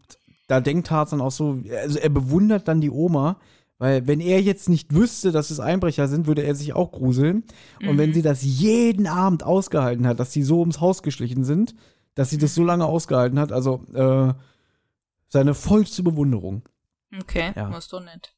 [0.47, 3.37] da denkt Tarzan auch so, also er bewundert dann die Oma,
[3.77, 7.43] weil wenn er jetzt nicht wüsste, dass es Einbrecher sind, würde er sich auch gruseln.
[7.81, 8.13] Und wenn Mhm.
[8.13, 11.73] sie das jeden Abend ausgehalten hat, dass sie so ums Haus geschlichen sind,
[12.13, 14.33] dass sie das so lange ausgehalten hat, also äh,
[15.29, 16.61] seine vollste Bewunderung.
[17.19, 17.75] Okay, Ja.
[17.77, 18.33] ist doch nett.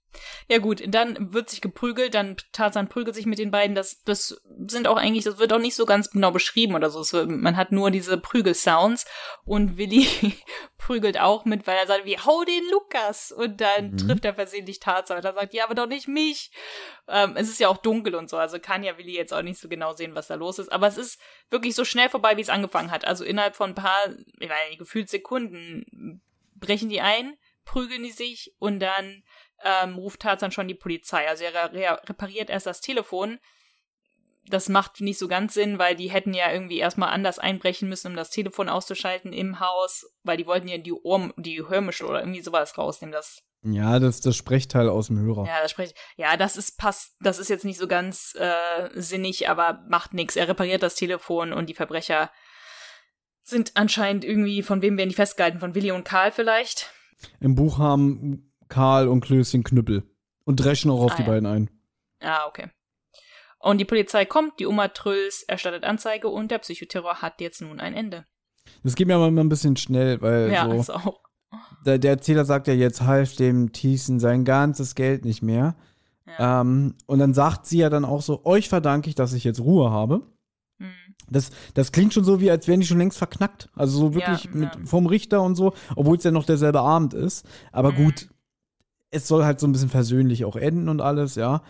[0.47, 3.76] Ja gut, dann wird sich geprügelt, dann Tarzan prügelt sich mit den beiden.
[3.76, 6.99] Das, das sind auch eigentlich, das wird auch nicht so ganz genau beschrieben oder so.
[7.01, 9.05] Es man hat nur diese Prügelsounds
[9.45, 10.07] und Willi
[10.78, 13.97] prügelt auch mit, weil er sagt, wie hau den Lukas und dann Mhm.
[13.97, 16.51] trifft er versehentlich Tarzan und er sagt, ja, aber doch nicht mich.
[17.07, 19.59] Ähm, es ist ja auch dunkel und so, also kann ja Willi jetzt auch nicht
[19.59, 20.72] so genau sehen, was da los ist.
[20.72, 23.05] Aber es ist wirklich so schnell vorbei, wie es angefangen hat.
[23.05, 24.09] Also innerhalb von ein paar,
[24.39, 26.22] ich weiß nicht, gefühlt Sekunden
[26.55, 29.24] brechen die ein, prügeln die sich und dann
[29.64, 31.28] ähm, ruft Tarzan schon die Polizei.
[31.28, 33.39] Also er re repariert erst das Telefon.
[34.47, 38.07] Das macht nicht so ganz Sinn, weil die hätten ja irgendwie erstmal anders einbrechen müssen,
[38.07, 42.20] um das Telefon auszuschalten im Haus, weil die wollten ja die Ohr, die Hörmische oder
[42.20, 43.14] irgendwie sowas rausnehmen.
[43.14, 45.45] Das, Ja, das das Sprechteil aus dem Hörer.
[45.47, 49.47] ja, das spricht, ja, das ist passt, das ist jetzt nicht so ganz äh, sinnig,
[49.47, 50.36] aber macht nichts.
[50.36, 52.30] Er repariert das Telefon und die Verbrecher
[53.43, 55.59] sind anscheinend irgendwie, von wem werden die festgehalten?
[55.59, 56.91] Von Willi und Karl vielleicht?
[57.39, 60.03] Im Buch haben Karl und Klößchen Knüppel
[60.45, 61.28] und dreschen auch auf Ah, die ja.
[61.28, 61.70] beiden ein.
[62.22, 62.70] Ah, okay.
[63.59, 67.80] Und die Polizei kommt, die Oma Trülls erstattet Anzeige und der Psychoterror hat jetzt nun
[67.80, 68.26] ein Ende.
[68.84, 71.22] Das geht mir aber immer ein bisschen schnell, weil ja, so, ist auch.
[71.86, 75.76] der, der Erzähler sagt ja, jetzt half dem Thiessen sein ganzes Geld nicht mehr.
[76.26, 76.61] Ja.
[76.61, 79.59] Ähm, und dann sagt sie ja dann auch so, euch verdanke ich, dass ich jetzt
[79.61, 80.22] Ruhe habe.
[81.30, 83.70] Das, das klingt schon so, wie als wären die schon längst verknackt.
[83.76, 87.14] Also so wirklich Ja, mit, vom Richter und so, obwohl es ja noch derselbe Abend
[87.14, 87.45] ist.
[87.72, 87.95] Aber Mhm.
[87.95, 88.30] gut,
[89.14, 91.61] es soll halt so ein bisschen versöhnlich auch enden und alles, ja.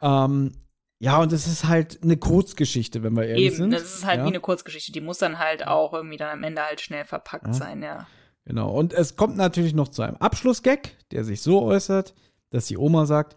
[0.00, 0.24] Ja.
[0.24, 0.52] Ähm,
[0.98, 3.72] ja, und es ist halt eine Kurzgeschichte, wenn wir ehrlich Eben, sind.
[3.72, 4.24] das ist halt ja.
[4.24, 4.92] wie eine Kurzgeschichte.
[4.92, 7.52] Die muss dann halt auch irgendwie dann am Ende halt schnell verpackt Ja.
[7.52, 8.06] sein, ja.
[8.44, 8.70] Genau.
[8.70, 12.14] Und es kommt natürlich noch zu einem Abschlussgag, der sich so äußert,
[12.50, 13.36] dass die Oma sagt: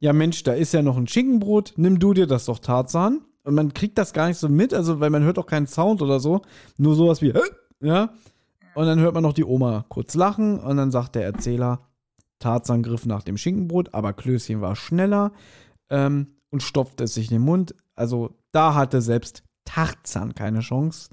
[0.00, 3.20] Ja, Mensch, da ist ja noch ein Schinkenbrot, nimm du dir das doch, Tarzan.
[3.44, 6.02] Und man kriegt das gar nicht so mit, also weil man hört auch keinen Sound
[6.02, 6.42] oder so,
[6.76, 7.32] nur sowas wie,
[7.80, 8.10] ja.
[8.74, 11.87] Und dann hört man noch die Oma kurz lachen und dann sagt der Erzähler,
[12.38, 15.32] Tarzan griff nach dem Schinkenbrot, aber Klößchen war schneller
[15.90, 17.74] ähm, und stopfte es sich in den Mund.
[17.94, 21.10] Also da hatte selbst Tarzan keine Chance.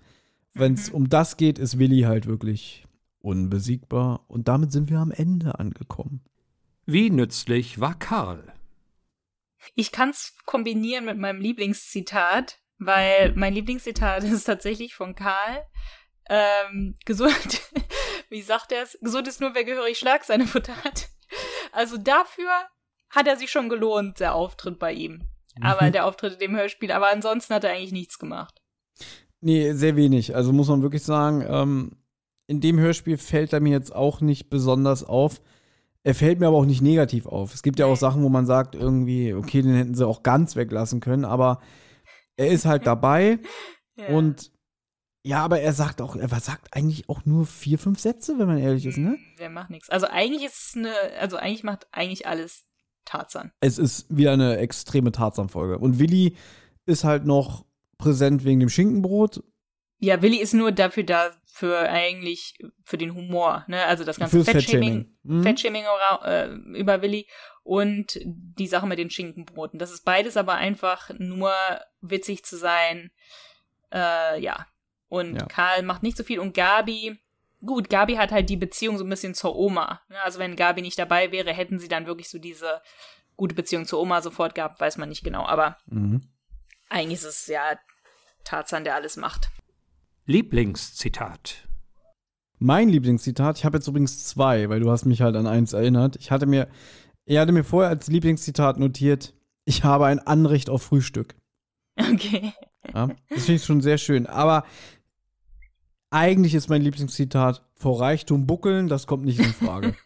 [0.54, 0.96] Wenn es Mhm.
[0.96, 2.86] um das geht, ist Willi halt wirklich
[3.20, 4.24] unbesiegbar.
[4.28, 6.22] Und damit sind wir am Ende angekommen.
[6.86, 8.54] Wie nützlich war Karl?
[9.74, 15.66] Ich kann es kombinieren mit meinem Lieblingszitat, weil mein Lieblingszitat ist tatsächlich von Karl.
[16.30, 17.62] Ähm, gesund,
[18.30, 18.98] wie sagt er es?
[19.02, 21.10] Gesund ist nur, wer gehörig Schlag seine Futter hat.
[21.76, 22.50] Also dafür
[23.10, 25.24] hat er sich schon gelohnt, der Auftritt bei ihm.
[25.62, 28.62] Aber der Auftritt in dem Hörspiel, aber ansonsten hat er eigentlich nichts gemacht.
[29.40, 30.36] Nee, sehr wenig.
[30.36, 31.92] Also muss man wirklich sagen, ähm,
[32.48, 35.42] in dem Hörspiel fällt er mir jetzt auch nicht besonders auf.
[36.04, 37.54] Er fällt mir aber auch nicht negativ auf.
[37.54, 37.96] Es gibt ja auch.
[37.96, 41.62] Sachen, wo man sagt, irgendwie, okay, den hätten sie auch ganz weglassen können, aber
[42.38, 43.40] er ist halt dabei
[43.98, 44.08] Ja.
[44.08, 44.52] und
[45.26, 48.60] ja, aber er sagt auch, er sagt eigentlich auch nur vier, fünf Sätze, wenn man
[48.60, 49.18] ehrlich ist, ne?
[49.40, 49.90] Der macht nichts.
[49.90, 52.68] Also eigentlich ist es eine, also eigentlich macht eigentlich alles
[53.06, 53.52] Tarzan.
[53.60, 55.80] Es ist wieder eine extreme Tarzan-Folge.
[55.80, 56.38] Und Willi
[56.86, 57.66] ist halt noch
[57.98, 59.44] präsent wegen dem Schinkenbrot.
[59.98, 63.84] Ja, Willi ist nur dafür da, für eigentlich, für den Humor, ne?
[63.86, 65.18] Also das ganze Fettshaming.
[65.24, 65.42] Mhm.
[65.42, 65.86] Fettshaming
[66.24, 66.50] äh,
[66.80, 67.28] über Willi
[67.64, 69.80] und die Sache mit den Schinkenbroten.
[69.80, 71.52] Das ist beides aber einfach nur
[72.02, 73.10] witzig zu sein.
[73.92, 74.68] Äh, ja.
[75.16, 75.46] Und Ja.
[75.48, 77.18] Karl macht nicht so viel und Gabi,
[77.66, 80.02] gut, Gabi hat halt die Beziehung so ein bisschen zur Oma.
[80.24, 82.82] Also wenn Gabi nicht dabei wäre, hätten sie dann wirklich so diese
[83.38, 85.46] gute Beziehung zur Oma sofort gehabt, weiß man nicht genau.
[85.46, 86.22] Aber Mhm.
[86.90, 87.62] eigentlich ist es ja
[88.44, 89.50] Tarzan, der alles macht.
[90.40, 91.68] Lieblingszitat.
[92.60, 96.16] Mein Lieblingszitat, ich habe jetzt übrigens zwei, weil du hast mich halt an eins erinnert.
[96.18, 96.68] Ich hatte mir,
[97.26, 99.34] er hatte mir vorher als Lieblingszitat notiert,
[99.66, 101.36] ich habe ein Anrecht auf Frühstück.
[101.98, 102.54] Okay.
[102.94, 104.28] Ja, das finde ich schon sehr schön.
[104.28, 104.66] Aber
[106.16, 109.96] eigentlich ist mein Lieblingszitat, vor Reichtum buckeln, das kommt nicht in Frage.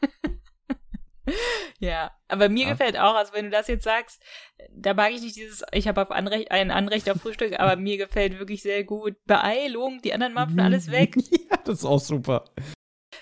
[1.82, 2.72] Ja, aber mir Ja.
[2.72, 4.22] gefällt auch, also wenn du das jetzt sagst,
[4.70, 7.98] da mag ich nicht dieses, ich habe auf Anrecht, ein Anrecht auf Frühstück, aber mir
[7.98, 11.16] gefällt wirklich sehr gut Beeilung, die anderen mampfen alles weg.
[11.50, 12.44] ja, das ist auch super.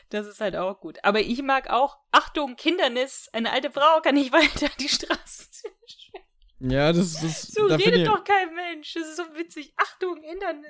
[0.09, 0.97] Das ist halt auch gut.
[1.03, 5.45] Aber ich mag auch, Achtung, Kindernis, eine alte Frau kann nicht weiter die Straße.
[6.59, 7.53] Ja, das ist.
[7.53, 8.95] So da redet doch kein Mensch.
[8.95, 9.73] Das ist so witzig.
[9.77, 10.65] Achtung, Hindernis.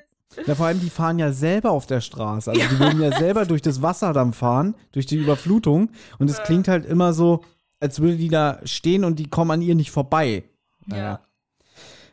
[0.46, 2.52] Ja, vor allem, die fahren ja selber auf der Straße.
[2.52, 5.90] Also, die würden ja selber durch das Wasser dann fahren, durch die Überflutung.
[6.20, 7.44] Und es klingt halt immer so,
[7.80, 10.44] als würde die da stehen und die kommen an ihr nicht vorbei.
[10.86, 11.22] Naja.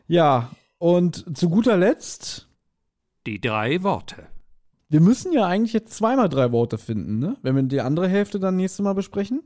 [0.07, 2.47] Ja, und zu guter Letzt,
[3.25, 4.27] Die drei Worte.
[4.89, 7.37] wir müssen ja eigentlich jetzt zweimal drei Worte finden, ne?
[7.41, 9.41] Wenn wir die andere Hälfte dann nächstes Mal besprechen.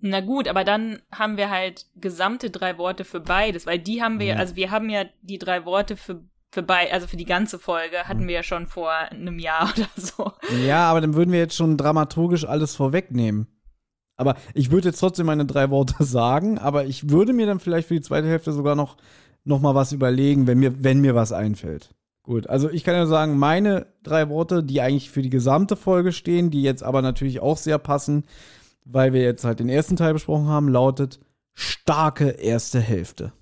[0.00, 4.18] Na gut, aber dann haben wir halt gesamte drei Worte für beides, weil die haben
[4.18, 4.40] wir ja, Ja.
[4.40, 8.04] also wir haben ja die drei Worte für, für beid, also für die ganze Folge
[8.04, 10.32] hatten wir ja schon vor einem Jahr oder so.
[10.64, 13.46] Ja, aber dann würden wir jetzt schon dramaturgisch alles vorwegnehmen.
[14.16, 17.88] Aber ich würde jetzt trotzdem meine drei Worte sagen, aber ich würde mir dann vielleicht
[17.88, 18.96] für die zweite Hälfte sogar noch,
[19.44, 21.94] noch mal was überlegen, wenn mir, wenn mir was einfällt.
[22.22, 26.12] Gut, also ich kann ja sagen, meine drei Worte, die eigentlich für die gesamte Folge
[26.12, 28.24] stehen, die jetzt aber natürlich auch sehr passen,
[28.84, 31.18] weil wir jetzt halt den ersten Teil besprochen haben, lautet
[31.54, 33.32] starke erste Hälfte.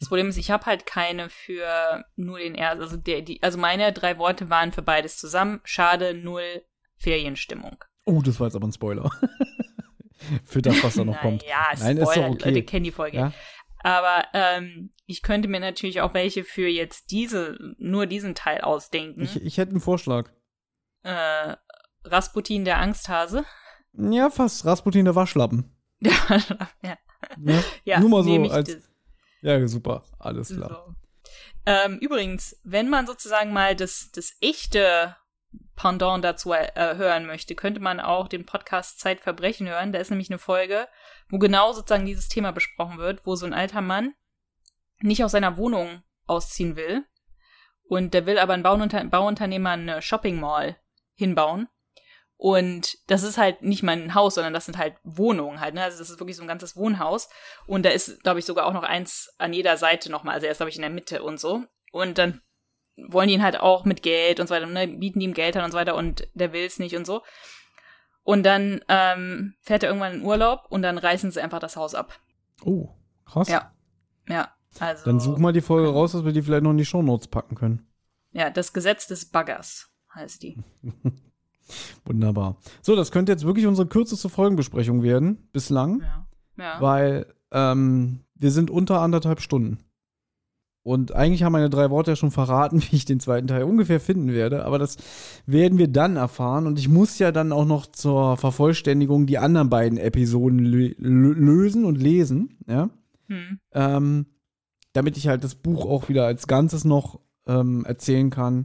[0.00, 3.58] Das Problem ist, ich habe halt keine für nur den ersten, also der, die, also
[3.58, 5.60] meine drei Worte waren für beides zusammen.
[5.62, 6.64] Schade, null
[6.96, 7.84] Ferienstimmung.
[8.06, 9.10] Oh, das war jetzt aber ein Spoiler.
[10.44, 11.42] für das, was da noch kommt.
[11.44, 12.48] Ja, Nein, ist Spoiler, doch okay.
[12.50, 13.16] Leute kennen die Folge.
[13.18, 13.32] Ja?
[13.82, 19.22] Aber ähm, ich könnte mir natürlich auch welche für jetzt diese, nur diesen Teil ausdenken.
[19.22, 20.30] Ich, ich hätte einen Vorschlag.
[21.02, 21.54] äh,
[22.04, 23.44] Rasputin der Angsthase.
[23.92, 24.64] Ja, fast.
[24.64, 25.74] Rasputin der Waschlappen.
[26.00, 26.96] ja,
[27.36, 27.62] Ne?
[27.84, 28.89] ja Nur mal so als- das.
[29.42, 30.04] Ja, super.
[30.18, 30.86] Alles klar.
[30.86, 30.94] So.
[31.66, 35.16] Ähm, übrigens, wenn man sozusagen mal das, das echte
[35.74, 39.92] Pendant dazu äh, hören möchte, könnte man auch den Podcast Zeitverbrechen hören.
[39.92, 40.88] Da ist nämlich eine Folge,
[41.28, 44.14] wo genau sozusagen dieses Thema besprochen wird, wo so ein alter Mann
[45.00, 47.04] nicht aus seiner Wohnung ausziehen will.
[47.82, 50.76] Und der will aber ein Bauunter Bauunternehmer eine Shopping Mall
[51.14, 51.68] hinbauen.
[52.40, 55.74] Und das ist halt nicht mal ein Haus, sondern das sind halt Wohnungen halt.
[55.74, 55.82] Ne?
[55.82, 57.28] Also das ist wirklich so ein ganzes Wohnhaus.
[57.66, 60.36] Und da ist, glaube ich, sogar auch noch eins an jeder Seite nochmal.
[60.36, 61.64] Also er ist, glaube ich, in der Mitte und so.
[61.92, 62.40] Und dann
[62.96, 65.54] wollen die ihn halt auch mit Geld und so weiter, ne, bieten die ihm Geld
[65.54, 67.20] an und so weiter und der will es nicht und so.
[68.22, 71.94] Und dann ähm, fährt er irgendwann in Urlaub und dann reißen sie einfach das Haus
[71.94, 72.18] ab.
[72.64, 72.88] Oh,
[73.26, 73.48] krass.
[73.50, 73.74] Ja.
[74.28, 74.48] Ja.
[74.78, 77.28] Also, Dann such mal die Folge raus, dass wir die vielleicht noch in die Shownotes
[77.28, 77.86] packen können.
[78.32, 80.56] Ja, das Gesetz des Baggers heißt die.
[82.04, 82.56] Wunderbar.
[82.82, 86.26] So, das könnte jetzt wirklich unsere kürzeste Folgenbesprechung werden, bislang, Ja.
[86.58, 86.80] Ja.
[86.80, 89.78] weil ähm, wir sind unter anderthalb Stunden.
[90.82, 94.00] Und eigentlich haben meine drei Worte ja schon verraten, wie ich den zweiten Teil ungefähr
[94.00, 94.96] finden werde, aber das
[95.46, 96.66] werden wir dann erfahren.
[96.66, 101.34] Und ich muss ja dann auch noch zur Vervollständigung die anderen beiden Episoden lö lö-
[101.34, 102.88] lösen und lesen, ja.
[103.28, 103.58] Hm.
[103.72, 104.26] ähm,
[104.92, 108.64] damit ich halt das Buch auch wieder als Ganzes noch ähm, erzählen kann.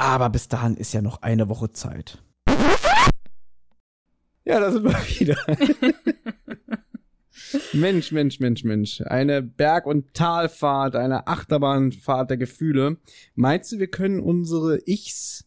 [0.00, 2.22] Aber bis dahin ist ja noch eine Woche Zeit.
[4.46, 5.36] Ja, da sind wir wieder.
[7.74, 9.02] Mensch, Mensch, Mensch, Mensch.
[9.02, 12.96] Eine Berg- und Talfahrt, eine Achterbahnfahrt der Gefühle.
[13.34, 15.46] Meinst du, wir können unsere Ichs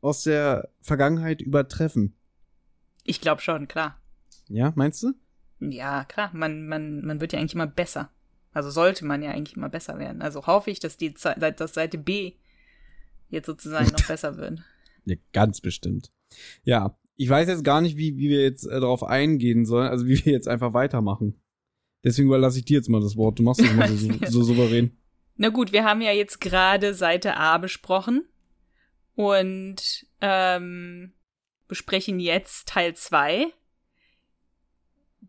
[0.00, 2.16] aus der Vergangenheit übertreffen?
[3.04, 4.00] Ich glaube schon, klar.
[4.48, 5.12] Ja, meinst du?
[5.60, 6.30] Ja, klar.
[6.32, 8.10] Man, man, man wird ja eigentlich immer besser.
[8.52, 10.22] Also sollte man ja eigentlich immer besser werden.
[10.22, 12.32] Also hoffe ich, dass die Ze dass Seite B
[13.32, 14.60] jetzt sozusagen noch besser wird.
[15.04, 16.12] Ja, ganz bestimmt.
[16.62, 20.06] Ja, ich weiß jetzt gar nicht, wie, wie wir jetzt äh, darauf eingehen sollen, also
[20.06, 21.42] wie wir jetzt einfach weitermachen.
[22.04, 23.40] Deswegen überlasse ich dir jetzt mal das Wort.
[23.40, 24.96] Du machst das mal so, so souverän.
[25.34, 28.28] Na gut, wir haben ja jetzt gerade Seite A besprochen
[29.14, 31.12] und ähm,
[31.66, 33.46] besprechen jetzt Teil 2.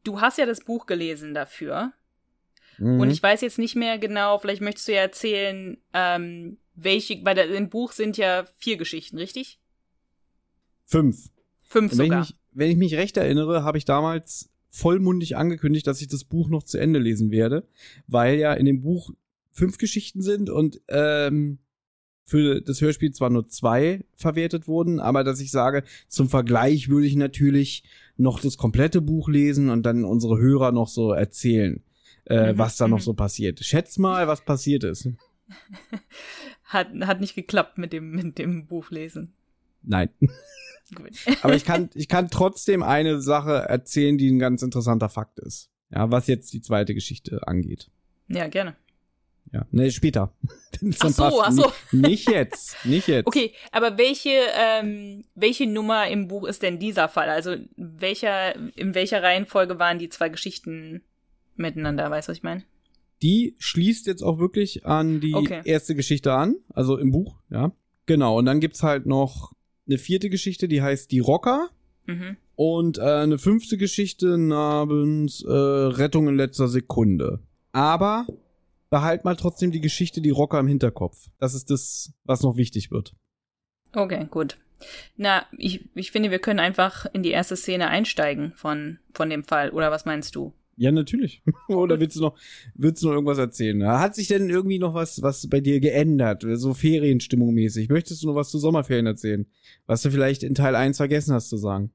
[0.04, 1.94] Du hast ja das Buch gelesen dafür.
[2.78, 3.00] Mhm.
[3.00, 7.36] Und ich weiß jetzt nicht mehr genau, vielleicht möchtest du ja erzählen, ähm, welche, weil
[7.36, 9.60] da, im Buch sind ja vier Geschichten, richtig?
[10.86, 11.30] Fünf.
[11.62, 12.20] Fünf wenn, ich sogar.
[12.20, 16.50] mich, wenn ich mich recht erinnere, habe ich damals vollmundig angekündigt, dass ich das Buch
[16.50, 17.68] noch zu Ende lesen werde,
[18.08, 19.12] weil ja in dem Buch
[19.52, 21.60] fünf Geschichten sind und ähm,
[22.24, 27.06] für das Hörspiel zwar nur zwei verwertet wurden, aber dass ich sage, zum Vergleich würde
[27.06, 27.84] ich natürlich
[28.18, 31.84] noch das komplette Buch lesen und dann unsere Hörer noch so erzählen,
[32.26, 33.04] äh, Mhm, was da noch mhm.
[33.04, 33.60] so passiert.
[33.60, 35.10] Schätz mal, was passiert ist.
[36.74, 39.34] Hat, hat nicht geklappt mit dem, mit dem Buchlesen.
[39.84, 40.10] Nein.
[40.96, 41.12] Gut.
[41.42, 45.70] Aber ich kann, ich kann trotzdem eine Sache erzählen, die ein ganz interessanter Fakt ist.
[45.90, 47.90] Ja, was jetzt die zweite Geschichte angeht.
[48.28, 48.76] Ja, gerne.
[49.52, 50.34] Ja, ne, später.
[51.00, 51.72] Ach so, ach so.
[51.92, 53.28] Nicht, nicht jetzt, nicht jetzt.
[53.28, 57.30] Okay, aber welche, ähm, welche Nummer im Buch ist denn dieser Fall?
[57.30, 61.04] Also welcher, in welcher Reihenfolge waren die zwei Geschichten
[61.56, 62.10] miteinander?
[62.10, 62.64] Weißt du, was ich meine?
[63.24, 65.62] Die schließt jetzt auch wirklich an die Okay.
[65.64, 67.72] erste Geschichte an, also im Buch, ja.
[68.06, 69.54] Genau, und dann gibt's halt noch
[69.88, 71.70] eine vierte Geschichte, die heißt Die Rocker.
[72.06, 72.38] Mhm.
[72.56, 77.40] Und äh, eine fünfte Geschichte namens äh, Rettung in letzter Sekunde.
[77.72, 78.28] Aber
[78.90, 81.30] behalt mal trotzdem die Geschichte Die Rocker im Hinterkopf.
[81.40, 83.16] Das ist das, was noch wichtig wird.
[83.94, 84.58] Okay, gut.
[85.16, 89.44] Na, ich, ich finde, wir können einfach in die erste Szene einsteigen von, von dem
[89.46, 89.70] Fall.
[89.72, 90.54] Oder was meinst du?
[90.76, 91.44] Ja, natürlich.
[91.68, 92.38] Oder willst du noch,
[92.74, 93.86] willst du noch irgendwas erzählen?
[93.86, 96.46] Hat sich denn irgendwie noch was, was bei dir geändert?
[96.54, 97.90] So Ferienstimmung mäßig?
[97.90, 99.46] Möchtest du noch was zu Sommerferien erzählen?
[99.86, 101.92] Was du vielleicht in Teil 1 vergessen hast zu sagen?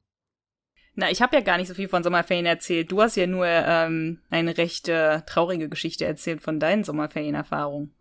[0.94, 2.90] Na, ich habe ja gar nicht so viel von Sommerferien erzählt.
[2.90, 7.94] Du hast ja nur ähm, eine recht äh, traurige Geschichte erzählt von deinen Sommerferienerfahrungen.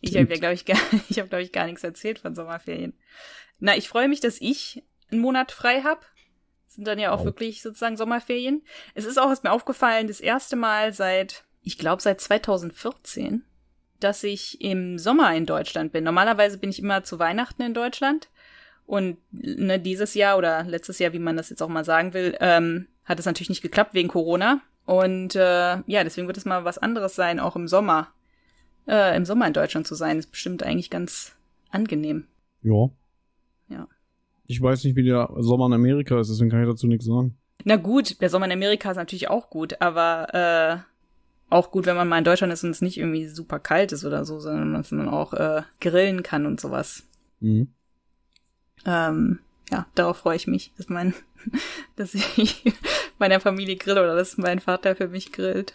[0.00, 0.78] Ich habe ja, glaube ich, gar,
[1.08, 2.94] ich habe, glaube ich, gar nichts erzählt von Sommerferien.
[3.60, 6.04] Na, ich freue mich, dass ich einen Monat frei hab.
[6.74, 7.26] Sind dann ja auch Wow.
[7.26, 8.62] wirklich sozusagen Sommerferien.
[8.94, 13.44] Es ist auch, ist mir aufgefallen, das erste Mal seit, ich glaube, seit 2014,
[14.00, 16.04] dass ich im Sommer in Deutschland bin.
[16.04, 18.28] Normalerweise bin ich immer zu Weihnachten in Deutschland.
[18.86, 22.36] Und ne, dieses Jahr oder letztes Jahr, wie man das jetzt auch mal sagen will,
[22.40, 24.60] ähm, hat es natürlich nicht geklappt wegen Corona.
[24.84, 28.08] Und äh, ja, deswegen wird es mal was anderes sein, auch im Sommer.
[28.86, 31.34] Äh, Im Sommer in Deutschland zu sein, ist bestimmt eigentlich ganz
[31.70, 32.26] angenehm.
[32.62, 32.72] Ja.
[32.72, 32.90] Ja.
[34.46, 37.36] Ich weiß nicht, wie der Sommer in Amerika ist, deswegen kann ich dazu nichts sagen.
[37.64, 41.96] Na gut, der Sommer in Amerika ist natürlich auch gut, aber äh, auch gut, wenn
[41.96, 44.72] man mal in Deutschland ist und es nicht irgendwie super kalt ist oder so, sondern
[44.72, 47.04] man dann auch äh, grillen kann und sowas.
[47.40, 47.68] Mhm.
[48.84, 49.38] Ähm,
[49.70, 51.14] ja, darauf freue ich mich, dass mein,
[51.96, 52.64] dass ich
[53.18, 55.74] meiner Familie grille oder dass mein Vater für mich grillt.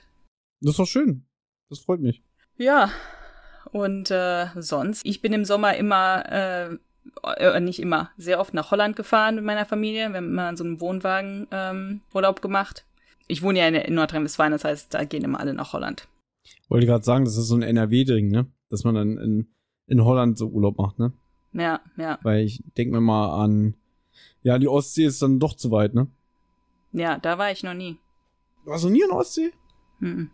[0.61, 1.25] Das ist doch schön.
[1.69, 2.21] Das freut mich.
[2.57, 2.91] Ja.
[3.71, 6.77] Und äh, sonst, ich bin im Sommer immer, äh,
[7.37, 10.09] äh, nicht immer, sehr oft nach Holland gefahren mit meiner Familie.
[10.09, 12.85] Wir haben immer in so einem Wohnwagen ähm, Urlaub gemacht.
[13.27, 16.07] Ich wohne ja in, in Nordrhein-Westfalen, das heißt, da gehen immer alle nach Holland.
[16.67, 18.47] Wollte gerade sagen, das ist so ein NRW-Ding, ne?
[18.69, 19.47] Dass man dann in,
[19.87, 21.13] in Holland so Urlaub macht, ne?
[21.53, 23.75] Ja, ja, Weil ich denk mir mal an,
[24.43, 26.07] ja, die Ostsee ist dann doch zu weit, ne?
[26.91, 27.97] ja, da war ich noch nie.
[28.65, 29.51] Warst du nie in der Ostsee?
[29.99, 30.31] Mhm.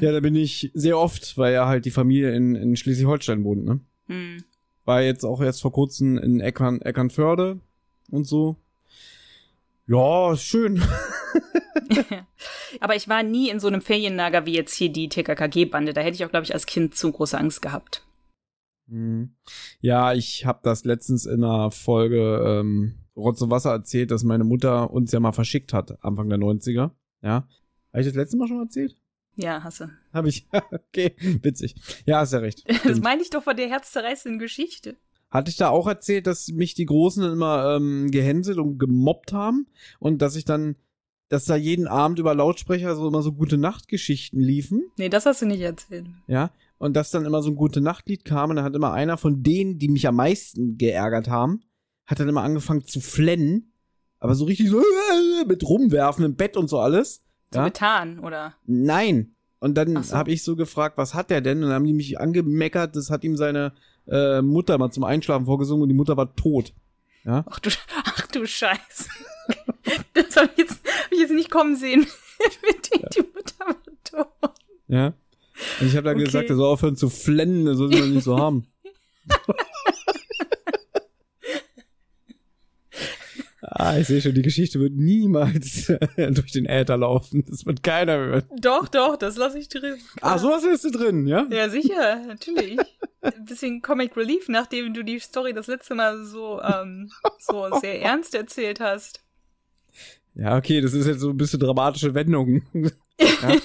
[0.00, 3.64] Ja, da bin ich sehr oft, weil ja halt die Familie in, in Schleswig-Holstein wohnt,
[3.64, 3.80] ne?
[4.06, 4.44] Hm.
[4.90, 7.60] War jetzt auch erst vor kurzem in Eckern, Eckernförde
[8.10, 8.56] und so.
[9.86, 10.82] Ja, schön.
[12.80, 15.92] Aber ich war nie in so einem Ferienlager wie jetzt hier die TKKG-Bande.
[15.92, 18.04] Da hätte ich auch, glaube ich, als Kind zu große Angst gehabt.
[18.88, 19.36] Mhm.
[19.80, 24.42] Ja, ich habe das letztens in einer Folge ähm, Rotz und Wasser erzählt, dass meine
[24.42, 26.90] Mutter uns ja mal verschickt hat, Anfang der 90er.
[27.22, 27.46] Ja.
[27.92, 28.99] Habe ich das letzte Mal schon erzählt?
[29.36, 29.90] Ja, hasse.
[30.12, 30.46] Habe ich.
[30.72, 31.74] okay, witzig.
[32.04, 32.64] Ja, hast ja recht.
[32.84, 34.96] Das meine ich doch von der herzzerreißenden Geschichte.
[35.30, 39.66] Hatte ich da auch erzählt, dass mich die Großen immer ähm, gehänselt und gemobbt haben
[40.00, 40.74] und dass ich dann,
[41.28, 45.42] dass da jeden Abend über Lautsprecher so immer so gute Nachtgeschichten liefen, Nee, das hast
[45.42, 46.06] du nicht erzählt.
[46.26, 49.16] ja, und dass dann immer so ein gute Nachtlied kam und dann hat immer einer
[49.18, 51.60] von denen, die mich am meisten geärgert haben,
[52.06, 53.72] hat dann immer angefangen zu flennen,
[54.18, 54.82] aber so richtig so
[55.46, 57.22] mit rumwerfen im Bett und so alles.
[57.52, 57.64] So Ja?
[57.66, 58.54] getan, oder?
[58.66, 59.34] Nein.
[59.58, 60.16] Und dann so.
[60.16, 61.58] habe ich so gefragt, was hat der denn?
[61.58, 63.72] Und dann haben die mich angemeckert, das hat ihm seine
[64.08, 66.72] äh, Mutter mal zum Einschlafen vorgesungen und die Mutter war tot.
[67.24, 67.44] Ja?
[67.50, 67.70] Ach du,
[68.04, 69.08] ach du Scheiße.
[70.14, 72.06] Das habe ich, jetzt- hab ich jetzt nicht kommen sehen.
[72.66, 74.54] Mit dem die Mutter war tot.
[74.86, 75.06] Ja.
[75.80, 76.24] Und ich habe dann Okay.
[76.24, 78.66] gesagt, er soll aufhören zu flennen, das soll sie doch nicht so haben.
[83.62, 87.44] Ah, ich sehe schon, die Geschichte wird niemals durch den Äther laufen.
[87.48, 88.42] Das wird keiner hören.
[88.60, 89.98] Doch, doch, das lasse ich drin.
[90.20, 91.46] Ah, sowas ist du drin, ja?
[91.50, 92.78] Ja, sicher, natürlich.
[93.22, 98.00] Ein bisschen Comic Relief, nachdem du die Story das letzte Mal so, ähm, so sehr
[98.02, 99.22] ernst erzählt hast.
[100.34, 102.62] Ja, okay, das ist jetzt so ein bisschen dramatische Wendung.
[103.18, 103.56] ja.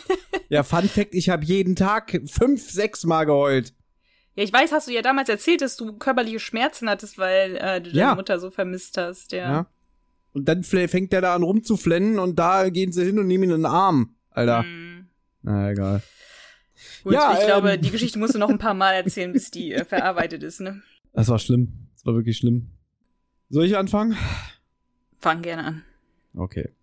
[0.50, 3.74] ja, Fun Fact, ich habe jeden Tag fünf, sechs Mal geheult.
[4.36, 7.80] Ja, ich weiß, hast du ja damals erzählt, dass du körperliche Schmerzen hattest, weil äh,
[7.80, 8.16] du deine Ja.
[8.16, 9.38] Mutter so vermisst hast, ja.
[9.52, 9.68] Ja.
[10.36, 13.52] Und dann fängt der da an rumzuflennen und da gehen sie hin und nehmen ihn
[13.52, 14.16] in den Arm.
[14.32, 14.64] Alter.
[14.64, 15.08] Hm.
[15.44, 16.04] Na, egal.
[17.06, 19.50] Gut, Ja, ich ähm, glaube, die Geschichte musst du noch ein paar Mal erzählen, bis
[19.50, 20.82] die äh, verarbeitet ist, ne?
[21.14, 21.88] Das war schlimm.
[21.94, 22.72] Das war wirklich schlimm.
[23.48, 24.18] Soll ich anfangen?
[25.20, 25.84] Fang gerne an.
[26.34, 26.74] Okay.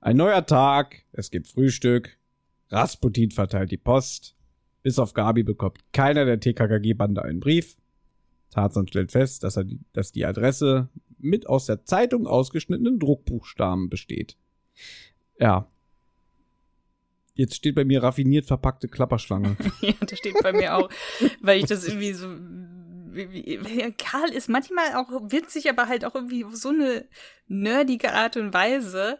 [0.00, 2.16] Ein neuer Tag, es gibt Frühstück,
[2.68, 4.36] Rasputin verteilt die Post,
[4.84, 7.76] bis auf Gabi bekommt keiner der TKKG-Bande einen Brief.
[8.50, 10.88] Tarzan stellt fest, dass, er die, dass die Adresse
[11.22, 14.36] mit aus der Zeitung ausgeschnittenen Druckbuchstaben besteht.
[15.38, 15.68] Ja.
[17.34, 19.56] Jetzt steht bei mir raffiniert verpackte Klapperschlange.
[19.80, 20.90] Ja, das steht bei mir auch,
[21.40, 22.28] weil ich das irgendwie so.
[23.98, 27.06] Karl ist manchmal auch witzig, aber halt auch irgendwie auf so eine
[27.48, 29.18] nerdige Art und Weise.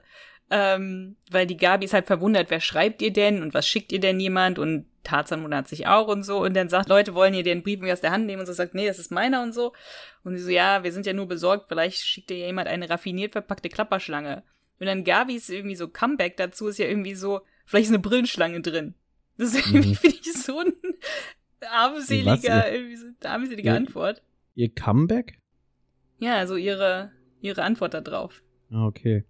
[0.52, 4.00] Ähm, weil die Gabi ist halt verwundert, wer schreibt ihr denn und was schickt ihr
[4.00, 7.44] denn jemand und Tarzan wundert sich auch und so und dann sagt, Leute, wollen ihr
[7.44, 9.52] den Brief irgendwie aus der Hand nehmen und so sagt, nee, das ist meiner und
[9.52, 9.72] so.
[10.24, 13.32] Und sie so, ja, wir sind ja nur besorgt, vielleicht schickt dir jemand eine raffiniert
[13.32, 14.42] verpackte Klapperschlange.
[14.80, 18.60] Und dann Gabis irgendwie so Comeback dazu ist ja irgendwie so, vielleicht ist eine Brillenschlange
[18.60, 18.94] drin.
[19.38, 19.94] Das ist irgendwie, Mhm.
[19.96, 20.72] finde ich, so ein
[21.70, 22.32] armseliger,
[22.64, 22.70] Was?
[22.72, 23.76] irgendwie so eine armselige Ja.
[23.76, 24.22] Antwort.
[24.54, 25.38] Ihr Comeback?
[26.18, 28.42] Ja, also ihre, ihre Antwort da drauf.
[28.72, 29.24] Ah, Okay.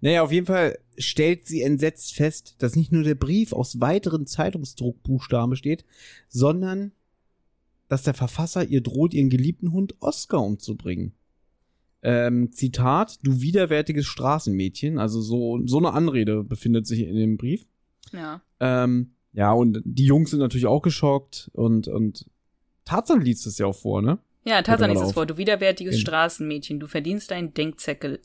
[0.00, 4.26] Naja, auf jeden Fall stellt sie entsetzt fest, dass nicht nur der Brief aus weiteren
[4.26, 5.84] Zeitungsdruckbuchstaben besteht,
[6.28, 6.92] sondern
[7.88, 11.12] dass der Verfasser ihr droht, ihren geliebten Hund Oscar umzubringen.
[12.02, 17.66] Ähm, Zitat, du widerwärtiges Straßenmädchen, also so, so eine Anrede befindet sich in dem Brief.
[18.12, 18.42] Ja.
[18.60, 22.26] Ähm, ja, und die Jungs sind natürlich auch geschockt und, und
[22.84, 24.18] Tarzan liest es ja auch vor, ne?
[24.44, 25.26] Ja, Tarzan liest es vor.
[25.26, 26.02] Du widerwärtiges Eben.
[26.02, 28.20] Straßenmädchen, du verdienst einen Denkzettel.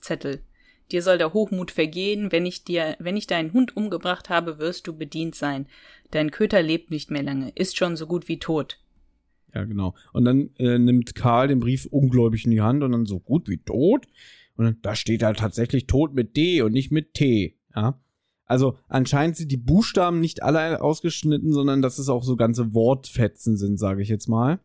[0.91, 4.88] Dir soll der Hochmut vergehen, wenn ich dir, wenn ich deinen Hund umgebracht habe, wirst
[4.88, 5.68] du bedient sein.
[6.11, 8.77] Dein Köter lebt nicht mehr lange, ist schon so gut wie tot.
[9.53, 9.95] Ja, genau.
[10.13, 13.49] Und dann äh, nimmt Karl den Brief ungläubig in die Hand und dann so gut
[13.49, 14.05] wie tot.
[14.55, 17.57] Und dann, da steht halt tatsächlich tot mit D und nicht mit T.
[17.76, 17.99] Ja.
[18.45, 23.55] Also anscheinend sind die Buchstaben nicht alle ausgeschnitten, sondern dass es auch so ganze Wortfetzen
[23.55, 24.59] sind, sage ich jetzt mal.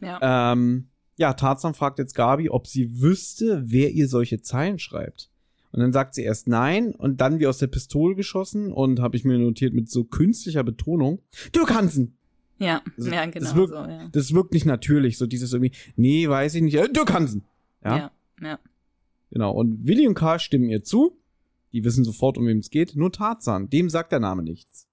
[0.00, 0.52] Ja.
[0.52, 5.31] Ähm, ja, Tarzan fragt jetzt Gabi, ob sie wüsste, wer ihr solche Zeilen schreibt.
[5.72, 9.16] Und dann sagt sie erst nein und dann wie aus der Pistole geschossen und habe
[9.16, 11.20] ich mir notiert mit so künstlicher Betonung.
[11.66, 12.14] Kannst ihn!
[12.58, 14.08] ja, das- ja, das genau wirkt- so, ja.
[14.12, 17.44] Das wirkt nicht natürlich, so dieses irgendwie, nee, weiß ich nicht, äh, kannst ihn.
[17.84, 18.10] Ja, Ja,
[18.42, 18.58] ja.
[19.30, 19.52] genau.
[19.52, 21.16] Und Willi und Karl stimmen ihr zu.
[21.72, 22.94] Die wissen sofort, um wem es geht.
[22.94, 24.86] Nur Tarzan, dem sagt der Name nichts.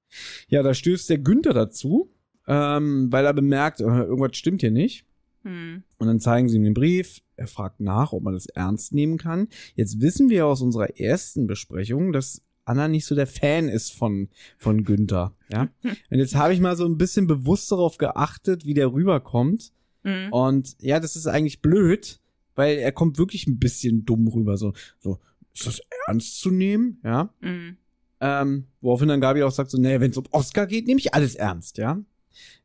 [0.47, 2.09] Ja, da stößt der Günther dazu,
[2.47, 5.05] ähm, weil er bemerkt, äh, irgendwas stimmt hier nicht.
[5.49, 5.83] Hm.
[5.97, 7.21] Und dann zeigen sie ihm den Brief.
[7.35, 9.47] Er fragt nach, ob man das ernst nehmen kann.
[9.75, 14.29] Jetzt wissen wir aus unserer ersten Besprechung, dass Anna nicht so der Fan ist von,
[14.59, 15.33] von Günther.
[15.49, 15.69] Ja?
[15.83, 19.73] Und jetzt habe ich mal so ein bisschen bewusst darauf geachtet, wie der rüberkommt.
[20.03, 20.31] Hm.
[20.31, 22.21] Und ja, das ist eigentlich blöd,
[22.53, 24.55] weil er kommt wirklich ein bisschen dumm rüber.
[24.55, 25.17] So, so
[25.53, 26.99] ist das ernst zu nehmen?
[27.03, 27.33] Ja.
[27.41, 27.77] Hm.
[28.21, 31.13] Ähm, woraufhin dann Gabi auch sagt so, naja, wenn es um Oscar geht, nehme ich
[31.15, 31.99] alles ernst, ja.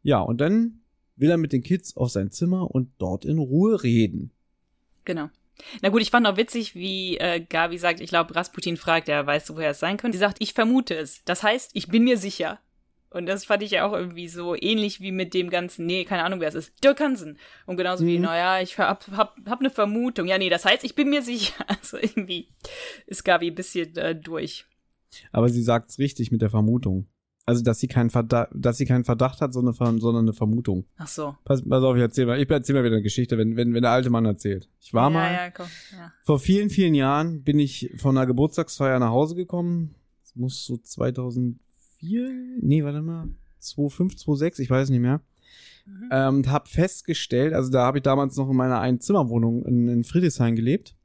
[0.02, 0.80] Ja, und dann
[1.16, 4.32] will er mit den Kids auf sein Zimmer und dort in Ruhe reden.
[5.04, 5.30] Genau.
[5.82, 9.48] Na gut, ich fand auch witzig, wie äh, Gabi sagt, ich glaube, Rasputin fragt, weißt
[9.48, 10.16] du, woher es sein könnte?
[10.16, 11.22] Sie sagt, ich vermute es.
[11.24, 12.60] Das heißt, ich bin mir sicher.
[13.10, 16.24] Und das fand ich ja auch irgendwie so ähnlich wie mit dem ganzen, nee, keine
[16.24, 17.38] Ahnung, wer es ist, Dirk Hansen.
[17.64, 18.08] Und genauso mhm.
[18.08, 20.26] wie, naja, ich hab, hab, hab eine Vermutung.
[20.26, 21.54] Ja, nee, das heißt, ich bin mir sicher.
[21.68, 22.48] Also irgendwie
[23.06, 24.64] ist Gabi ein bisschen äh, durch.
[25.30, 27.06] Aber sie sagt's richtig mit der Vermutung.
[27.46, 30.86] Also, dass sie keinen Verdacht, dass sie keinen Verdacht hat, sondern, sondern eine Vermutung.
[30.96, 31.36] Ach so.
[31.44, 32.40] Pass, pass auf, ich erzähl mal.
[32.40, 34.70] Ich erzähl mal wieder eine Geschichte, wenn, wenn, wenn der alte Mann erzählt.
[34.80, 35.32] Ich war ja, mal.
[35.32, 36.12] Ja, komm, ja.
[36.24, 39.94] Vor vielen, vielen Jahren bin ich von einer Geburtstagsfeier nach Hause gekommen.
[40.22, 41.58] Das muss so 2004,
[42.62, 45.20] nee, warte mal, 2005, 2006, ich weiß nicht mehr.
[45.84, 46.08] Mhm.
[46.10, 50.04] Ähm, und hab festgestellt, also da habe ich damals noch in meiner Einzimmerwohnung in, in
[50.04, 50.96] Friedrichshain gelebt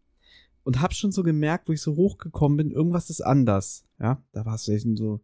[0.64, 3.86] und hab schon so gemerkt, wo ich so hochgekommen bin, irgendwas ist anders.
[4.00, 5.20] Ja, da war es so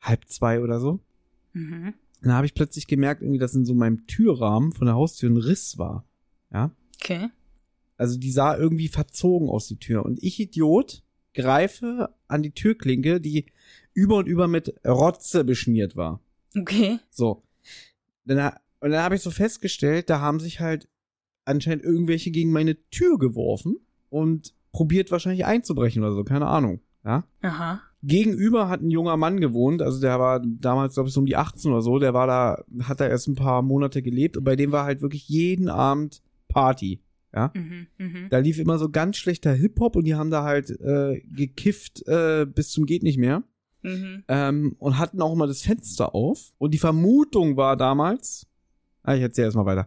[0.00, 1.00] halb zwei oder so.
[1.52, 1.94] Mhm.
[2.22, 5.36] Dann habe ich plötzlich gemerkt, irgendwie, dass in so meinem Türrahmen von der Haustür ein
[5.36, 6.04] Riss war.
[6.52, 6.70] Ja.
[7.00, 7.28] Okay.
[7.96, 10.04] Also die sah irgendwie verzogen aus, die Tür.
[10.04, 11.02] Und ich, Idiot,
[11.34, 13.46] greife an die Türklinke, die
[13.94, 16.20] über und über mit Rotze beschmiert war.
[16.56, 16.98] Okay.
[17.10, 17.42] So.
[18.24, 20.88] Dann, und dann habe ich so festgestellt, da haben sich halt
[21.44, 23.76] anscheinend irgendwelche gegen meine Tür geworfen
[24.10, 26.80] und probiert wahrscheinlich einzubrechen oder so, keine Ahnung.
[27.04, 27.24] Ja.
[27.40, 27.82] Aha.
[28.02, 31.36] Gegenüber hat ein junger Mann gewohnt, also der war damals, glaube ich, so um die
[31.36, 34.54] 18 oder so, der war da, hat da erst ein paar Monate gelebt und bei
[34.56, 37.00] dem war halt wirklich jeden Abend Party.
[37.34, 37.52] Ja.
[37.54, 38.28] Mhm, mh.
[38.30, 42.46] Da lief immer so ganz schlechter Hip-Hop und die haben da halt äh, gekifft äh,
[42.46, 43.42] bis zum geht nicht mehr.
[43.82, 44.24] Mhm.
[44.28, 46.52] Ähm, und hatten auch immer das Fenster auf.
[46.58, 48.46] Und die Vermutung war damals,
[49.02, 49.86] ah, ich erzähl erstmal weiter.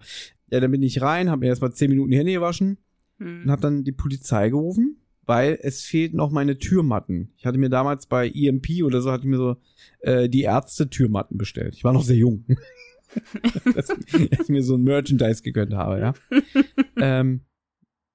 [0.52, 2.78] Ja, dann bin ich rein, hab mir erstmal zehn Minuten die Hände gewaschen
[3.18, 3.44] Mhm.
[3.44, 4.98] und hab dann die Polizei gerufen,
[5.30, 7.32] weil es fehlten noch meine Türmatten.
[7.38, 9.58] Ich hatte mir damals bei EMP oder so, hatte ich mir so
[10.00, 11.76] äh, die Ärzte-Türmatten bestellt.
[11.76, 12.46] Ich war noch sehr jung.
[13.76, 13.98] dass, dass
[14.42, 16.14] ich mir so ein Merchandise gegönnt habe, ja.
[16.98, 17.42] ähm,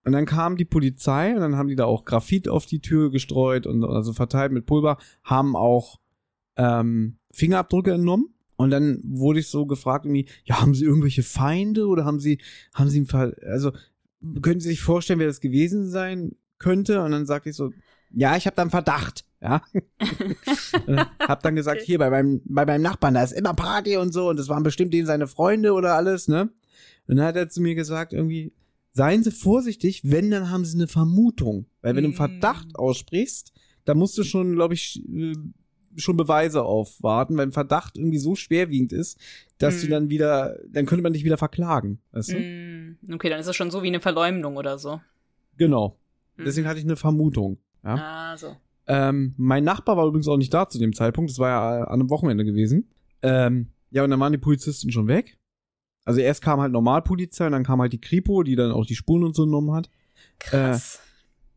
[0.05, 3.13] und dann kam die Polizei und dann haben die da auch Graphit auf die Tür
[3.13, 6.01] gestreut und also verteilt mit Pulver, haben auch
[6.57, 8.35] ähm, Fingerabdrücke entnommen.
[8.57, 12.41] Und dann wurde ich so gefragt, irgendwie, ja, haben Sie irgendwelche Feinde oder haben Sie,
[12.75, 13.71] haben Sie, einen Fall, also
[14.43, 16.33] können Sie sich vorstellen, wer das gewesen sein
[16.65, 17.03] könnte?
[17.03, 17.73] Und dann sagte ich so,
[18.11, 19.63] ja, ich habe da einen Verdacht, ja.
[21.21, 21.87] hab dann gesagt, Okay.
[21.87, 24.63] hier bei meinem, bei meinem Nachbarn, da ist immer Party und so und das waren
[24.63, 26.51] bestimmt denen seine Freunde oder alles, ne?
[27.07, 28.53] Und dann hat er zu mir gesagt, irgendwie,
[28.93, 31.67] seien Sie vorsichtig, wenn, dann haben Sie eine Vermutung.
[31.83, 32.41] Weil wenn du einen Mm.
[32.41, 33.53] Verdacht aussprichst,
[33.85, 35.35] da musst du schon, glaube ich, äh,
[35.97, 39.19] schon Beweise aufwarten, weil ein Verdacht irgendwie so schwerwiegend ist,
[39.59, 39.91] dass du Mm.
[39.91, 42.39] dann wieder, dann könnte man dich wieder verklagen, weißt du?
[42.39, 45.01] Mm, Okay, dann ist das schon so wie eine Verleumdung oder so.
[45.59, 45.99] Genau.
[46.37, 46.45] Mhm.
[46.45, 47.59] Deswegen hatte ich eine Vermutung.
[47.85, 47.95] Ja.
[48.33, 48.57] Ah, so.
[48.87, 51.31] Ähm, mein Nachbar war übrigens auch nicht da zu dem Zeitpunkt.
[51.31, 52.91] Das war ja äh, an einem Wochenende gewesen.
[53.23, 55.39] Ähm, ja, und dann waren die Polizisten schon weg.
[56.05, 58.95] Also erst kam halt Normalpolizei und dann kam halt die Kripo, die dann auch die
[58.95, 59.89] Spuren und so genommen hat.
[60.39, 61.01] Krass.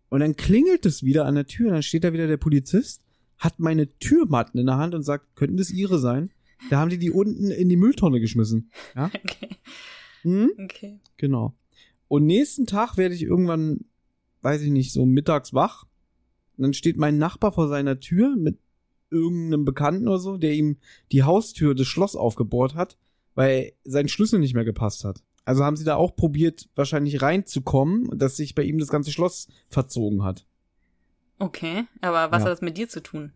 [0.10, 1.72] Und dann klingelt es wieder an der Tür.
[1.72, 3.04] Dann steht da wieder der Polizist,
[3.38, 6.32] hat meine Türmatten in der Hand und sagt, könnten das ihre sein?
[6.70, 8.72] Da haben die die unten in die Mülltonne geschmissen.
[8.95, 9.49] Ja, Okay.
[10.22, 10.52] hm?
[10.64, 10.99] Okay.
[11.18, 11.56] genau.
[12.08, 13.82] Und nächsten Tag werde ich irgendwann,
[14.42, 15.86] weiß ich nicht, so mittags wach.
[16.58, 18.58] Und dann steht mein Nachbar vor seiner Tür mit
[19.10, 20.78] irgendeinem Bekannten oder so, der ihm
[21.12, 22.98] die Haustür des Schloss aufgebohrt hat,
[23.36, 25.24] weil sein Schlüssel nicht mehr gepasst hat.
[25.46, 29.48] Also haben sie da auch probiert, wahrscheinlich reinzukommen, dass sich bei ihm das ganze Schloss
[29.70, 30.46] verzogen hat.
[31.40, 32.46] Okay, aber was Ja.
[32.48, 33.32] hat das mit dir zu tun?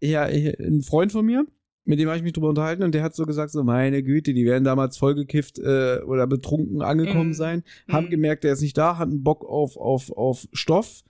[0.00, 1.46] Ja, ein Freund von mir,
[1.86, 4.34] mit dem habe ich mich drüber unterhalten und der hat so gesagt, so meine Güte,
[4.34, 7.34] die werden damals vollgekifft äh, oder betrunken angekommen Mhm.
[7.34, 8.10] sein, haben Mhm.
[8.10, 11.02] gemerkt, der ist nicht da, hatten Bock auf, auf, auf Stoff,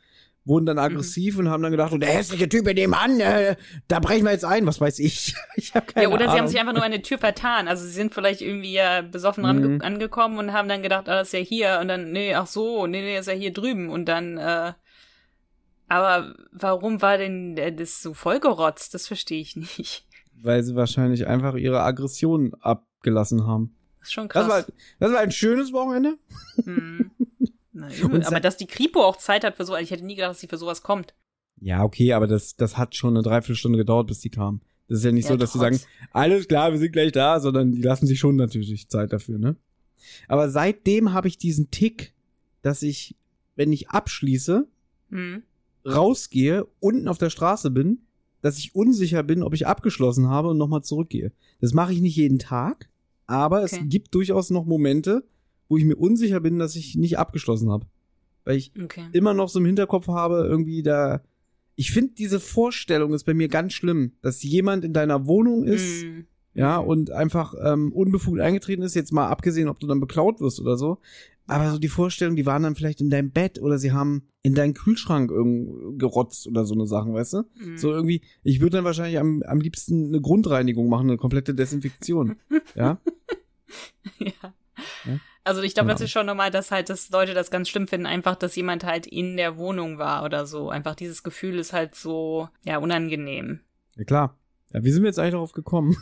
[0.44, 3.56] wurden dann aggressiv und haben dann gedacht, und der hässliche Typ in dem an, äh,
[3.88, 5.34] da brechen wir jetzt ein, was weiß ich.
[5.56, 6.34] Ich habe keine ja, oder Ahnung.
[6.34, 7.66] sie haben sich einfach nur an der Tür vertan.
[7.66, 9.80] Also sie sind vielleicht irgendwie ja besoffen range- Mhm.
[9.82, 11.78] angekommen und haben dann gedacht, ah, das ist ja hier.
[11.80, 13.88] Und dann, nee, ach so, nee, nee, ist ja hier drüben.
[13.90, 14.72] Und dann, äh,
[15.88, 18.92] aber warum war denn das so vollgerotzt?
[18.94, 20.04] Das verstehe ich nicht.
[20.42, 23.74] Weil sie wahrscheinlich einfach ihre Aggression abgelassen haben.
[24.00, 24.46] Das ist schon krass.
[24.46, 26.18] Das war, das war ein schönes Wochenende.
[26.62, 27.10] Hm.
[27.72, 27.88] Na,
[28.26, 30.46] aber dass die Kripo auch Zeit hat für so, ich hätte nie gedacht, dass sie
[30.48, 31.14] für sowas kommt.
[31.60, 34.60] Ja, okay, aber das, das hat schon eine Dreiviertelstunde gedauert, bis die kamen.
[34.88, 35.80] Das ist ja nicht Ja, so, dass sie sagen,
[36.12, 39.56] alles klar, wir sind gleich da, sondern die lassen sich schon natürlich Zeit dafür, ne?
[40.28, 42.12] Aber seitdem habe ich diesen Tick,
[42.62, 43.16] dass ich,
[43.56, 44.68] wenn ich abschließe,
[45.10, 45.42] Hm.
[45.86, 48.05] rausgehe, unten auf der Straße bin,
[48.47, 51.32] dass ich unsicher bin, ob ich abgeschlossen habe und nochmal zurückgehe.
[51.60, 52.89] Das mache ich nicht jeden Tag,
[53.27, 53.85] aber es Okay.
[53.89, 55.24] gibt durchaus noch Momente,
[55.68, 57.86] wo ich mir unsicher bin, dass ich nicht abgeschlossen habe.
[58.44, 59.09] Weil ich Okay.
[59.10, 61.23] immer noch so im Hinterkopf habe, irgendwie da,
[61.74, 66.05] ich finde, diese Vorstellung ist bei mir ganz schlimm, dass jemand in deiner Wohnung ist,
[66.05, 66.20] Mm.
[66.55, 70.60] ja, und einfach ähm, unbefugt eingetreten ist, jetzt mal abgesehen, ob du dann beklaut wirst
[70.60, 70.98] oder so.
[71.47, 74.55] Aber so die Vorstellung, die waren dann vielleicht in deinem Bett oder sie haben in
[74.55, 77.39] deinen Kühlschrank irgend gerotzt oder so eine Sachen, weißt du?
[77.55, 77.77] Mm.
[77.77, 82.36] So irgendwie, ich würde dann wahrscheinlich am, am liebsten eine Grundreinigung machen, eine komplette Desinfektion.
[82.74, 82.98] ja?
[84.18, 84.32] ja.
[85.05, 85.18] Ja?
[85.44, 85.94] Also ich glaube, Genau.
[85.94, 88.85] das ist schon normal, dass halt, dass Leute das ganz schlimm finden, einfach, dass jemand
[88.85, 90.70] halt in der Wohnung war oder so.
[90.70, 93.60] Einfach dieses Gefühl ist halt so, ja, unangenehm.
[93.97, 94.39] Ja, klar.
[94.73, 95.97] Ja, wie sind wir jetzt eigentlich darauf gekommen?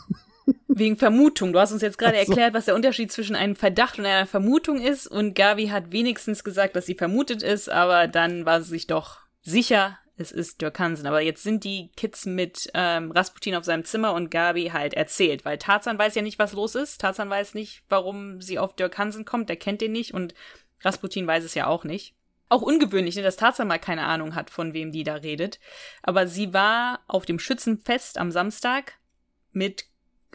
[0.68, 1.52] Wegen Vermutung.
[1.52, 2.32] Du hast uns jetzt gerade Ach so.
[2.32, 5.06] erklärt, was der Unterschied zwischen einem Verdacht und einer Vermutung ist.
[5.06, 9.18] Und Gabi hat wenigstens gesagt, dass sie vermutet ist, aber dann war sie sich doch
[9.42, 11.06] sicher, es ist Dirk Hansen.
[11.06, 15.44] Aber jetzt sind die Kids mit ähm, Rasputin auf seinem Zimmer und Gabi halt erzählt,
[15.44, 17.00] weil Tarzan weiß ja nicht, was los ist.
[17.00, 19.48] Tarzan weiß nicht, warum sie auf Dirk Hansen kommt.
[19.48, 20.34] Der kennt den nicht und
[20.82, 22.14] Rasputin weiß es ja auch nicht.
[22.48, 25.58] Auch ungewöhnlich, ne, dass Tarzan mal keine Ahnung hat, von wem die da redet.
[26.02, 28.94] Aber sie war auf dem Schützenfest am Samstag
[29.52, 29.86] mit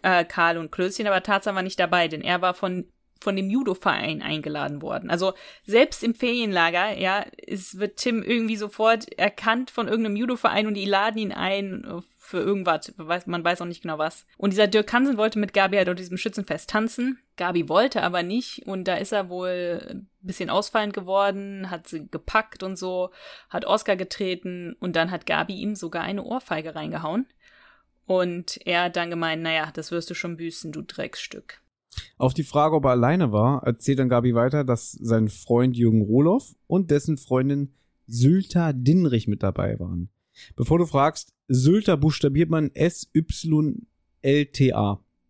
[0.04, 2.86] äh, Karl und Klößchen, aber Tarzan war nicht dabei, denn er war von
[3.22, 5.10] von dem Judo-Verein eingeladen worden.
[5.10, 5.34] Also
[5.66, 10.86] selbst im Ferienlager, ja, es wird Tim irgendwie sofort erkannt von irgendeinem Judo-Verein und die
[10.86, 11.86] laden ihn ein
[12.30, 12.94] für irgendwas.
[13.26, 14.28] Man weiß auch nicht genau was.
[14.38, 17.18] Und dieser Dirk Hansen wollte mit Gabi halt auf diesem Schützenfest tanzen.
[17.38, 22.08] Gabi wollte aber nicht und da ist er wohl ein bisschen ausfallend geworden, hat sie
[22.08, 23.10] gepackt und so,
[23.50, 27.26] hat Oscar getreten und dann hat Gabi ihm sogar eine Ohrfeige reingehauen.
[28.10, 31.62] Und er hat dann gemeint, naja, das wirst du schon büßen, du Drecksstück.
[32.18, 36.02] Auf die Frage, ob er alleine war, erzählt dann Gabi weiter, dass sein Freund Jürgen
[36.02, 37.76] Rohloff und dessen Freundin
[38.08, 40.10] Sylta Dinrich mit dabei waren.
[40.56, 43.86] Bevor du fragst, Sylta buchstabiert man S-Y-L-T-A.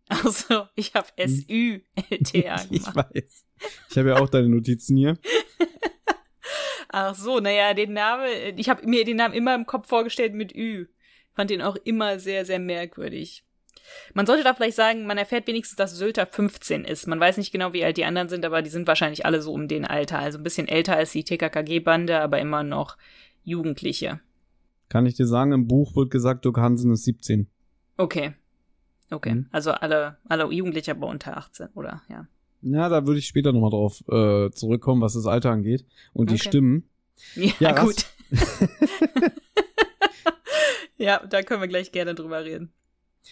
[0.08, 2.66] Also, ich habe S-Ü-L-T-A Hm.
[2.70, 2.96] Ich gemacht.
[3.14, 3.44] weiß.
[3.90, 5.18] Ich habe ja auch deine Notizen hier.
[6.88, 8.24] Ach so, naja, den Namen,
[8.56, 10.86] ich habe mir den Namen immer im Kopf vorgestellt mit Ü.
[11.34, 13.44] Fand den auch immer sehr, sehr merkwürdig.
[14.14, 17.06] Man sollte da vielleicht sagen, man erfährt wenigstens, dass Sylter 15 ist.
[17.06, 19.52] Man weiß nicht genau, wie alt die anderen sind, aber die sind wahrscheinlich alle so
[19.52, 20.18] um den Alter.
[20.18, 22.96] Also ein bisschen älter als die TKKG-Bande, aber immer noch
[23.44, 24.20] Jugendliche.
[24.88, 27.48] Kann ich dir sagen, im Buch wird gesagt, Dirk Hansen ist 17.
[27.96, 28.32] Okay.
[29.10, 29.34] Okay.
[29.34, 29.46] Mhm.
[29.50, 32.02] Also alle, alle Jugendliche, aber unter 18, oder?
[32.08, 32.26] Ja.
[32.62, 35.84] Ja, da würde ich später nochmal drauf äh, zurückkommen, was das Alter angeht.
[36.12, 36.48] Und die Okay.
[36.48, 36.88] Stimmen.
[37.34, 38.06] Ja, Ja, gut.
[41.00, 42.72] ja, da können wir gleich gerne drüber reden.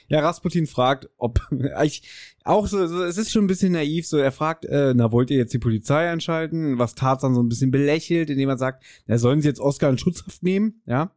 [0.09, 1.41] Ja, Rasputin fragt, ob
[1.85, 2.03] ich
[2.45, 5.31] auch so, so, es ist schon ein bisschen naiv, so er fragt, äh, na wollt
[5.31, 6.79] ihr jetzt die Polizei einschalten?
[6.79, 9.99] Was Tarzan so ein bisschen belächelt, indem er sagt, na sollen sie jetzt Oscar in
[9.99, 11.15] Schutzhaft nehmen, ja?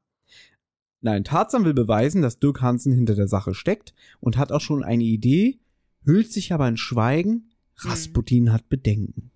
[1.01, 4.83] Nein, Tarzan will beweisen, dass Dirk Hansen hinter der Sache steckt und hat auch schon
[4.83, 5.59] eine Idee,
[6.03, 7.49] hüllt sich aber in Schweigen.
[7.77, 9.30] Rasputin hat Bedenken.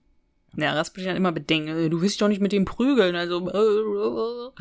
[0.57, 1.69] Ja, Rasputin hat immer Bedenken.
[1.69, 3.49] äh, Du willst dich doch nicht mit dem prügeln, also.
[3.49, 4.51] Äh,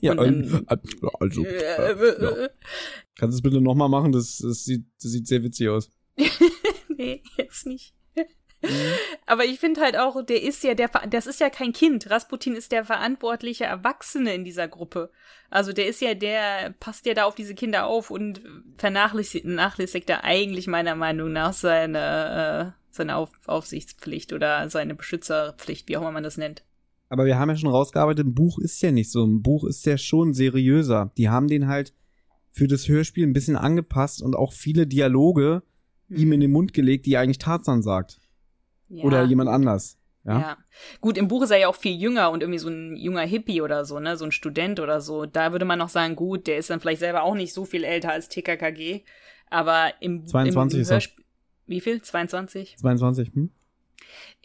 [0.00, 0.76] Ja, Und dann- ähm, äh,
[1.20, 2.30] also, äh, äh, äh, ja.
[2.44, 2.48] äh,
[3.16, 4.12] kannst du es bitte nochmal machen?
[4.12, 5.90] Das, das, sieht, das sieht sehr witzig aus.
[6.96, 7.94] nee, jetzt nicht.
[9.26, 12.10] Aber ich finde halt auch, der ist ja der, das ist ja kein Kind.
[12.10, 15.10] Rasputin ist der verantwortliche Erwachsene in dieser Gruppe.
[15.50, 18.42] Also der ist ja der, passt ja da auf diese Kinder auf und
[18.76, 25.88] vernachlässigt, vernachlässigt er eigentlich meiner Meinung nach seine, äh, seine auf Aufsichtspflicht oder seine Beschützerpflicht,
[25.88, 26.64] wie auch immer man das nennt.
[27.10, 29.24] Aber wir haben ja schon rausgearbeitet, ein Buch ist ja nicht so.
[29.24, 31.10] Ein Buch ist ja schon seriöser.
[31.16, 31.94] Die haben den halt
[32.50, 35.62] für das Hörspiel ein bisschen angepasst und auch viele Dialoge
[36.10, 38.20] ihm in den Mund gelegt, die eigentlich Tarzan sagt.
[38.88, 39.04] Ja.
[39.04, 39.98] Oder jemand anders.
[40.24, 40.40] Ja.
[40.40, 40.56] Ja.
[41.00, 43.62] Gut, im Buch ist er ja auch viel jünger und irgendwie so ein junger Hippie
[43.62, 44.16] oder so, ne?
[44.16, 45.26] So ein Student oder so.
[45.26, 47.84] Da würde man noch sagen, gut, der ist dann vielleicht selber auch nicht so viel
[47.84, 49.04] älter als TKKG.
[49.48, 51.00] Aber im, 22 im, ist er.
[51.66, 52.02] Wie viel?
[52.02, 52.76] 22?
[52.78, 53.50] 22, hm?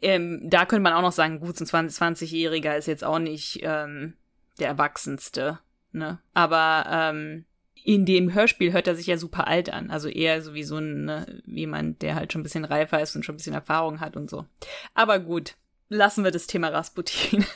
[0.01, 3.59] Ähm, da könnte man auch noch sagen, gut, so ein 20-Jähriger ist jetzt auch nicht
[3.63, 4.13] ähm,
[4.59, 5.59] der Erwachsenste,
[5.91, 6.19] ne?
[6.33, 7.45] Aber ähm,
[7.83, 9.91] in dem Hörspiel hört er sich ja super alt an.
[9.91, 13.15] Also eher so wie so ein, ne, jemand, der halt schon ein bisschen reifer ist
[13.15, 14.45] und schon ein bisschen Erfahrung hat und so.
[14.93, 15.55] Aber gut,
[15.89, 17.45] lassen wir das Thema Rasputin.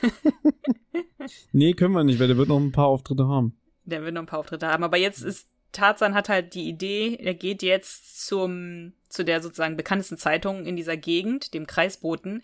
[1.51, 3.57] Nee, können wir nicht, weil der wird noch ein paar Auftritte haben.
[3.85, 4.83] Der wird noch ein paar Auftritte haben.
[4.83, 9.77] Aber jetzt ist, Tarzan hat halt die Idee, er geht jetzt zum, zu der sozusagen
[9.77, 12.41] bekanntesten Zeitung in dieser Gegend, dem Kreisboten.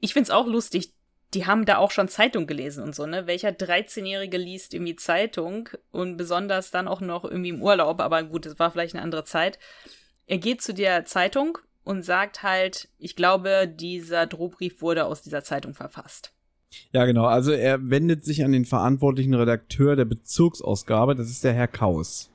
[0.00, 0.92] Ich find's auch lustig.
[1.34, 3.26] Die haben da auch schon Zeitung gelesen und so, ne?
[3.26, 8.46] Welcher 13-Jährige liest irgendwie Zeitung und besonders dann auch noch irgendwie im Urlaub, aber gut,
[8.46, 9.58] es war vielleicht eine andere Zeit.
[10.26, 15.42] Er geht zu der Zeitung und sagt halt, ich glaube, dieser Drohbrief wurde aus dieser
[15.42, 16.32] Zeitung verfasst.
[16.92, 17.24] Ja, genau.
[17.24, 22.30] Also er wendet sich an den verantwortlichen Redakteur der Bezirksausgabe, das ist der Herr Kaus.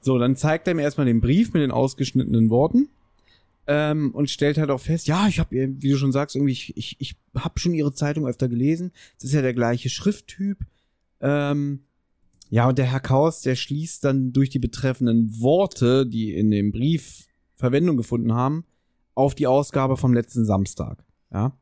[0.00, 2.88] So, dann zeigt er ihm erstmal den Brief mit den ausgeschnittenen Worten
[3.66, 6.76] ähm, und stellt halt auch fest, ja, ich habe, wie du schon sagst, irgendwie, ich,
[6.76, 8.92] ich, ich habe schon ihre Zeitung öfter gelesen.
[9.16, 10.58] Das ist ja der gleiche Schrifttyp.
[11.20, 11.80] Ähm,
[12.50, 16.70] Ja, und der Herr Kaus, der schließt dann durch die betreffenden Worte, die in dem
[16.70, 18.66] Brief Verwendung gefunden haben,
[19.14, 21.02] auf die Ausgabe vom letzten Samstag.
[21.32, 21.56] Ja.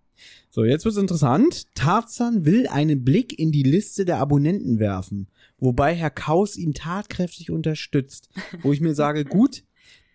[0.50, 1.72] So, jetzt wird's interessant.
[1.76, 5.28] Tarzan will einen Blick in die Liste der Abonnenten werfen,
[5.58, 8.28] wobei Herr Kaus ihn tatkräftig unterstützt.
[8.62, 9.62] Wo ich mir sage, gut,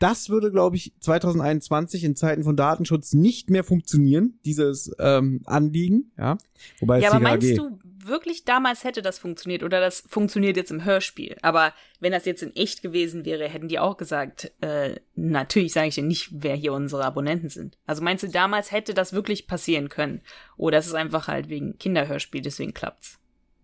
[0.05, 6.11] das würde, glaube ich, 2021 in Zeiten von Datenschutz nicht mehr funktionieren, dieses ähm, Anliegen.
[6.15, 6.37] Ja,
[6.79, 10.85] wobei ja aber meinst du wirklich damals hätte das funktioniert oder das funktioniert jetzt im
[10.85, 11.37] Hörspiel?
[11.41, 15.87] Aber wenn das jetzt in echt gewesen wäre, hätten die auch gesagt, äh, natürlich sage
[15.87, 17.75] ich dir nicht, wer hier unsere Abonnenten sind.
[17.87, 20.21] Also meinst du, damals hätte das wirklich passieren können?
[20.55, 23.17] Oder ist es einfach halt wegen Kinderhörspiel, deswegen klappt's?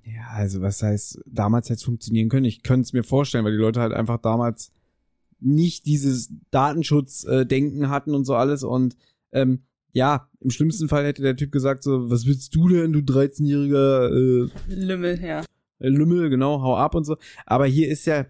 [0.04, 2.46] Ja, also was heißt, damals hätte es funktionieren können?
[2.46, 4.72] Ich könnte es mir vorstellen, weil die Leute halt einfach damals
[5.42, 8.96] nicht dieses Datenschutzdenken hatten und so alles und
[9.32, 9.64] ähm,
[9.94, 14.10] ja, im schlimmsten Fall hätte der Typ gesagt so, was willst du denn, du 13-jähriger
[14.10, 15.42] äh, Lümmel, ja.
[15.80, 17.18] Äh, Lümmel, genau, hau ab und so.
[17.46, 18.26] Aber hier ist ja,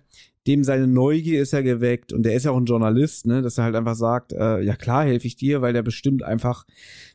[0.48, 3.58] dem seine Neugier ist ja geweckt und der ist ja auch ein Journalist, ne, dass
[3.58, 6.66] er halt einfach sagt, äh, ja klar, helfe ich dir, weil der bestimmt einfach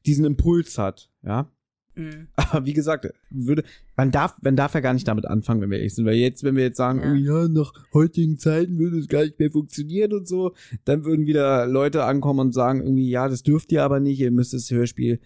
[0.05, 1.51] diesen Impuls hat, ja.
[1.97, 2.29] Mhm.
[2.37, 3.65] Aber wie gesagt, würde,
[3.97, 6.07] man darf, man darf ja gar nicht damit anfangen, wenn wir ehrlich sind.
[6.07, 7.13] Weil jetzt, wenn wir jetzt sagen, ja.
[7.13, 10.55] oh ja, nach heutigen Zeiten würde es gar nicht mehr funktionieren und so,
[10.85, 14.31] dann würden wieder Leute ankommen und sagen irgendwie, ja, das dürft ihr aber nicht, ihr
[14.31, 15.21] müsst das Hörspiel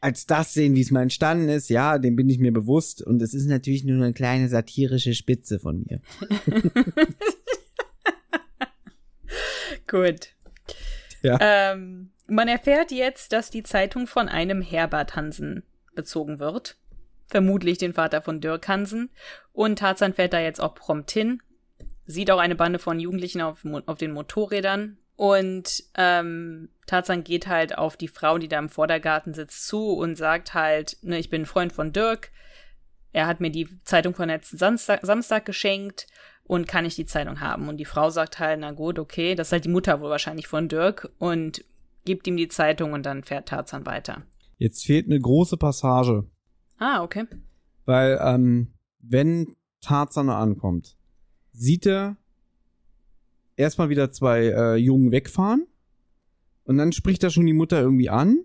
[0.00, 3.02] als das sehen, wie es mal entstanden ist, ja, dem bin ich mir bewusst.
[3.02, 6.00] Und es ist natürlich nur eine kleine satirische Spitze von mir.
[9.86, 10.30] Gut.
[11.22, 11.38] Ja.
[11.40, 15.64] Ähm, man erfährt jetzt, dass die Zeitung von einem Herbert Hansen
[15.94, 16.76] bezogen wird.
[17.26, 19.10] Vermutlich den Vater von Dirk Hansen.
[19.52, 21.42] Und Tarzan fährt da jetzt auch prompt hin.
[22.06, 24.98] Sieht auch eine Bande von Jugendlichen auf, auf den Motorrädern.
[25.16, 30.16] Und ähm, Tarzan geht halt auf die Frau, die da im Vordergarten sitzt, zu und
[30.16, 32.30] sagt halt, ne, ich bin ein Freund von Dirk.
[33.12, 36.06] Er hat mir die Zeitung von letzten Samstag, Samstag geschenkt
[36.44, 37.68] und kann ich die Zeitung haben?
[37.68, 40.48] Und die Frau sagt halt, na gut, okay, das ist halt die Mutter wohl wahrscheinlich
[40.48, 41.64] von Dirk und
[42.04, 44.22] gibt ihm die Zeitung und dann fährt Tarzan weiter.
[44.60, 46.26] Jetzt fehlt eine große Passage.
[46.76, 47.24] Ah, okay.
[47.86, 48.68] Weil, ähm,
[48.98, 50.98] wenn Tarzan ankommt,
[51.50, 52.18] sieht er
[53.56, 55.66] erstmal wieder zwei äh, Jungen wegfahren
[56.64, 58.44] und dann spricht er schon die Mutter irgendwie an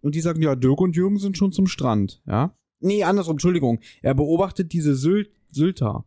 [0.00, 2.54] und die sagen, ja, Dirk und Jürgen sind schon zum Strand, ja.
[2.80, 3.80] Nee, andersrum, Entschuldigung.
[4.00, 6.06] Er beobachtet diese Sylt Sylter.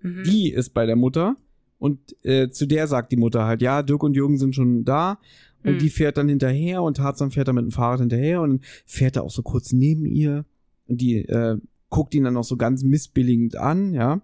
[0.00, 0.22] Mhm.
[0.24, 1.36] Die ist bei der Mutter
[1.78, 5.18] und äh, zu der sagt die Mutter halt, ja, Dirk und Jürgen sind schon da
[5.64, 5.78] und mhm.
[5.78, 9.24] die fährt dann hinterher und Tarzan fährt dann mit dem Fahrrad hinterher und fährt er
[9.24, 10.44] auch so kurz neben ihr.
[10.86, 11.58] Und die äh,
[11.88, 14.20] guckt ihn dann auch so ganz missbilligend an, ja.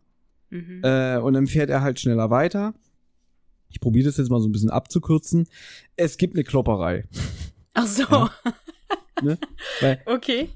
[0.50, 0.80] Mhm.
[0.82, 2.74] Äh, und dann fährt er halt schneller weiter.
[3.70, 5.46] Ich probiere das jetzt mal so ein bisschen abzukürzen.
[5.96, 7.04] Es gibt eine Klopperei.
[7.74, 8.02] Ach so.
[8.02, 8.30] Ja.
[9.22, 9.38] ne?
[9.80, 10.48] Weil, okay.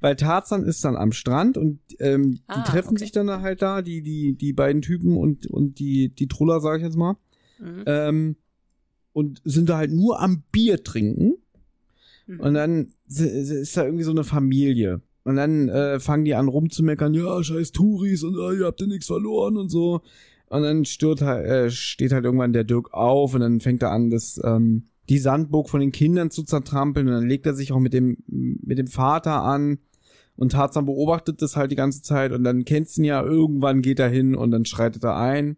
[0.00, 2.98] Weil Tarzan ist dann am Strand und ähm, die ah, treffen okay.
[2.98, 6.76] sich dann halt da, die, die, die beiden Typen und, und die, die Truller, sag
[6.76, 7.16] ich jetzt mal.
[7.58, 7.82] Mhm.
[7.86, 8.36] Ähm,
[9.18, 11.34] und sind da halt nur am Bier trinken.
[12.28, 12.40] Mhm.
[12.40, 15.00] Und dann ist da irgendwie so eine Familie.
[15.24, 18.86] Und dann äh, fangen die an rumzumeckern, ja, scheiß Touris und äh, ihr habt ja
[18.86, 20.02] nichts verloren und so.
[20.46, 23.90] Und dann stört halt, äh, steht halt irgendwann der Dirk auf und dann fängt er
[23.90, 27.72] an, das, ähm, die Sandburg von den Kindern zu zertrampeln und dann legt er sich
[27.72, 29.78] auch mit dem, mit dem Vater an
[30.36, 33.82] und Tarzan beobachtet das halt die ganze Zeit und dann kennst du ihn ja, irgendwann
[33.82, 35.56] geht er hin und dann schreitet er ein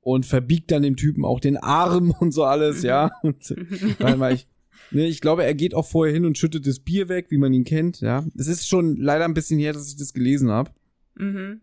[0.00, 3.10] und verbiegt dann dem Typen auch den Arm und so alles, ja.
[3.22, 3.50] Und,
[4.32, 4.46] ich,
[4.90, 7.52] ne, ich glaube, er geht auch vorher hin und schüttet das Bier weg, wie man
[7.52, 8.24] ihn kennt, ja.
[8.36, 10.70] Es ist schon leider ein bisschen her, dass ich das gelesen habe.
[11.16, 11.60] Mhm.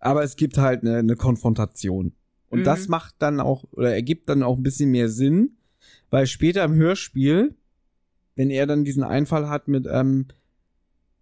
[0.00, 2.12] Aber es gibt halt eine, eine Konfrontation.
[2.48, 2.64] Und mhm.
[2.64, 5.56] das macht dann auch, oder ergibt dann auch ein bisschen mehr Sinn,
[6.10, 7.54] weil später im Hörspiel,
[8.34, 10.26] wenn er dann diesen Einfall hat mit, ähm,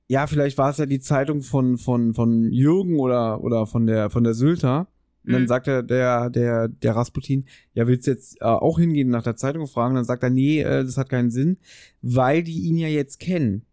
[0.07, 4.09] ja, vielleicht war es ja die Zeitung von, von, von Jürgen oder, oder von der,
[4.09, 4.89] von der Sylter,
[5.29, 5.47] und dann mhm.
[5.47, 7.45] sagt er, der, der, der Rasputin,
[7.75, 9.91] ja, willst du jetzt äh, auch hingehen nach der Zeitung fragen?
[9.91, 11.59] Und dann sagt er, nee, äh, das hat keinen Sinn,
[12.01, 13.67] weil die ihn ja jetzt kennen.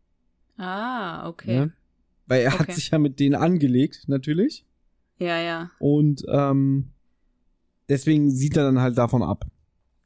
[0.57, 1.55] Ah, okay.
[1.55, 1.69] Ja?
[2.27, 2.59] Weil er okay.
[2.59, 4.65] hat sich ja mit denen angelegt, natürlich.
[5.17, 5.71] Ja, ja.
[5.79, 6.89] Und ähm,
[7.87, 9.45] deswegen sieht er dann halt davon ab.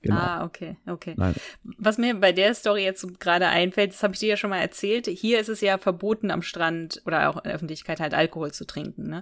[0.01, 0.15] Genau.
[0.15, 1.15] Ah, okay, okay.
[1.17, 1.33] Nein.
[1.63, 4.51] Was mir bei der Story jetzt so gerade einfällt, das habe ich dir ja schon
[4.51, 5.07] mal erzählt.
[5.07, 8.65] Hier ist es ja verboten, am Strand oder auch in der Öffentlichkeit halt Alkohol zu
[8.65, 9.09] trinken.
[9.09, 9.21] Ne?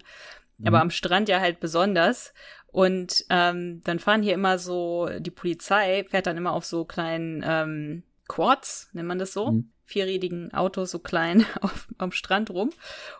[0.58, 0.68] Mhm.
[0.68, 2.34] Aber am Strand ja halt besonders.
[2.68, 7.44] Und ähm, dann fahren hier immer so, die Polizei fährt dann immer auf so kleinen
[7.46, 9.52] ähm, Quads, nennt man das so?
[9.52, 9.72] Mhm.
[9.84, 12.72] Vierrädigen Autos so klein auf, am Strand rum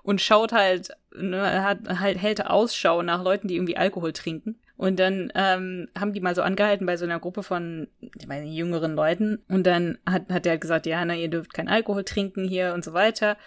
[0.04, 4.60] und schaut halt, ne, hat halt hält Ausschau nach Leuten, die irgendwie Alkohol trinken.
[4.76, 8.46] Und dann ähm, haben die mal so angehalten bei so einer Gruppe von ich meine,
[8.46, 9.44] jüngeren Leuten.
[9.48, 12.74] Und dann hat, hat der halt gesagt, ja, na, ihr dürft kein Alkohol trinken hier
[12.76, 13.38] und so weiter.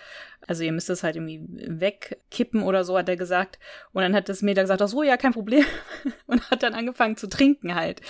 [0.47, 3.59] Also ihr müsst es halt irgendwie wegkippen oder so, hat er gesagt.
[3.93, 5.65] Und dann hat das Mädel gesagt, ach so, ja, kein Problem.
[6.27, 8.01] Und hat dann angefangen zu trinken halt.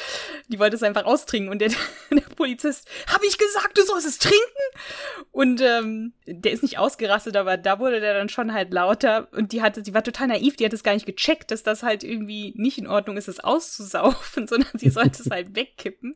[0.48, 1.51] Die wollte es einfach austrinken.
[1.51, 1.70] Und der,
[2.11, 4.39] der Polizist, hab ich gesagt, du sollst es trinken?
[5.32, 9.28] Und ähm, der ist nicht ausgerastet, aber da wurde der dann schon halt lauter.
[9.32, 11.82] Und die hatte, die war total naiv, die hat es gar nicht gecheckt, dass das
[11.82, 16.15] halt irgendwie nicht in Ordnung ist, es auszusaufen, sondern sie sollte es halt wegkippen.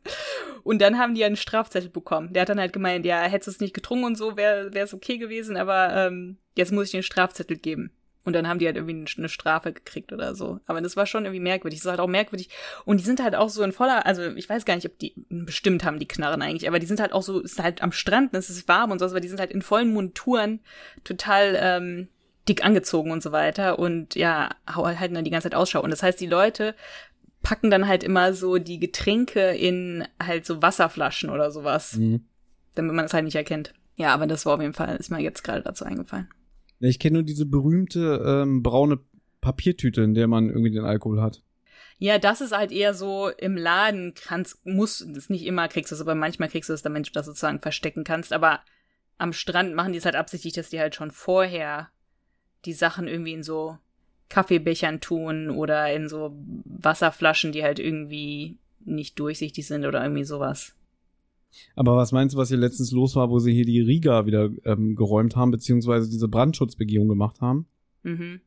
[0.63, 2.33] Und dann haben die einen Strafzettel bekommen.
[2.33, 5.17] Der hat dann halt gemeint, ja, hättest es nicht getrunken und so, wäre es okay
[5.17, 7.91] gewesen, aber ähm, jetzt muss ich den Strafzettel geben.
[8.25, 10.59] Und dann haben die halt irgendwie eine Strafe gekriegt oder so.
[10.65, 11.79] Aber das war schon irgendwie merkwürdig.
[11.79, 12.49] Das war halt auch merkwürdig.
[12.83, 15.13] Und die sind halt auch so in voller, also ich weiß gar nicht, ob die,
[15.29, 17.91] bestimmt haben die Knarren eigentlich, aber die sind halt auch so, es ist halt am
[17.91, 20.59] Strand, es ist warm und so, aber die sind halt in vollen Monturen
[21.03, 22.07] total ähm,
[22.49, 23.77] dick angezogen und so weiter.
[23.77, 25.81] Und ja, halten dann die ganze Zeit Ausschau.
[25.83, 26.73] Und das heißt, die Leute
[27.43, 31.95] packen dann halt immer so die Getränke in halt so Wasserflaschen oder sowas.
[31.95, 32.25] Mhm.
[32.73, 33.73] Damit man es halt nicht erkennt.
[33.95, 36.27] Ja, aber das war auf jeden Fall, ist mir jetzt gerade dazu eingefallen.
[36.79, 38.99] Ich kenne nur diese berühmte ähm, braune
[39.41, 41.41] Papiertüte, in der man irgendwie den Alkohol hat.
[41.97, 45.95] Ja, das ist halt eher so im Laden, kannst, muss, das nicht immer kriegst du
[45.95, 48.33] es, aber manchmal kriegst du es, damit du das sozusagen verstecken kannst.
[48.33, 48.59] Aber
[49.17, 51.89] am Strand machen die es halt absichtlich, dass die halt schon vorher
[52.65, 53.77] die Sachen irgendwie in so
[54.27, 56.35] Kaffeebechern tun oder in so
[56.65, 60.74] Wasserflaschen, die halt irgendwie nicht durchsichtig sind oder irgendwie sowas.
[61.75, 64.49] Aber was meinst du, was hier letztens los war, wo sie hier die Riga wieder
[64.63, 67.67] ähm, geräumt haben, beziehungsweise diese Brandschutzbegehung gemacht haben?
[68.03, 68.41] Mhm.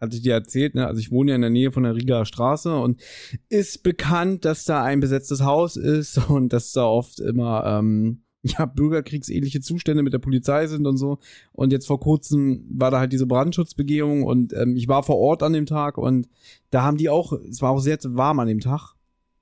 [0.00, 0.86] Hatte ich dir erzählt, ne?
[0.86, 3.00] Also ich wohne ja in der Nähe von der Riga Straße und
[3.48, 8.64] ist bekannt, dass da ein besetztes Haus ist und dass da oft immer ähm, ja,
[8.64, 11.18] bürgerkriegsähnliche Zustände mit der Polizei sind und so.
[11.52, 15.42] Und jetzt vor kurzem war da halt diese Brandschutzbegehung und ähm, ich war vor Ort
[15.42, 16.28] an dem Tag und
[16.70, 18.94] da haben die auch, es war auch sehr warm an dem Tag.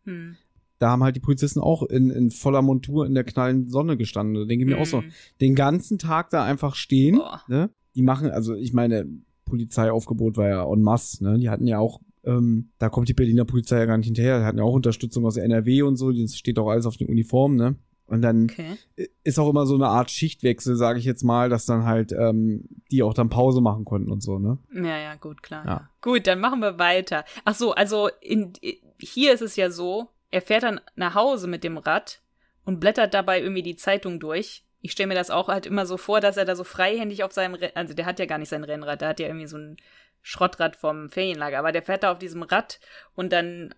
[0.04, 0.36] Hm
[0.78, 4.34] da haben halt die Polizisten auch in, in voller Montur in der knallen Sonne gestanden.
[4.34, 4.80] Da denke ich mir mm.
[4.80, 5.10] auch so, mhm.
[5.40, 7.36] den ganzen Tag da einfach stehen, oh.
[7.48, 7.70] ne?
[7.94, 9.06] Die machen, also ich meine,
[9.44, 11.38] Polizeiaufgebot war ja en masse, ne?
[11.38, 14.44] Die hatten ja auch, ähm, da kommt die Berliner Polizei ja gar nicht hinterher, die
[14.44, 17.08] hatten ja auch Unterstützung aus der NRW und so, das steht auch alles auf den
[17.08, 17.76] Uniformen, ne?
[18.06, 18.78] Und dann okay.
[19.22, 22.64] ist auch immer so eine Art Schichtwechsel, sage ich jetzt mal, dass dann halt ähm,
[22.90, 24.58] die auch dann Pause machen konnten und so, ne?
[24.72, 25.66] Ja, ja, gut, klar.
[25.66, 25.90] Ja.
[26.00, 27.24] Gut, dann machen wir weiter.
[27.44, 28.54] Ach so, also in,
[28.98, 32.20] hier ist es ja so, er fährt dann nach Hause mit dem Rad
[32.64, 34.64] und blättert dabei irgendwie die Zeitung durch.
[34.80, 37.32] Ich stelle mir das auch halt immer so vor, dass er da so freihändig auf
[37.32, 39.56] seinem, Re also der hat ja gar nicht sein Rennrad, der hat ja irgendwie so
[39.56, 39.76] ein
[40.22, 42.80] Schrottrad vom Ferienlager, aber der fährt da auf diesem Rad
[43.14, 43.74] und dann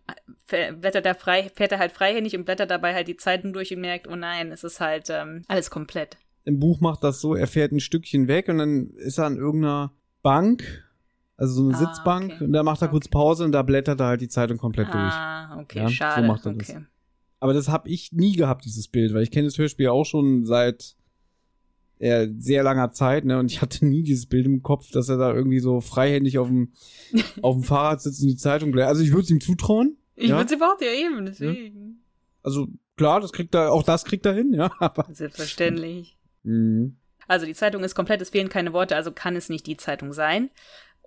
[0.48, 3.80] blättert er frei, fährt er halt freihändig und blättert dabei halt die Zeitung durch und
[3.80, 6.16] merkt, oh nein, es ist halt ähm, alles komplett.
[6.44, 9.36] Im Buch macht das so, er fährt ein Stückchen weg und dann ist er an
[9.36, 10.84] irgendeiner Bank
[11.40, 12.44] also so eine ah, Sitzbank okay.
[12.44, 12.92] und da macht er okay.
[12.92, 15.14] kurz Pause und da blättert er halt die Zeitung komplett ah, durch.
[15.14, 16.20] Ah, okay, ja, schade.
[16.20, 16.74] So macht er okay.
[16.74, 16.82] das.
[17.40, 20.44] Aber das habe ich nie gehabt, dieses Bild, weil ich kenne das Hörspiel auch schon
[20.44, 20.96] seit
[21.98, 23.38] äh, sehr langer Zeit, ne?
[23.38, 26.48] Und ich hatte nie dieses Bild im Kopf, dass er da irgendwie so freihändig auf
[26.48, 26.74] dem,
[27.40, 28.90] auf dem Fahrrad sitzt und die Zeitung blättert.
[28.90, 29.96] Also ich würde es ihm zutrauen.
[30.16, 30.36] Ich ja?
[30.36, 32.02] würde es überhaupt ja eben, deswegen.
[32.42, 32.68] Also
[32.98, 34.70] klar, das kriegt er, auch das kriegt er hin, ja.
[34.78, 36.18] Aber, Selbstverständlich.
[36.42, 36.96] Mhm.
[37.26, 40.12] Also die Zeitung ist komplett, es fehlen keine Worte, also kann es nicht die Zeitung
[40.12, 40.50] sein.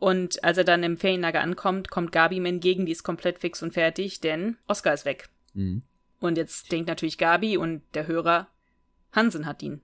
[0.04, 3.64] Und als er dann im Ferienlager ankommt, kommt Gabi ihm entgegen, die ist komplett fix
[3.64, 5.30] und fertig, denn Oscar ist weg.
[5.54, 5.82] Mhm.
[6.20, 8.50] Und jetzt denkt natürlich Gabi und der Hörer,
[9.14, 9.80] Hansen hat ihn.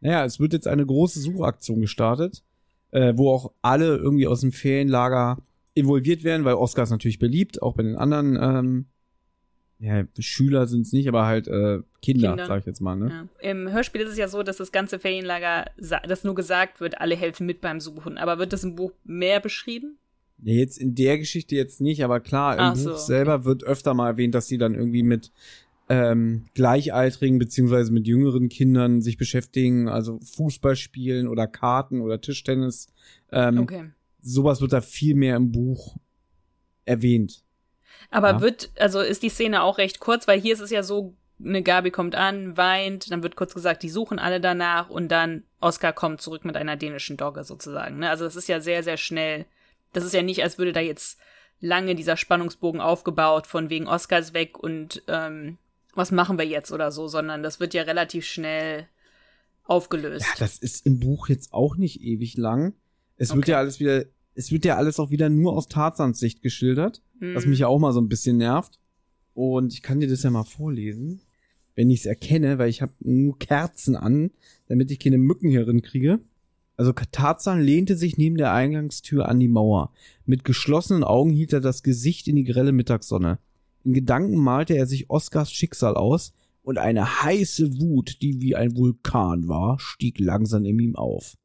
[0.00, 2.44] Naja, es wird jetzt eine große Suchaktion gestartet,
[2.90, 5.38] äh, wo auch alle irgendwie aus dem Ferienlager
[5.72, 8.86] involviert werden, weil Oscar ist natürlich beliebt, auch bei den anderen ähm,
[9.78, 12.46] ja, Schüler sind es nicht, aber halt äh, Kinder, Kinder.
[12.46, 12.96] sag ich jetzt mal.
[12.96, 13.28] Ne?
[13.42, 13.50] Ja.
[13.50, 17.16] Im Hörspiel ist es ja so, dass das ganze Ferienlager, das nur gesagt wird, alle
[17.16, 18.16] helfen mit beim Suchen.
[18.16, 19.98] Aber wird das im Buch mehr beschrieben?
[20.42, 23.44] Ja, jetzt in der Geschichte jetzt nicht, aber klar, im Ach Buch so, selber okay.
[23.44, 25.32] wird öfter mal erwähnt, dass sie dann irgendwie mit
[25.88, 32.88] ähm, Gleichaltrigen beziehungsweise mit jüngeren Kindern sich beschäftigen, also Fußball spielen oder Karten oder Tischtennis.
[33.32, 33.90] Ähm, okay.
[34.22, 35.96] Sowas wird da viel mehr im Buch
[36.86, 37.44] erwähnt.
[38.10, 38.40] Aber ja.
[38.40, 41.62] wird, also ist die Szene auch recht kurz, weil hier ist es ja so, eine
[41.62, 45.92] Gabi kommt an, weint, dann wird kurz gesagt, die suchen alle danach und dann Oscar
[45.92, 47.98] kommt zurück mit einer dänischen Dogge sozusagen.
[47.98, 48.08] Ne?
[48.08, 49.46] Also das ist ja sehr, sehr schnell.
[49.92, 51.18] Das ist ja nicht, als würde da jetzt
[51.60, 55.58] lange dieser Spannungsbogen aufgebaut von wegen Oscars weg und ähm,
[55.94, 58.86] was machen wir jetzt oder so, sondern das wird ja relativ schnell
[59.64, 60.26] aufgelöst.
[60.26, 62.74] Ja, das ist im Buch jetzt auch nicht ewig lang.
[63.16, 63.38] Es okay.
[63.38, 64.04] wird ja alles wieder
[64.34, 67.34] es wird ja alles auch wieder nur aus Tarzans Sicht geschildert, mhm.
[67.34, 68.80] was mich ja auch mal so ein bisschen nervt.
[69.32, 71.20] Und ich kann dir das ja mal vorlesen,
[71.74, 74.30] wenn ich es erkenne, weil ich habe nur Kerzen an,
[74.68, 76.20] damit ich keine Mücken hierin kriege.
[76.76, 79.92] Also Tarzan lehnte sich neben der Eingangstür an die Mauer.
[80.26, 83.38] Mit geschlossenen Augen hielt er das Gesicht in die grelle Mittagssonne.
[83.84, 86.32] In Gedanken malte er sich Oskars Schicksal aus,
[86.64, 91.36] und eine heiße Wut, die wie ein Vulkan war, stieg langsam in ihm auf.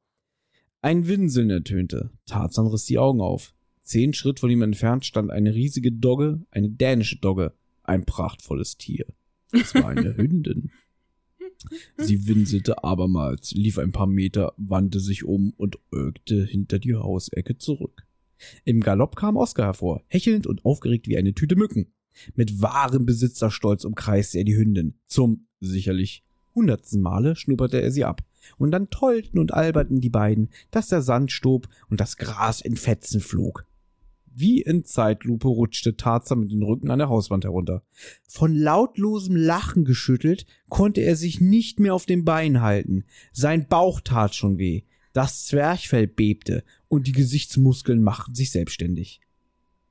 [0.81, 2.11] Ein Winseln ertönte.
[2.25, 3.53] Tarzan riss die Augen auf.
[3.81, 7.53] Zehn Schritt von ihm entfernt stand eine riesige Dogge, eine dänische Dogge,
[7.83, 9.05] ein prachtvolles Tier.
[9.51, 10.71] Es war eine Hündin.
[11.97, 17.57] Sie winselte abermals, lief ein paar Meter, wandte sich um und ögte hinter die Hausecke
[17.57, 18.07] zurück.
[18.63, 21.91] Im Galopp kam Oskar hervor, hechelnd und aufgeregt wie eine Tüte Mücken.
[22.35, 24.99] Mit wahrem Besitzerstolz umkreiste er die Hündin.
[25.07, 26.23] Zum, sicherlich,
[26.59, 28.21] hundertsten Male schnupperte er sie ab.
[28.57, 32.75] Und dann tollten und alberten die beiden, dass der Sand stob und das Gras in
[32.75, 33.65] Fetzen flog.
[34.33, 37.83] Wie in Zeitlupe rutschte Tarzan mit dem Rücken an der Hauswand herunter.
[38.27, 43.05] Von lautlosem Lachen geschüttelt, konnte er sich nicht mehr auf den Beinen halten.
[43.33, 44.83] Sein Bauch tat schon weh.
[45.13, 49.21] Das Zwerchfell bebte und die Gesichtsmuskeln machten sich selbstständig.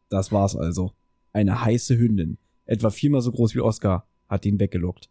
[0.08, 0.92] Das war's also.
[1.32, 5.10] Eine heiße Hündin, etwa viermal so groß wie Oskar, hat ihn weggelockt.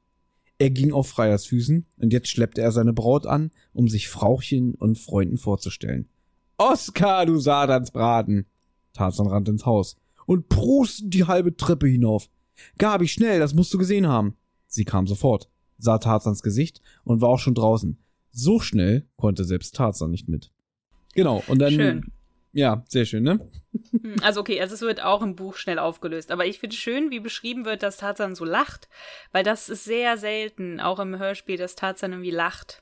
[0.60, 4.98] Er ging auf Freiersfüßen und jetzt schleppte er seine Braut an, um sich Frauchen und
[4.98, 6.10] Freunden vorzustellen.
[6.58, 8.48] Oskar, du Satansbraten!
[8.94, 12.30] Tarzan rannte ins Haus und prustend die halbe Treppe hinauf.
[12.80, 14.36] Gabi, schnell, das musst du gesehen haben.
[14.66, 17.98] Sie kam sofort, sah Tarzans Gesicht und war auch schon draußen.
[18.32, 20.52] So schnell konnte selbst Tarzan nicht mit.
[21.14, 21.74] Genau, und dann.
[21.74, 22.12] Schön.
[22.58, 23.40] Ja, sehr schön, ne?
[24.02, 26.32] Hm, Also okay, also es wird auch im Buch schnell aufgelöst.
[26.32, 28.90] Aber ich finde schön, wie beschrieben wird, dass Tarzan so lacht,
[29.32, 32.82] weil das ist sehr selten, auch im Hörspiel, dass Tarzan irgendwie lacht.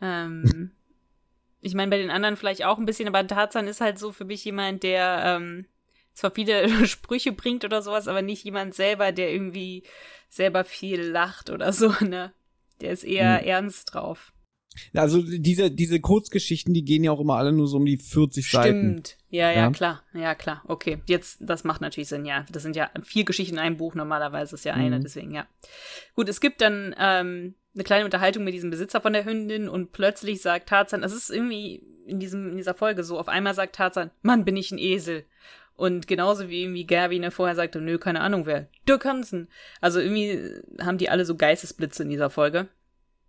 [0.00, 0.70] Ähm,
[1.60, 4.24] ich meine, bei den anderen vielleicht auch ein bisschen, aber Tarzan ist halt so für
[4.24, 5.66] mich jemand, der ähm,
[6.14, 9.82] zwar viele Sprüche bringt oder sowas, aber nicht jemand selber, der irgendwie
[10.30, 12.32] selber viel lacht oder so, ne?
[12.80, 13.46] Der ist eher Hm.
[13.48, 14.32] ernst drauf.
[14.94, 18.50] Also diese, diese Kurzgeschichten, die gehen ja auch immer alle nur so um die 40
[18.50, 18.68] Seiten.
[18.92, 19.16] Stimmt.
[19.30, 19.70] Ja, ja, Ja.
[19.70, 20.02] klar.
[20.14, 20.62] Ja, klar.
[20.66, 20.98] Okay.
[21.06, 22.46] Jetzt, das macht natürlich Sinn, ja.
[22.50, 23.94] Das sind ja vier Geschichten in einem Buch.
[23.94, 25.02] Normalerweise ist ja eine, Mhm.
[25.02, 25.46] deswegen, ja.
[26.14, 29.92] Gut, es gibt dann ähm, eine kleine Unterhaltung mit diesem Besitzer von der Hündin und
[29.92, 33.76] plötzlich sagt Tarzan, es ist irgendwie in, diesem, in dieser Folge so, auf einmal sagt
[33.76, 35.24] Tarzan, Mann, bin ich ein Esel.
[35.74, 38.68] Und genauso wie irgendwie Gabi ne, vorher sagte, nö, keine Ahnung wer.
[38.88, 39.46] Dirk Hansen.
[39.80, 40.40] Also irgendwie
[40.84, 42.66] haben die alle so Geistesblitze in dieser Folge.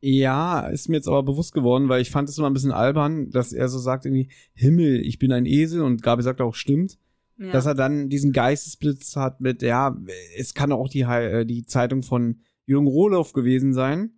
[0.02, 3.30] Ja, ist mir jetzt aber bewusst geworden, weil ich fand es immer ein bisschen albern,
[3.32, 6.98] dass er so sagt irgendwie, Himmel, ich bin ein Esel und Gabi sagt auch, stimmt.
[7.38, 7.52] Ja.
[7.52, 9.98] Dass er dann diesen Geistesblitz hat mit, ja,
[10.38, 14.12] es kann auch die, äh, die Zeitung von Jürgen Rohloff gewesen sein.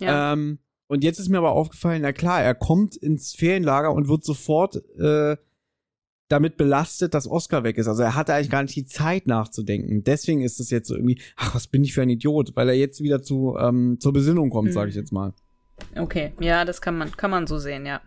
[0.00, 0.32] ja.
[0.32, 4.22] Ähm, und jetzt ist mir aber aufgefallen, na klar, er kommt ins Ferienlager und wird
[4.22, 5.36] sofort äh,
[6.28, 7.86] damit belastet, dass Oscar weg ist.
[7.86, 10.04] Also er hatte eigentlich gar nicht die Zeit nachzudenken.
[10.04, 12.74] Deswegen ist es jetzt so irgendwie, ach, was bin ich für ein Idiot, weil er
[12.74, 14.72] jetzt wieder zu ähm, zur Besinnung kommt, Mhm.
[14.72, 15.34] sage ich jetzt mal.
[15.96, 18.00] Okay, ja, das kann man, kann man so sehen, ja.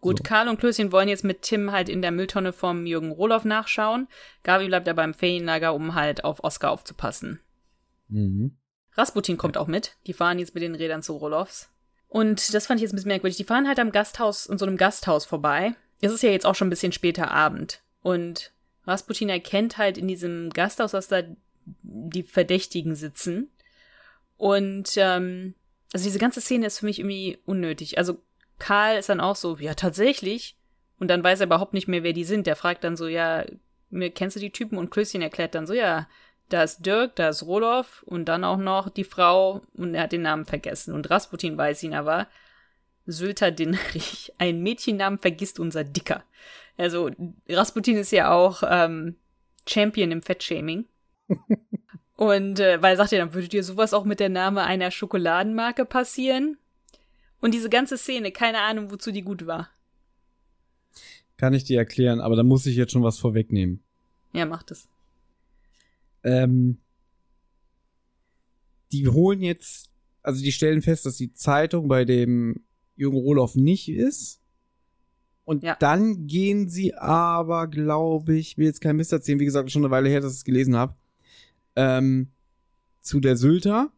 [0.00, 0.22] Gut, So.
[0.22, 4.06] Karl und Klößchen wollen jetzt mit Tim halt in der Mülltonne vom Jürgen Roloff nachschauen.
[4.44, 7.40] Gabi bleibt aber im Ferienlager, um halt auf Oscar aufzupassen.
[8.08, 8.56] Mhm.
[8.92, 9.96] Rasputin kommt auch mit.
[10.06, 11.70] Die fahren jetzt mit den Rädern zu Roloffs.
[12.08, 13.36] Und das fand ich jetzt ein bisschen merkwürdig.
[13.36, 15.74] Die fahren halt am Gasthaus, an so einem Gasthaus vorbei.
[16.00, 17.82] Es ist ja jetzt auch schon ein bisschen später Abend.
[18.02, 18.52] Und
[18.86, 21.22] Rasputin erkennt halt in diesem Gasthaus, dass da
[21.82, 23.50] die Verdächtigen sitzen.
[24.36, 25.54] Und ähm,
[25.92, 27.98] also diese ganze Szene ist für mich irgendwie unnötig.
[27.98, 28.20] Also
[28.58, 30.56] Karl ist dann auch so, ja, tatsächlich.
[30.98, 32.46] Und dann weiß er überhaupt nicht mehr, wer die sind.
[32.46, 33.44] Der fragt dann so, ja,
[34.14, 34.78] kennst du die Typen?
[34.78, 36.08] Und Klößchen erklärt dann so, ja,
[36.48, 40.12] da ist Dirk, da ist Roloff und dann auch noch die Frau und er hat
[40.12, 40.94] den Namen vergessen.
[40.94, 42.26] Und Rasputin weiß ihn aber.
[43.08, 44.32] Sylter Dinrich.
[44.38, 46.22] Ein Mädchennamen vergisst unser Dicker.
[46.76, 47.10] Also
[47.48, 49.16] Rasputin ist ja auch ähm,
[49.66, 50.84] Champion im Fettshaming.
[52.16, 54.90] und äh, weil er sagt ja, dann würde dir sowas auch mit der Name einer
[54.90, 56.58] Schokoladenmarke passieren?
[57.40, 59.70] Und diese ganze Szene, keine Ahnung, wozu die gut war.
[61.36, 63.80] Kann ich dir erklären, aber da muss ich jetzt schon was vorwegnehmen.
[64.32, 64.88] Ja, macht es.
[66.24, 66.78] Ähm,
[68.90, 69.90] die holen jetzt,
[70.22, 72.64] also die stellen fest, dass die Zeitung bei dem
[72.98, 74.40] Jürgen Roloff nicht ist.
[75.44, 75.76] Und Ja.
[75.80, 79.90] dann gehen sie aber, glaube ich, will jetzt kein Mist erzählen, wie gesagt, schon eine
[79.90, 80.94] Weile her, dass ich es gelesen habe,
[81.76, 82.28] ähm,
[83.00, 83.90] zu der Sylter.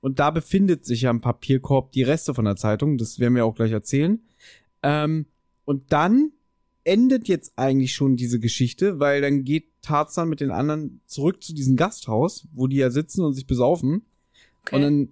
[0.00, 2.98] Und da befindet sich ja im Papierkorb die Reste von der Zeitung.
[2.98, 4.20] Das werden wir auch gleich erzählen.
[4.84, 5.26] Ähm,
[5.64, 6.30] und dann
[6.84, 11.52] endet jetzt eigentlich schon diese Geschichte, weil dann geht Tarzan mit den anderen zurück zu
[11.52, 14.02] diesem Gasthaus, wo die ja sitzen und sich besaufen.
[14.62, 14.76] Okay.
[14.76, 15.08] Und dann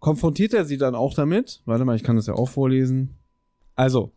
[0.00, 1.62] konfrontiert er sie dann auch damit.
[1.66, 3.16] Warte mal, ich kann das ja auch vorlesen.
[3.76, 4.12] Also,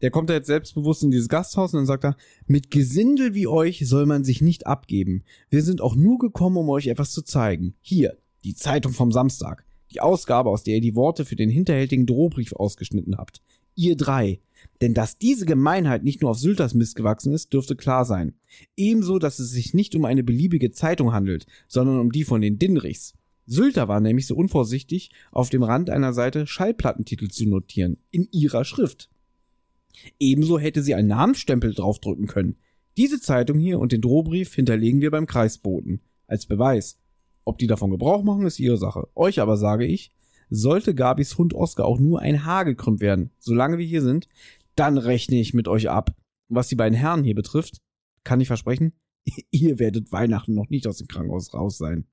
[0.00, 2.16] der kommt da jetzt selbstbewusst in dieses Gasthaus und dann sagt er,
[2.46, 5.22] mit Gesindel wie euch soll man sich nicht abgeben.
[5.48, 7.74] Wir sind auch nur gekommen, um euch etwas zu zeigen.
[7.80, 9.64] Hier, die Zeitung vom Samstag.
[9.92, 13.42] Die Ausgabe, aus der ihr die Worte für den hinterhältigen Drohbrief ausgeschnitten habt.
[13.76, 14.40] Ihr drei.
[14.80, 18.34] Denn dass diese Gemeinheit nicht nur auf Sylters Mist gewachsen ist, dürfte klar sein.
[18.76, 22.58] Ebenso, dass es sich nicht um eine beliebige Zeitung handelt, sondern um die von den
[22.58, 23.14] Dinrichs.
[23.52, 28.64] Sylter war nämlich so unvorsichtig, auf dem Rand einer Seite Schallplattentitel zu notieren, in ihrer
[28.64, 29.10] Schrift.
[30.18, 32.56] Ebenso hätte sie einen Namensstempel draufdrücken können.
[32.96, 36.00] Diese Zeitung hier und den Drohbrief hinterlegen wir beim Kreisboten.
[36.26, 36.98] Als Beweis.
[37.44, 39.08] Ob die davon Gebrauch machen, ist ihre Sache.
[39.14, 40.12] Euch aber sage ich,
[40.48, 44.28] sollte Gabis Hund Oscar auch nur ein Haar gekrümmt werden, solange wir hier sind,
[44.76, 46.16] dann rechne ich mit euch ab.
[46.48, 47.82] Was die beiden Herren hier betrifft,
[48.24, 48.94] kann ich versprechen,
[49.50, 52.06] ihr werdet Weihnachten noch nicht aus dem Krankenhaus raus sein.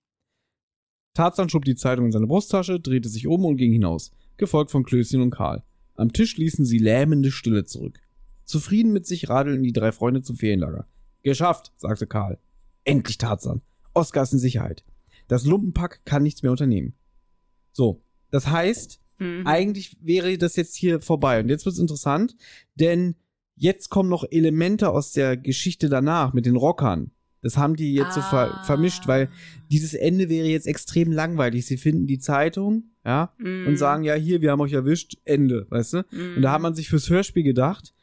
[1.14, 4.84] Tarzan schob die Zeitung in seine Brusttasche, drehte sich um und ging hinaus, gefolgt von
[4.84, 5.64] Klößchen und Karl.
[5.95, 7.99] Am Tisch ließen sie lähmende Stille zurück.
[8.45, 10.88] Zufrieden mit sich radelten die drei Freunde zum Ferienlager.
[11.23, 12.40] Geschafft, sagte Karl.
[12.86, 13.61] Endlich Tarzan.
[13.94, 14.84] Oskar ist in Sicherheit.
[15.27, 16.94] Das Lumpenpack kann nichts mehr unternehmen.
[17.73, 19.45] So, das heißt, Mhm.
[19.45, 21.41] eigentlich wäre das jetzt hier vorbei.
[21.41, 22.38] Und jetzt wird's interessant,
[22.76, 23.15] denn
[23.57, 27.11] jetzt kommen noch Elemente aus der Geschichte danach mit den Rockern.
[27.41, 28.64] Das haben die jetzt so ver Ah.
[28.64, 29.30] vermischt, weil
[29.72, 31.66] dieses Ende wäre jetzt extrem langweilig.
[31.66, 33.68] Sie finden die Zeitung, ja, Mhm.
[33.68, 35.98] und sagen, ja, hier, wir haben euch erwischt, Ende, weißt du?
[36.11, 36.36] Mhm.
[36.38, 37.94] Und da hat man sich fürs Hörspiel gedacht,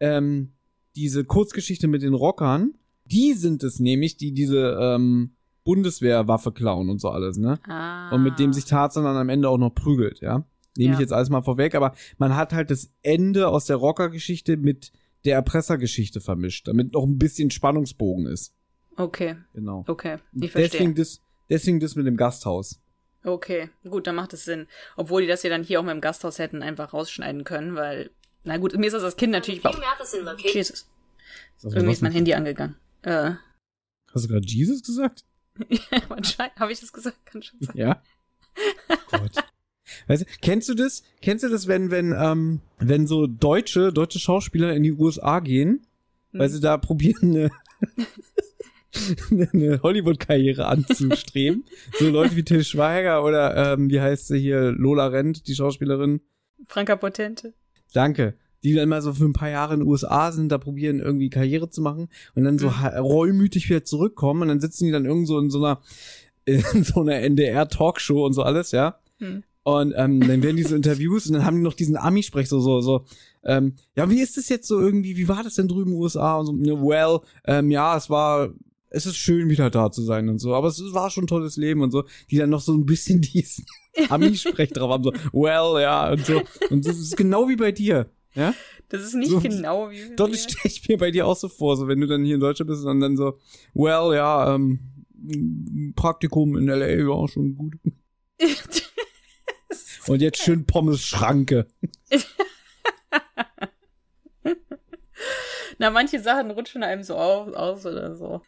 [0.00, 0.52] ähm,
[0.94, 2.74] diese Kurzgeschichte mit den Rockern,
[3.06, 5.32] die sind es nämlich, die diese ähm,
[5.64, 7.58] Bundeswehrwaffe klauen und so alles, ne?
[7.68, 8.14] ah.
[8.14, 10.44] Und mit dem sich Tarzan dann am Ende auch noch prügelt, ja?
[10.76, 10.94] Nehme Ja.
[10.94, 14.92] ich jetzt alles mal vorweg, aber man hat halt das Ende aus der Rockergeschichte mit
[15.24, 18.52] der Erpressergeschichte vermischt, damit noch ein bisschen Spannungsbogen ist.
[18.96, 19.84] Okay, Genau.
[19.88, 20.18] okay.
[20.34, 20.70] Ich verstehe.
[20.70, 22.78] Deswegen das, deswegen das mit dem Gasthaus.
[23.24, 24.66] Okay, gut, dann macht es Sinn.
[24.96, 28.10] Obwohl die das ja dann hier auch mit dem Gasthaus hätten einfach rausschneiden können, weil,
[28.44, 29.62] na gut, mir ist das als Kind natürlich.
[30.52, 30.88] Jesus,
[31.62, 32.76] irgendwie ist mein Handy angegangen.
[33.02, 33.32] Äh,
[34.12, 35.24] Hast du gerade Jesus gesagt?
[36.08, 37.24] wahrscheinlich, habe ich das gesagt?
[37.24, 37.76] Kann schon sein.
[37.76, 38.02] Ja.
[39.10, 39.32] Gott.
[40.06, 41.02] Weißt du, kennst du das?
[41.20, 45.86] Kennst du das, wenn, wenn, ähm, wenn so deutsche, deutsche Schauspieler in die USA gehen,
[46.32, 46.54] weil Hm.
[46.54, 47.50] sie da probieren, eine,
[49.30, 51.64] eine Hollywood-Karriere anzustreben?
[51.98, 56.20] so Leute wie Till Schweiger oder, ähm, wie heißt sie hier, Lola Rent, die Schauspielerin.
[56.68, 57.54] Franka Potente.
[57.92, 58.34] Danke.
[58.64, 61.30] Die dann mal so für ein paar Jahre in den USA sind, da probieren irgendwie
[61.30, 62.86] Karriere zu machen und dann so Mhm.
[62.98, 65.80] reumütig wieder zurückkommen und dann sitzen die dann irgend so in so einer,
[66.44, 69.00] in so einer NDR-Talkshow und so alles, ja.
[69.18, 69.42] Hm.
[69.64, 72.80] Und ähm, dann werden diese Interviews und dann haben die noch diesen Ami-Sprech so, so,
[72.80, 73.04] so,
[73.44, 76.02] ähm, ja, wie ist das jetzt so irgendwie, wie war das denn drüben in den
[76.02, 76.36] USA?
[76.38, 78.50] Und so, well, ähm, ja, es war,
[78.92, 81.56] es ist schön wieder da zu sein und so, aber es war schon ein tolles
[81.56, 83.64] Leben und so, die dann noch so ein bisschen diesen
[84.08, 86.42] Ami-Sprech drauf haben, so, well, ja, und so.
[86.70, 88.54] Und das ist genau wie bei dir, ja?
[88.88, 90.14] Das ist nicht So- genau wie.
[90.16, 92.34] Doch, das stelle ich mir bei dir auch so vor, so wenn du dann hier
[92.34, 93.38] in Deutschland bist und dann so,
[93.74, 94.80] well, ja, ähm,
[95.96, 97.06] Praktikum in L.A.
[97.08, 97.74] war auch schon gut.
[100.08, 101.68] Und jetzt schön Pommes-Schranke.
[105.78, 108.42] Na, manche Sachen rutschen einem so auf, aus oder so.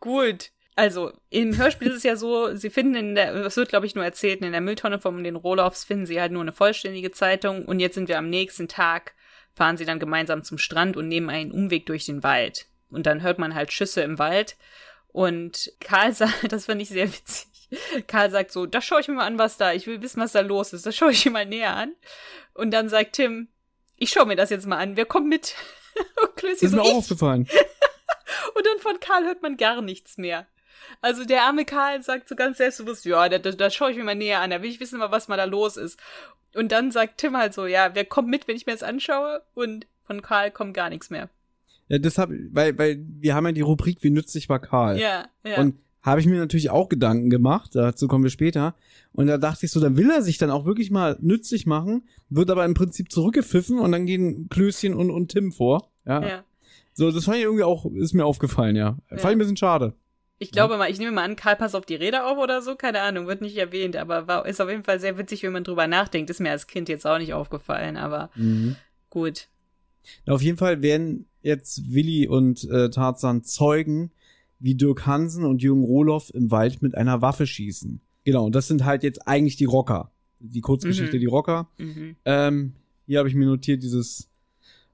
[0.00, 0.50] Gut.
[0.76, 3.94] Also, im Hörspiel ist es ja so, sie finden in der, das wird glaube ich
[3.94, 7.66] nur erzählt, in der Mülltonne von den Rohloffs finden sie halt nur eine vollständige Zeitung
[7.66, 9.14] und jetzt sind wir am nächsten Tag,
[9.52, 12.66] fahren sie dann gemeinsam zum Strand und nehmen einen Umweg durch den Wald.
[12.88, 14.56] Und dann hört man halt Schüsse im Wald
[15.08, 17.48] und Karl sagt, das fand ich sehr witzig.
[18.06, 20.32] Karl sagt so, da schaue ich mir mal an, was da, ich will wissen, was
[20.32, 21.94] da los ist, das schaue ich mir mal näher an.
[22.54, 23.48] Und dann sagt Tim,
[23.96, 25.54] ich schaue mir das jetzt mal an, wer kommt mit?
[26.22, 27.48] Und Klößchen Ist so, mir auch aufgefallen.
[28.54, 30.46] Und dann von Karl hört man gar nichts mehr.
[31.00, 34.04] Also der arme Karl sagt so ganz selbstbewusst, ja, da, da, da schaue ich mir
[34.04, 35.98] mal näher an, da will ich wissen, was mal da los ist.
[36.54, 39.42] Und dann sagt Tim halt so, ja, wer kommt mit, wenn ich mir das anschaue?
[39.54, 41.28] Und von Karl kommt gar nichts mehr.
[41.88, 44.98] Ja, das hab, weil, weil wir haben ja die Rubrik, wie nützlich war Karl.
[44.98, 45.58] Ja, ja.
[45.58, 48.74] Und habe ich mir natürlich auch Gedanken gemacht, dazu kommen wir später.
[49.12, 52.04] Und da dachte ich so, dann will er sich dann auch wirklich mal nützlich machen,
[52.28, 55.90] wird aber im Prinzip zurückgepfiffen und dann gehen Klößchen und, und Tim vor.
[56.06, 56.22] Ja.
[56.26, 56.44] ja.
[56.94, 58.96] So, das fand ich irgendwie auch, ist mir aufgefallen, ja.
[59.10, 59.18] Ja.
[59.18, 59.94] Fand ich ein bisschen schade.
[60.38, 62.74] Ich glaube mal, ich nehme mal an, Karl passt auf die Rede auf oder so,
[62.74, 65.64] keine Ahnung, wird nicht erwähnt, aber war, ist auf jeden Fall sehr witzig, wenn man
[65.64, 66.30] drüber nachdenkt.
[66.30, 68.76] Ist mir als Kind jetzt auch nicht aufgefallen, aber Mhm.
[69.10, 69.48] gut.
[70.24, 74.12] Na, Auf jeden Fall werden jetzt Willi und äh, Tarzan Zeugen,
[74.60, 78.00] wie Dirk Hansen und Jürgen Rohloff im Wald mit einer Waffe schießen.
[78.24, 80.12] Genau, und das sind halt jetzt eigentlich die Rocker.
[80.38, 81.20] Die Kurzgeschichte, Mhm.
[81.20, 81.68] die Rocker.
[81.78, 82.16] Mhm.
[82.24, 82.72] Ähm,
[83.06, 84.28] hier habe ich mir notiert dieses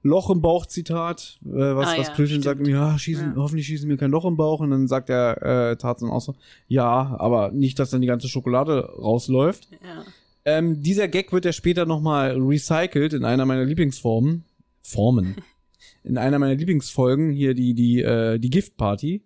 [0.03, 3.41] Loch im Bauch Zitat, äh, was, Ah, was ja, Klößchen sagt, ja, schießen, Ja.
[3.41, 4.59] hoffentlich schießen mir kein Loch im Bauch.
[4.61, 5.41] Und dann sagt der
[5.71, 6.35] äh, Tarzan auch so,
[6.67, 9.67] ja, aber nicht, dass dann die ganze Schokolade rausläuft.
[9.83, 10.03] Ja.
[10.45, 14.45] Ähm, dieser Gag wird ja später nochmal recycelt in einer meiner Lieblingsformen.
[14.81, 15.35] Formen.
[16.03, 19.23] In einer meiner Lieblingsfolgen, hier die, die, äh, die Giftparty.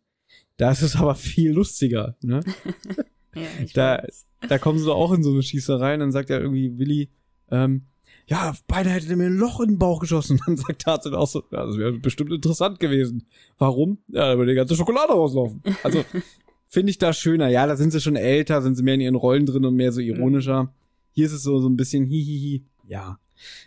[0.57, 2.41] Da ist es aber viel lustiger, ne?
[3.33, 3.41] Ja,
[3.73, 4.25] Da- weiß.
[4.49, 7.09] Da kommen sie doch auch in so eine Schießerei und dann sagt ja irgendwie Willi,
[7.49, 7.83] ähm,
[8.27, 10.33] ja, beinahe hätte er mir ein Loch in den Bauch geschossen.
[10.33, 13.25] Und dann sagt Tarzan auch so, ja, das wäre bestimmt interessant gewesen.
[13.57, 13.99] Warum?
[14.09, 15.61] Ja, da würde die ganze Schokolade rauslaufen.
[15.83, 16.03] Also,
[16.67, 17.47] finde ich da schöner.
[17.49, 19.91] Ja, da sind sie schon älter, sind sie mehr in ihren Rollen drin und mehr
[19.91, 20.73] so ironischer.
[21.11, 22.65] Hier ist es so, so ein bisschen hihihi.
[22.87, 23.19] Ja.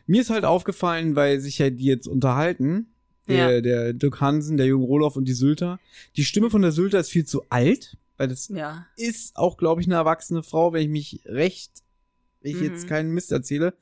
[0.06, 2.94] Mir ist halt aufgefallen, weil sich ja die jetzt unterhalten,
[3.29, 3.61] der, Ja.
[3.61, 5.79] der Dirk Hansen, der Jürgen Roloff und die Sylter.
[6.17, 8.87] Die Stimme von der Sylter ist viel zu alt, weil das Ja.
[8.97, 11.71] ist auch, glaube ich, eine erwachsene Frau, wenn ich mich recht,
[12.41, 12.65] wenn ich Mhm.
[12.67, 13.75] jetzt keinen Mist erzähle,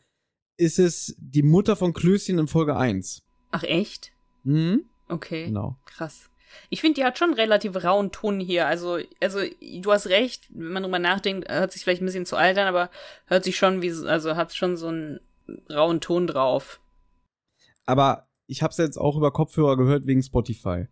[0.56, 3.22] ist es die Mutter von Klößchen in Folge 1.
[3.50, 4.12] Ach, echt?
[4.44, 4.84] Mhm.
[5.08, 5.46] Okay.
[5.46, 5.76] Genau.
[5.84, 6.28] Krass.
[6.68, 8.66] Ich finde, die hat schon einen relativ rauen Ton hier.
[8.66, 12.36] Also, also, du hast recht, wenn man drüber nachdenkt, hört sich vielleicht ein bisschen zu
[12.36, 12.90] alt an, aber
[13.26, 15.20] hört sich schon wie, so- also hat schon so einen
[15.70, 16.80] rauen Ton drauf.
[17.86, 20.86] Aber ich habe es jetzt auch über Kopfhörer gehört wegen Spotify.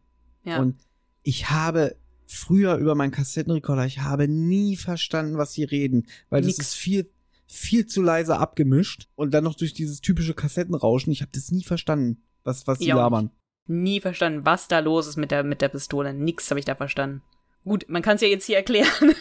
[0.44, 0.58] Ja.
[0.58, 0.80] Und
[1.22, 1.96] ich habe
[2.26, 6.68] früher über meinen Kassettenrekorder, ich habe nie verstanden, was sie reden, weil das Nix.
[6.68, 7.10] ist viel
[7.46, 11.12] viel zu leise abgemischt und dann noch durch dieses typische Kassettenrauschen.
[11.12, 13.30] Ich habe das nie verstanden, was was sie Ja, labern.
[13.66, 16.14] Nie verstanden, was da los ist mit der, mit der Pistole.
[16.14, 17.22] Nix habe ich da verstanden.
[17.64, 19.14] Gut, man kann es ja jetzt hier erklären.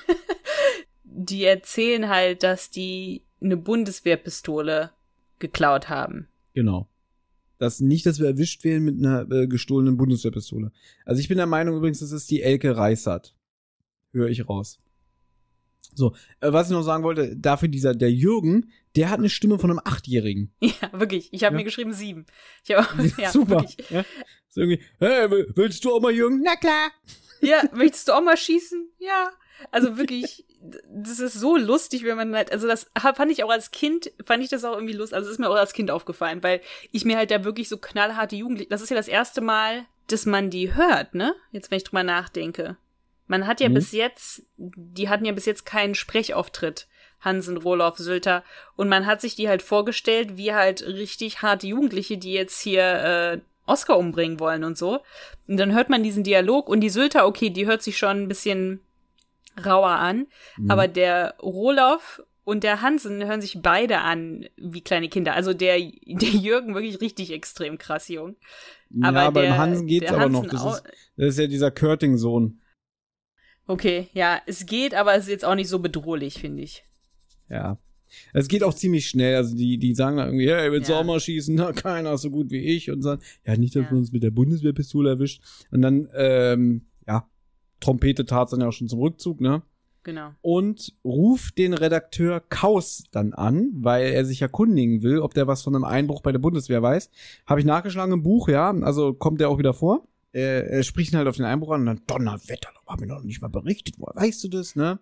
[1.03, 4.91] die erzählen halt, dass die eine Bundeswehrpistole
[5.40, 6.28] geklaut haben.
[6.53, 6.88] Genau.
[7.60, 10.72] Das nicht, dass wir erwischt werden mit einer äh, gestohlenen Bundeswehrpistole.
[11.06, 13.36] Also ich bin der Meinung übrigens, das ist die Elke Reissert.
[14.11, 14.80] Höre ich raus.
[15.94, 19.60] So, äh, was ich noch sagen wollte, dafür dieser, der Jürgen, der hat eine Stimme
[19.60, 20.52] von einem Achtjährigen.
[20.61, 21.30] Ja, wirklich.
[21.34, 21.57] Ich habe Ja.
[21.60, 22.26] mir geschrieben sieben.
[22.64, 22.88] Ich hab,
[23.18, 23.65] ja, Super.
[23.90, 24.06] Ja?
[24.49, 26.41] So irgendwie, hey, will- willst du auch mal Jürgen?
[26.44, 26.90] Na klar.
[27.41, 28.90] Ja, möchtest du auch mal schießen?
[28.99, 29.31] Ja.
[29.72, 33.72] Also wirklich, das ist so lustig, wenn man halt, also das fand ich auch als
[33.72, 36.44] Kind, fand ich das auch irgendwie lustig, also es ist mir auch als Kind aufgefallen,
[36.44, 36.61] weil
[36.91, 40.26] ich mir halt da wirklich so knallharte Jugendliche, das ist ja das erste Mal, dass
[40.26, 41.34] man die hört, ne?
[41.52, 42.77] Jetzt, wenn ich drüber nachdenke.
[43.27, 43.76] Man hat ja Mhm.
[43.76, 46.88] bis jetzt, die hatten ja bis jetzt keinen Sprechauftritt.
[47.22, 48.44] Hansen, Roloff, Sylter.
[48.76, 52.81] Und man hat sich die halt vorgestellt, wie halt richtig harte Jugendliche, die jetzt hier
[52.81, 55.02] äh, Oscar umbringen wollen und so.
[55.48, 58.27] Und dann hört man diesen Dialog und die Sylter, okay, die hört sich schon ein
[58.30, 58.80] bisschen
[59.65, 60.27] rauer an.
[60.57, 60.72] Mhm.
[60.72, 65.34] Aber der Roloff und der Hansen hören sich beide an wie kleine Kinder.
[65.34, 68.36] Also der, der Jürgen wirklich richtig extrem krass jung.
[69.02, 70.52] Aber, ja, beim Hansen geht's der aber Hansen noch.
[70.52, 70.84] Das ist,
[71.18, 72.60] das ist ja dieser Körting-Sohn.
[73.68, 76.84] Okay, ja, es geht, aber es ist jetzt auch nicht so bedrohlich, finde ich.
[77.49, 77.77] Ja.
[78.34, 79.36] Es geht auch ziemlich schnell.
[79.36, 80.99] Also die, die sagen dann irgendwie, hey, willst du Ja.
[81.02, 81.53] auch mal schießen?
[81.53, 82.90] Na, keiner so gut wie ich.
[82.90, 83.90] Und sagen, ja, nicht, dass Ja.
[83.91, 85.44] man uns mit der Bundeswehrpistole erwischt.
[85.69, 86.89] Und dann, ähm,
[87.80, 89.62] Trompete tat dann ja auch schon zum Rückzug, ne?
[90.04, 90.32] Genau.
[90.42, 95.62] Und ruft den Redakteur Kaus dann an, weil er sich erkundigen will, ob der was
[95.62, 97.10] von einem Einbruch bei der Bundeswehr weiß.
[97.46, 98.72] Habe ich nachgeschlagen im Buch, ja.
[98.82, 100.08] Also kommt der auch wieder vor.
[100.32, 103.08] Er, er spricht ihn halt auf den Einbruch an und dann Donnerwetter, da haben wir
[103.08, 103.96] noch nicht mal berichtet.
[103.98, 105.00] Woher weißt du das, ne?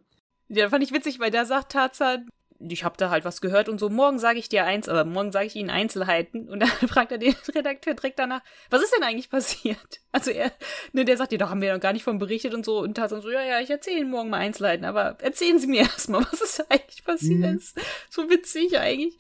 [0.49, 2.28] Ja, fand ich witzig, weil da sagt Tarzan,
[2.59, 5.31] ich habe da halt was gehört und so, morgen sage ich dir eins, aber morgen
[5.31, 6.49] sage ich Ihnen Einzelheiten.
[6.49, 9.77] Und dann fragt er den Redakteur direkt danach, was ist denn eigentlich passiert?
[10.11, 10.51] Also er,
[10.93, 12.79] ne, der sagt dir, da haben wir noch gar nicht von berichtet und so.
[12.79, 15.81] Und Tarzan so, ja, ja, ich erzähle Ihnen morgen mal Einzelheiten, aber erzählen Sie mir
[15.81, 17.57] erstmal, was ist eigentlich passiert Mhm.
[17.57, 17.79] ist.
[18.09, 19.15] So witzig eigentlich.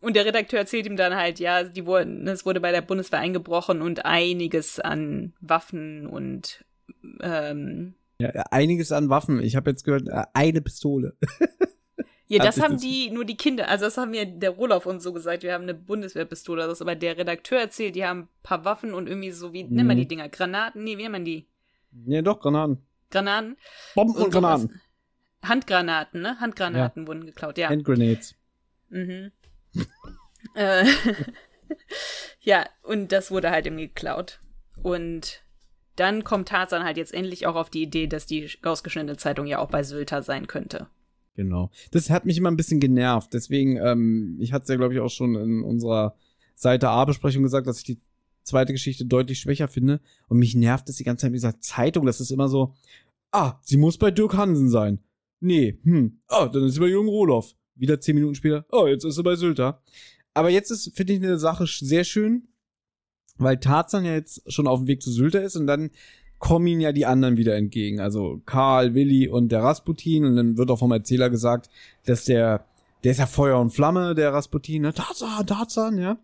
[0.00, 3.18] Und der Redakteur erzählt ihm dann halt, ja, die wurden, es wurde bei der Bundeswehr
[3.18, 6.64] eingebrochen und einiges an Waffen und
[7.20, 9.42] ähm, Ja, einiges an Waffen.
[9.42, 11.16] Ich habe jetzt gehört, äh, eine Pistole.
[12.30, 15.14] Ja, das haben die, nur die Kinder, also das haben mir der Roloff und so
[15.14, 18.66] gesagt, wir haben eine Bundeswehrpistole, das ist aber der Redakteur erzählt, die haben ein paar
[18.66, 20.00] Waffen und irgendwie so, wie nennt man Mhm.
[20.02, 20.28] die Dinger?
[20.28, 20.84] Granaten?
[20.84, 21.46] Nee, wie nennt man die?
[22.06, 22.82] Ja, doch, Granaten.
[23.10, 23.56] Granaten?
[23.94, 24.60] Bomben und, sowas.
[24.60, 24.80] Granaten.
[25.42, 26.38] Handgranaten, ne?
[26.38, 27.70] Handgranaten wurden geklaut, ja.
[27.70, 28.34] Handgrenades.
[28.90, 29.32] Mhm.
[30.54, 30.84] äh,
[32.40, 34.40] ja, und das wurde halt irgendwie geklaut.
[34.82, 35.42] Und
[35.96, 39.58] dann kommt Tarzan halt jetzt endlich auch auf die Idee, dass die ausgeschnittene Zeitung ja
[39.58, 40.88] auch bei Sylter sein könnte.
[41.38, 41.70] Genau.
[41.92, 43.32] Das hat mich immer ein bisschen genervt.
[43.32, 46.16] Deswegen, ähm, ich hatte es ja, glaube ich, auch schon in unserer
[46.56, 48.00] Seite A-Besprechung gesagt, dass ich die
[48.42, 50.00] zweite Geschichte deutlich schwächer finde.
[50.26, 52.06] Und mich nervt es die ganze Zeit mit dieser Zeitung.
[52.06, 52.74] Das ist immer so,
[53.30, 54.98] ah, sie muss bei Dirk Hansen sein.
[55.38, 57.54] Nee, hm, ah, dann ist sie bei Jürgen Roloff.
[57.76, 59.80] Wieder zehn Minuten später, oh, jetzt ist sie bei Sylter.
[60.34, 62.48] Aber jetzt ist, finde ich, eine Sache sehr schön,
[63.36, 65.90] weil Tarzan ja jetzt schon auf dem Weg zu Sylter ist und dann
[66.38, 68.00] kommen ihm ja die anderen wieder entgegen.
[68.00, 70.24] Also Karl, Willi und der Rasputin.
[70.24, 71.68] Und dann wird auch vom Erzähler gesagt,
[72.06, 72.64] dass der,
[73.04, 74.82] der ist ja Feuer und Flamme, der Rasputin.
[74.82, 74.94] Ne?
[74.94, 76.18] Tarzan, Tarzan, ja.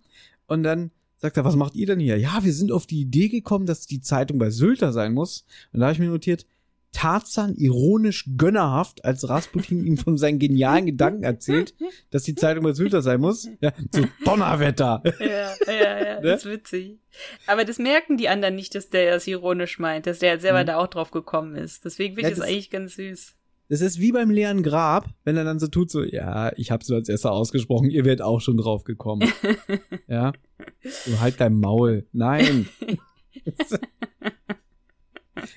[0.46, 2.18] Und dann sagt er, was macht ihr denn hier?
[2.18, 5.46] Ja, wir sind auf die Idee gekommen, dass die Zeitung bei Sylter sein muss.
[5.72, 6.46] Und da habe ich mir notiert,
[6.94, 11.74] Tarzan ironisch gönnerhaft, als Rasputin ihm von seinen genialen Gedanken erzählt,
[12.10, 13.48] dass die Zeitung bei Sylter sein muss.
[13.60, 15.02] Ja, so Donnerwetter.
[15.20, 15.26] Ja,
[15.66, 16.20] ja, ja, Ne?
[16.22, 16.98] das ist witzig.
[17.46, 20.66] Aber das merken die anderen nicht, dass der das ironisch meint, dass der selber Mhm.
[20.66, 21.84] da auch drauf gekommen ist.
[21.84, 23.34] Deswegen finde Ja, ich das das- eigentlich ganz süß.
[23.70, 26.88] Das ist wie beim leeren Grab, wenn er dann so tut, so, ja, ich hab's
[26.90, 29.26] nur als erster ausgesprochen, ihr werdet auch schon drauf gekommen.
[30.06, 30.32] ja.
[31.06, 32.06] Du halt dein Maul.
[32.12, 32.68] Nein.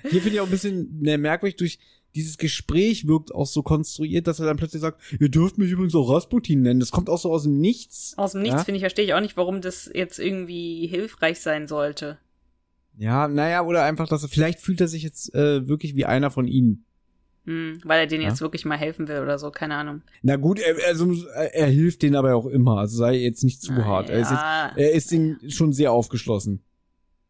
[0.04, 1.80] Hier finde ich auch ein bisschen merkwürdig durch
[2.16, 5.94] dieses Gespräch wirkt auch so konstruiert, dass er dann plötzlich sagt, ihr dürft mich übrigens
[5.94, 6.80] auch Rasputin nennen.
[6.80, 8.14] Das kommt auch so aus dem Nichts.
[8.18, 8.64] Aus dem Nichts, Ja?
[8.64, 12.18] finde ich, verstehe ich auch nicht, warum das jetzt irgendwie hilfreich sein sollte.
[12.98, 16.32] Ja, naja, oder einfach, dass er, vielleicht fühlt er sich jetzt äh, wirklich wie einer
[16.32, 16.86] von ihnen.
[17.46, 18.30] Hm, weil er denen Ja.
[18.30, 20.02] jetzt wirklich mal helfen will oder so, keine Ahnung.
[20.24, 23.76] Na gut, er, also, er hilft denen aber auch immer, also sei jetzt nicht zu
[23.86, 24.10] hart.
[24.10, 24.72] Er ist, jetzt, ja.
[24.76, 26.62] er ist ihnen schon sehr aufgeschlossen.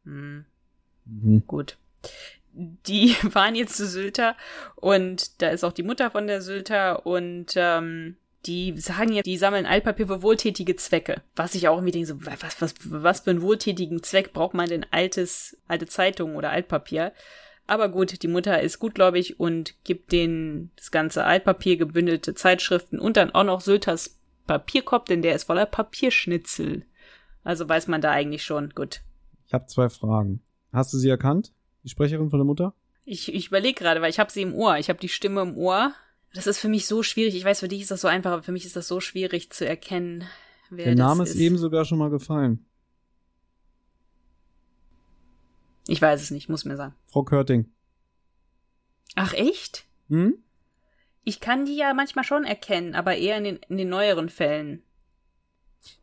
[0.05, 0.45] hm.
[1.05, 1.43] Mhm.
[1.45, 1.77] Gut.
[2.57, 4.35] Die fahren jetzt zu Sylter
[4.75, 9.37] und da ist auch die Mutter von der Sylter und ähm, die sagen jetzt, die
[9.37, 11.21] sammeln Altpapier für wohltätige Zwecke.
[11.35, 14.69] Was ich auch irgendwie denke, so, was, was, was für einen wohltätigen Zweck braucht man
[14.69, 17.11] denn altes, alte Zeitungen oder Altpapier?
[17.67, 23.17] Aber gut, die Mutter ist gutgläubig und gibt denen das ganze Altpapier, gebündelte Zeitschriften und
[23.17, 24.17] dann auch noch Sylters
[24.47, 26.85] Papierkorb, denn der ist voller Papierschnitzel.
[27.43, 28.69] Also weiß man da eigentlich schon.
[28.69, 29.01] Gut.
[29.45, 30.41] Ich habe zwei Fragen.
[30.71, 31.51] Hast du sie erkannt?
[31.87, 32.73] Die Sprecherin von der Mutter?
[33.05, 34.77] Ich, ich überlege gerade, weil ich habe sie im Ohr.
[34.77, 35.93] Ich habe die Stimme im Ohr.
[36.33, 37.33] Das ist für mich so schwierig.
[37.33, 39.51] Ich weiß, für dich ist das so einfach, aber für mich ist das so schwierig
[39.51, 40.25] zu erkennen,
[40.69, 42.65] wer der Name das ist eben sogar schon mal gefallen.
[45.87, 46.93] Ich weiß es nicht, muss mir sagen.
[47.07, 47.71] Frau Körting.
[49.15, 49.85] Ach echt?
[50.09, 50.37] Hm?
[51.23, 54.83] Ich kann die ja manchmal schon erkennen, aber eher in den, in den neueren Fällen.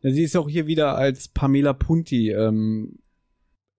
[0.01, 2.97] Ja, sie ist ja auch hier wieder als Pamela Punti ähm,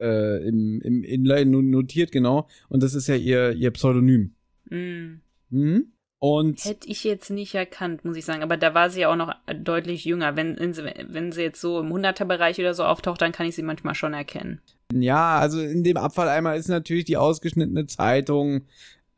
[0.01, 2.49] äh, im, im Inline notiert, genau.
[2.69, 4.35] Und das ist ja ihr, ihr Pseudonym.
[4.69, 5.21] Hm.
[5.51, 5.93] Mhm.
[6.19, 8.43] Und Hätte ich jetzt nicht erkannt, muss ich sagen.
[8.43, 10.35] Aber da war sie ja auch noch deutlich jünger.
[10.35, 13.55] Wenn, wenn, sie, wenn sie jetzt so im 100er-Bereich oder so auftaucht, dann kann ich
[13.55, 14.61] sie manchmal schon erkennen.
[14.93, 18.63] ja, also in dem Abfalleimer ist natürlich die ausgeschnittene Zeitung.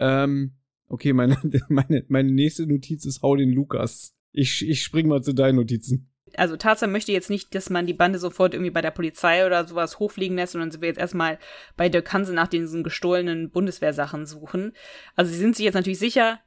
[0.01, 0.53] Ähm,
[0.89, 1.39] okay, meine,
[1.69, 4.15] meine, meine nächste Notiz ist Hau den Lukas.
[4.33, 6.11] Ich, ich spring mal zu deinen Notizen.
[6.37, 9.67] Also Tarzan möchte jetzt nicht, dass man die Bande sofort irgendwie bei der Polizei oder
[9.67, 11.39] sowas hochfliegen lässt, sondern sie will jetzt erstmal
[11.77, 14.73] bei Dirk Hansen nach diesen gestohlenen Bundeswehrsachen suchen.
[15.17, 16.41] Also sie sind sich jetzt natürlich sicher,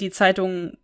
[0.00, 0.76] die Zeitung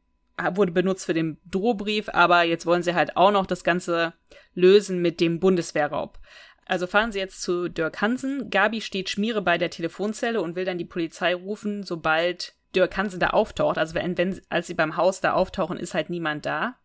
[0.52, 4.15] wurde benutzt für den Drohbrief, aber jetzt wollen sie halt auch noch das Ganze
[4.55, 6.19] lösen mit dem Bundeswehrraub.
[6.66, 8.48] Also fahren sie jetzt zu Dirk Hansen.
[8.48, 13.20] Gabi steht Schmiere bei der Telefonzelle und will dann die Polizei rufen, sobald Dirk Hansen
[13.20, 13.77] da auftaucht.
[13.77, 16.77] Also wenn, wenn als sie beim Haus da auftauchen, ist halt niemand da.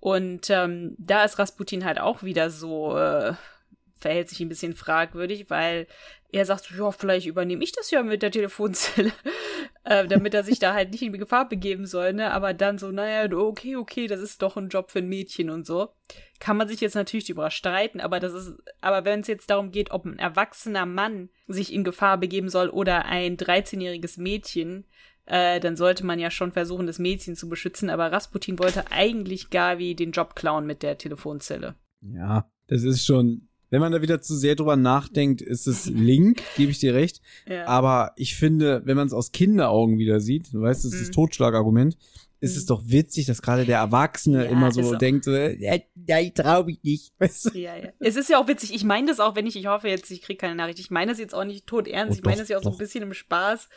[0.00, 3.34] Und ähm, da ist Rasputin halt auch wieder so, äh,
[3.98, 5.86] verhält sich ein bisschen fragwürdig, weil
[6.32, 9.12] er sagt, ja, vielleicht übernehme ich das ja mit der Telefonzelle,
[9.84, 12.32] äh, damit er sich da halt nicht in Gefahr begeben soll, ne?
[12.32, 15.66] Aber dann so, naja, okay, okay, das ist doch ein Job für ein Mädchen und
[15.66, 15.88] so.
[16.38, 19.70] Kann man sich jetzt natürlich darüber streiten, aber das ist, aber wenn es jetzt darum
[19.70, 24.84] geht, ob ein erwachsener Mann sich in Gefahr begeben soll oder ein 13-jähriges Mädchen,
[25.26, 27.90] äh, dann sollte man ja schon versuchen, das Mädchen zu beschützen.
[27.90, 31.74] Aber Rasputin wollte eigentlich Gavi den Job klauen mit der Telefonzelle.
[32.00, 33.48] Ja, das ist schon.
[33.68, 37.20] Wenn man da wieder zu sehr drüber nachdenkt, ist es Link, gebe ich dir recht.
[37.48, 37.66] Ja.
[37.66, 41.08] Aber ich finde, wenn man es aus Kinderaugen wieder sieht, du weißt, das ist das
[41.08, 41.12] Mhm.
[41.14, 41.96] Totschlagargument,
[42.38, 42.58] ist Mhm.
[42.58, 45.74] es doch witzig, dass gerade der Erwachsene Ja, immer so denkt, so, ja,
[46.20, 47.12] ich trau mich nicht.
[47.18, 47.58] Weißt du?
[47.58, 47.88] Ja, ja.
[47.98, 48.72] Es ist ja auch witzig.
[48.72, 50.78] Ich meine das auch, wenn ich, ich hoffe jetzt, ich kriege keine Nachricht.
[50.78, 52.12] Ich meine das jetzt auch nicht tot ernst.
[52.12, 53.68] Oh, ich meine das ja auch so ein bisschen im Spaß.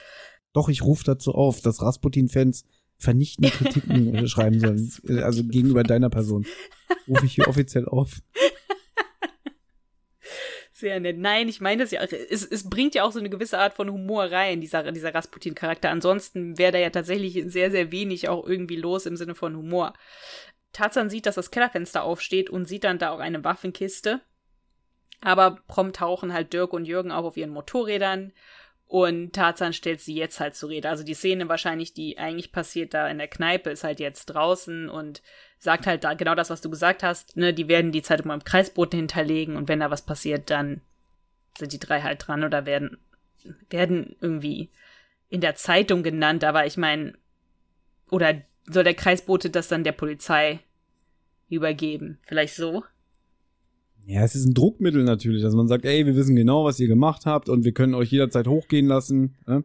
[0.53, 2.65] Doch, ich rufe dazu auf, dass Rasputin-Fans
[2.97, 5.23] vernichtende Kritiken schreiben sollen.
[5.23, 6.45] Also gegenüber deiner Person.
[7.07, 8.21] Rufe ich hier offiziell auf.
[10.71, 11.17] Sehr nett.
[11.17, 12.01] Nein, ich meine das ja.
[12.01, 15.89] Es, es bringt ja auch so eine gewisse Art von Humor rein, dieser, dieser Rasputin-Charakter.
[15.89, 19.93] Ansonsten wäre da ja tatsächlich sehr, sehr wenig auch irgendwie los im Sinne von Humor.
[20.71, 24.21] Tarzan sieht, dass das Kellerfenster aufsteht und sieht dann da auch eine Waffenkiste.
[25.21, 28.31] Aber prompt tauchen halt Dirk und Jürgen auch auf ihren Motorrädern.
[28.89, 30.89] Und Tarzan stellt sie jetzt halt zur Rede.
[30.89, 34.89] Also die Szene wahrscheinlich, die eigentlich passiert da in der Kneipe, ist halt jetzt draußen
[34.89, 35.21] und
[35.59, 37.37] sagt halt da genau das, was du gesagt hast.
[37.37, 40.81] Ne, die werden die Zeitung beim Kreisboten hinterlegen und wenn da was passiert, dann
[41.55, 42.97] sind die drei halt dran oder werden,
[43.69, 44.71] werden irgendwie
[45.29, 46.43] in der Zeitung genannt.
[46.43, 47.13] Aber ich meine,
[48.09, 50.61] oder soll der Kreisbote das dann der Polizei
[51.47, 52.17] übergeben?
[52.25, 52.83] Vielleicht so?
[54.05, 56.87] Ja, es ist ein Druckmittel natürlich, dass man sagt, ey, wir wissen genau, was ihr
[56.87, 59.37] gemacht habt und wir können euch jederzeit hochgehen lassen.
[59.45, 59.63] Ne?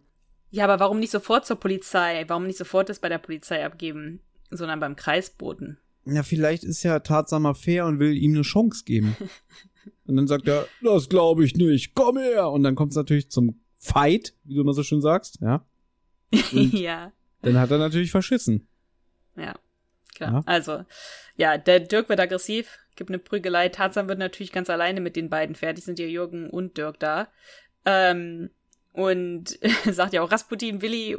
[0.51, 2.24] Ja, aber warum nicht sofort zur Polizei?
[2.28, 4.20] Warum nicht sofort das bei der Polizei abgeben,
[4.51, 5.78] sondern beim Kreisboten?
[6.06, 9.16] Ja, vielleicht ist ja Tarzan mal fair und will ihm eine Chance geben.
[10.06, 12.51] und dann sagt er, das glaube ich nicht, komm her.
[12.51, 15.65] Und dann kommt es natürlich zum Fight, wie du immer so schön sagst, ja.
[16.52, 17.12] Ja.
[17.43, 18.66] dann hat er natürlich verschissen.
[19.36, 19.55] Ja,
[20.15, 20.32] klar.
[20.32, 20.43] Ja.
[20.47, 20.85] Also,
[21.36, 23.69] ja, der Dirk wird aggressiv, gibt eine Prügelei.
[23.69, 27.29] Tarzan wird natürlich ganz alleine mit den beiden fertig, sind ja Jürgen und Dirk da.
[27.85, 28.51] Ähm,
[28.93, 29.59] und
[29.91, 31.19] sagt ja auch Rasputin, Willi,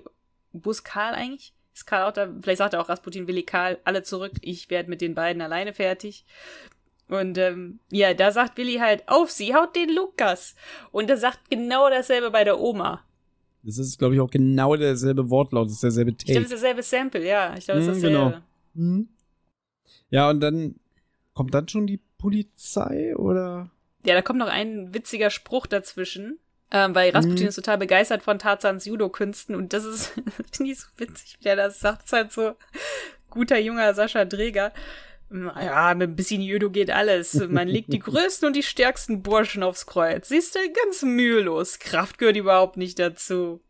[0.66, 1.54] ist Karl eigentlich?
[1.74, 2.34] Ist Karl auch da?
[2.42, 5.74] Vielleicht sagt er auch Rasputin, Willi, Karl, alle zurück, ich werde mit den beiden alleine
[5.74, 6.26] fertig.
[7.08, 10.56] Und ähm, ja, da sagt Willi halt, auf sie, haut den Lukas.
[10.92, 13.04] Und er sagt genau dasselbe bei der Oma.
[13.62, 16.46] Das ist, glaube ich, auch genau derselbe Wortlaut, das ist derselbe Ich glaube, Take.
[16.46, 17.56] es ist dasselbe Sample, ja.
[17.58, 18.32] Ich glaube, es ist Mhm, dasselbe.
[18.32, 18.42] genau.
[18.76, 19.10] Mhm.
[20.10, 20.76] Ja, und dann
[21.36, 23.70] kommt dann schon die Polizei oder?
[24.04, 26.40] Ja, da kommt noch ein witziger Spruch dazwischen.
[26.72, 27.50] Ähm, weil Rasputin Mhm.
[27.50, 30.08] ist total begeistert von Tarzans Judo-Künsten und das ist,
[30.52, 32.06] finde ich so witzig, wie der das sagt.
[32.06, 32.56] Ist halt so
[33.30, 34.74] guter junger Sascha Dreger.
[35.32, 37.34] Ja, mit ein bisschen Judo geht alles.
[37.50, 40.30] Man legt die größten und die stärksten Burschen aufs Kreuz.
[40.30, 41.78] Siehst du, ganz mühelos.
[41.80, 43.62] Kraft gehört überhaupt nicht dazu.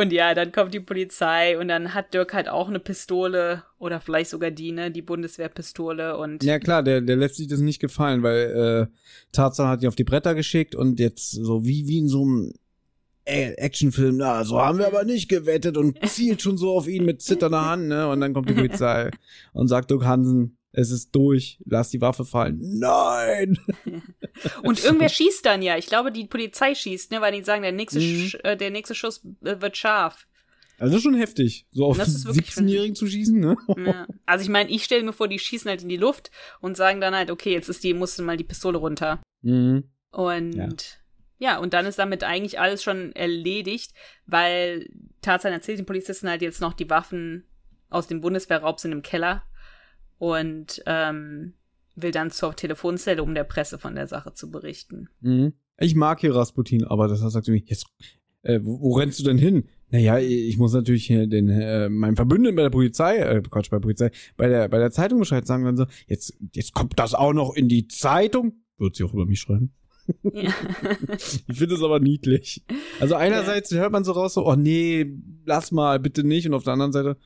[0.00, 4.00] Und ja, dann kommt die Polizei und dann hat Dirk halt auch eine Pistole oder
[4.00, 7.80] vielleicht sogar die, ne, die Bundeswehrpistole und Ja klar, der, der lässt sich das nicht
[7.80, 8.96] gefallen, weil äh,
[9.32, 12.54] Tarzan hat ihn auf die Bretter geschickt und jetzt so wie, wie in so einem
[13.26, 17.20] Actionfilm, na, so haben wir aber nicht gewettet und zielt schon so auf ihn mit
[17.20, 18.08] zitternder Hand, ne?
[18.08, 19.10] Und dann kommt die Polizei
[19.52, 22.58] und sagt Dirk Hansen, es ist durch, lass die Waffe fallen.
[22.78, 23.58] Nein!
[24.62, 25.76] Und irgendwer schießt dann ja.
[25.76, 28.28] Ich glaube, die Polizei schießt, ne, weil die sagen, der nächste, Mhm.
[28.28, 30.26] Sch äh, der nächste Schuss äh, wird scharf.
[30.78, 33.56] Also schon heftig, so auf Das ist wirklich 17-Jährigen zu schießen, ne?
[33.84, 34.06] Ja.
[34.24, 36.30] Also ich meine, ich stelle mir vor, die schießen halt in die Luft
[36.60, 39.20] und sagen dann halt, okay, jetzt ist die, musste mal die Pistole runter.
[39.42, 39.84] Mhm.
[40.12, 40.68] Und Ja.
[41.38, 41.58] ja.
[41.58, 43.92] und dann ist damit eigentlich alles schon erledigt,
[44.24, 44.88] weil
[45.20, 47.44] Tarzan erzählt den Polizisten halt jetzt noch die Waffen
[47.90, 49.42] aus dem Bundeswehrraub sind im Keller
[50.20, 51.54] und ähm,
[51.96, 55.08] will dann zur Telefonzelle, um der Presse von der Sache zu berichten.
[55.20, 55.54] Mhm.
[55.78, 57.86] Ich mag hier Rasputin, aber das sagt mir, jetzt,
[58.42, 59.64] äh, wo, wo rennst du denn hin?
[59.88, 63.78] Naja, ich muss natürlich hier den, äh, meinem Verbündeten bei der Polizei, äh, Quatsch, bei
[63.78, 67.14] der Polizei, bei der, bei der Zeitung Bescheid sagen, dann so, jetzt, jetzt kommt das
[67.14, 68.52] auch noch in die Zeitung.
[68.76, 69.72] Wird sie auch über mich schreiben.
[70.22, 70.52] Ja.
[71.46, 72.64] Ich finde es aber niedlich.
[73.00, 75.06] Also einerseits hört man so raus, so, oh nee,
[75.46, 76.46] lass mal, bitte nicht.
[76.46, 77.16] Und auf der anderen Seite,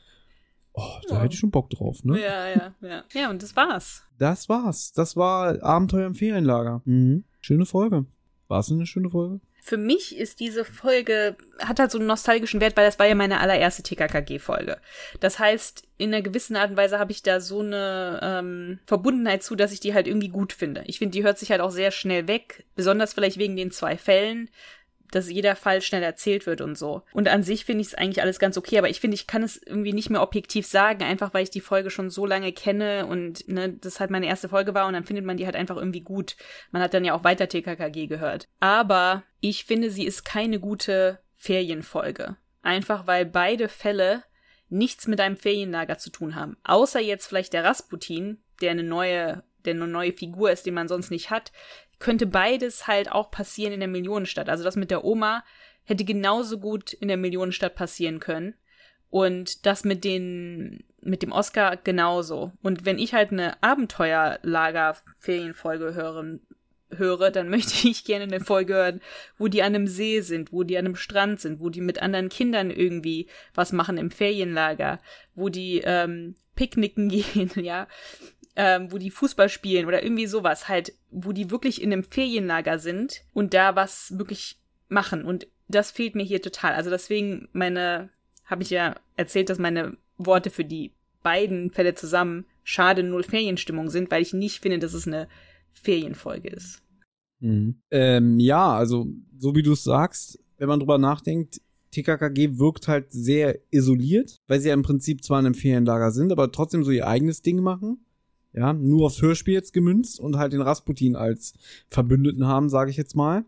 [0.74, 1.22] oh, da Ja.
[1.22, 2.20] hätte ich schon Bock drauf, ne?
[2.20, 3.04] ja, ja, ja.
[3.12, 4.02] Ja, und das war's.
[4.18, 4.92] Das war's.
[4.92, 6.82] Das war Abenteuer im Ferienlager.
[6.84, 7.24] Mhm.
[7.40, 8.04] Schöne Folge.
[8.48, 9.40] War es eine schöne Folge?
[9.62, 13.14] Für mich ist diese Folge, hat halt so einen nostalgischen Wert, weil das war ja
[13.14, 14.76] meine allererste TKKG-Folge.
[15.20, 19.42] Das heißt, in einer gewissen Art und Weise habe ich da so eine ähm, Verbundenheit
[19.42, 20.82] zu, dass ich die halt irgendwie gut finde.
[20.86, 23.96] Ich finde, die hört sich halt auch sehr schnell weg, besonders vielleicht wegen den zwei
[23.96, 24.50] Fällen,
[25.14, 27.02] dass jeder Fall schnell erzählt wird und so.
[27.12, 29.42] Und an sich finde ich es eigentlich alles ganz okay, aber ich finde, ich kann
[29.42, 33.06] es irgendwie nicht mehr objektiv sagen, einfach weil ich die Folge schon so lange kenne
[33.06, 35.76] und ne, das halt meine erste Folge war und dann findet man die halt einfach
[35.76, 36.36] irgendwie gut.
[36.70, 38.48] Man hat dann ja auch weiter TKKG gehört.
[38.60, 42.36] Aber ich finde, sie ist keine gute Ferienfolge.
[42.62, 44.24] Einfach weil beide Fälle
[44.68, 46.56] nichts mit einem Ferienlager zu tun haben.
[46.64, 50.88] Außer jetzt vielleicht der Rasputin, der eine neue, der eine neue Figur ist, den man
[50.88, 51.52] sonst nicht hat,
[52.04, 54.50] könnte beides halt auch passieren in der Millionenstadt.
[54.50, 55.42] Also das mit der Oma
[55.84, 58.52] hätte genauso gut in der Millionenstadt passieren können.
[59.08, 62.52] Und das mit den, mit dem Oscar genauso.
[62.62, 66.40] Und wenn ich halt eine Abenteuerlager-Ferienfolge höre,
[66.90, 69.00] höre, dann möchte ich gerne eine Folge hören,
[69.38, 72.02] wo die an einem See sind, wo die an einem Strand sind, wo die mit
[72.02, 75.00] anderen Kindern irgendwie was machen im Ferienlager,
[75.34, 77.88] wo die ähm, picknicken gehen, ja,
[78.56, 82.78] ähm, wo die Fußball spielen oder irgendwie sowas, halt, wo die wirklich in einem Ferienlager
[82.78, 84.58] sind und da was wirklich
[84.88, 85.24] machen.
[85.24, 86.74] Und das fehlt mir hier total.
[86.74, 88.10] Also deswegen meine,
[88.44, 93.90] habe ich ja erzählt, dass meine Worte für die beiden Fälle zusammen schade null Ferienstimmung
[93.90, 95.28] sind, weil ich nicht finde, dass es eine
[95.72, 96.82] Ferienfolge ist.
[97.40, 97.76] Mhm.
[97.90, 99.06] Ähm, ja, also
[99.38, 101.60] so wie du es sagst, wenn man drüber nachdenkt,
[101.90, 106.32] TKKG wirkt halt sehr isoliert, weil sie ja im Prinzip zwar in einem Ferienlager sind,
[106.32, 108.04] aber trotzdem so ihr eigenes Ding machen.
[108.54, 111.54] Ja, nur aufs Hörspiel jetzt gemünzt und halt den Rasputin als
[111.88, 113.44] Verbündeten haben, sage ich jetzt mal.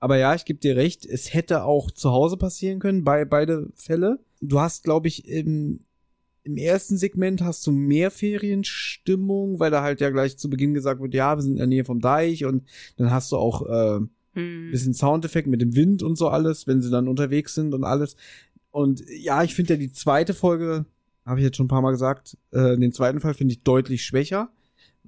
[0.00, 3.70] Aber ja, ich gebe dir recht, es hätte auch zu Hause passieren können, bei beide
[3.74, 4.18] Fälle.
[4.40, 5.80] Du hast, glaube ich, im,
[6.42, 11.00] im ersten Segment hast du mehr Ferienstimmung, weil da halt ja gleich zu Beginn gesagt
[11.00, 12.64] wird, ja, wir sind in der Nähe vom Deich und
[12.96, 14.00] dann hast du auch äh,
[14.38, 14.70] Hm.
[14.70, 18.16] bisschen Soundeffekt mit dem Wind und so alles, wenn sie dann unterwegs sind und alles.
[18.70, 20.86] Und ja, ich finde ja die zweite Folge,
[21.28, 24.04] habe ich jetzt schon ein paar Mal gesagt, äh, den zweiten Fall finde ich deutlich
[24.04, 24.50] schwächer,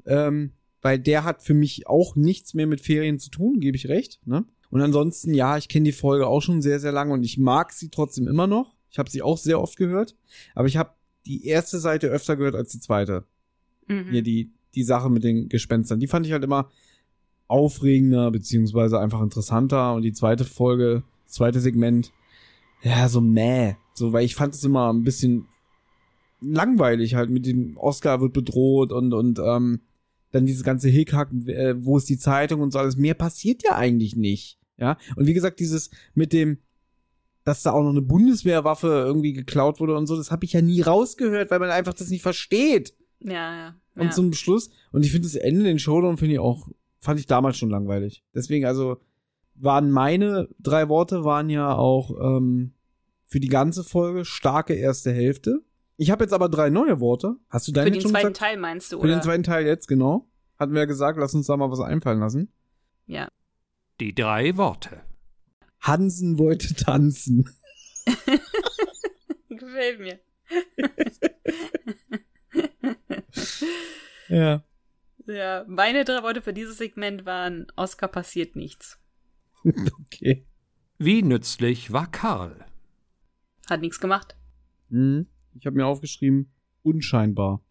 [0.05, 0.53] ähm,
[0.83, 4.21] weil der hat für mich auch nichts mehr mit Ferien zu tun, gebe ich recht.
[4.27, 4.45] Ne?
[4.71, 7.73] Und ansonsten, ja, ich kenne die Folge auch schon sehr, sehr lange und ich mag
[7.73, 8.77] sie trotzdem immer noch.
[8.91, 10.17] Ich habe sie auch sehr oft gehört,
[10.55, 10.91] aber ich habe
[11.27, 13.25] die erste Seite öfter gehört als die zweite.
[13.87, 14.11] Mhm.
[14.11, 16.01] Hier die, die Sache mit den Gespenstern.
[16.01, 16.71] Die fand ich halt immer
[17.47, 19.95] aufregender, beziehungsweise einfach interessanter.
[19.95, 22.13] Und die zweite Folge, zweite Segment,
[22.83, 23.77] ja, so mäh.
[23.95, 25.47] So, weil ich fand es immer ein bisschen
[26.41, 29.81] langweilig halt mit dem Oscar wird bedroht und, und, ähm,
[30.33, 32.97] dann dieses ganze Hickhack, äh, wo ist die Zeitung und so alles.
[32.97, 34.59] Mehr passiert ja eigentlich nicht.
[34.77, 34.97] Ja.
[35.17, 36.59] Und wie gesagt, dieses mit dem,
[37.45, 40.63] dass da auch noch eine Bundeswehrwaffe irgendwie geklaut wurde und so, das habe ich ja
[40.63, 42.95] nie rausgehört, weil man einfach das nicht versteht.
[43.21, 43.75] Ja, ja.
[43.97, 44.11] Und ja.
[44.11, 46.69] zum Schluss, und ich finde das Ende, den Showdown, finde ich auch,
[47.01, 48.25] fand ich damals schon langweilig.
[48.35, 48.99] Deswegen, also,
[49.55, 52.73] waren meine drei Worte waren ja auch ähm,
[53.27, 55.63] für die ganze Folge starke erste Hälfte.
[56.01, 57.37] Ich habe jetzt aber drei neue Worte.
[57.51, 58.39] Hast du deine Für den schon zweiten gesagt?
[58.39, 59.17] Teil meinst du, Für oder?
[59.17, 60.27] den zweiten Teil jetzt, genau.
[60.59, 62.51] Hatten wir ja gesagt, lass uns da mal was einfallen lassen.
[63.07, 63.29] ja.
[64.01, 65.03] Die drei Worte.
[65.81, 67.51] Hansen wollte tanzen.
[69.51, 70.19] Gefällt mir.
[74.29, 74.63] Ja.
[75.27, 78.99] Ja, meine drei Worte für dieses Segment waren Oscar passiert nichts.
[79.65, 80.47] Okay.
[80.99, 82.65] Wie nützlich war Karl?
[83.69, 84.37] Hat nichts gemacht.
[84.91, 85.27] Hm.
[85.59, 86.53] Ich habe mir aufgeschrieben,
[86.83, 87.63] unscheinbar.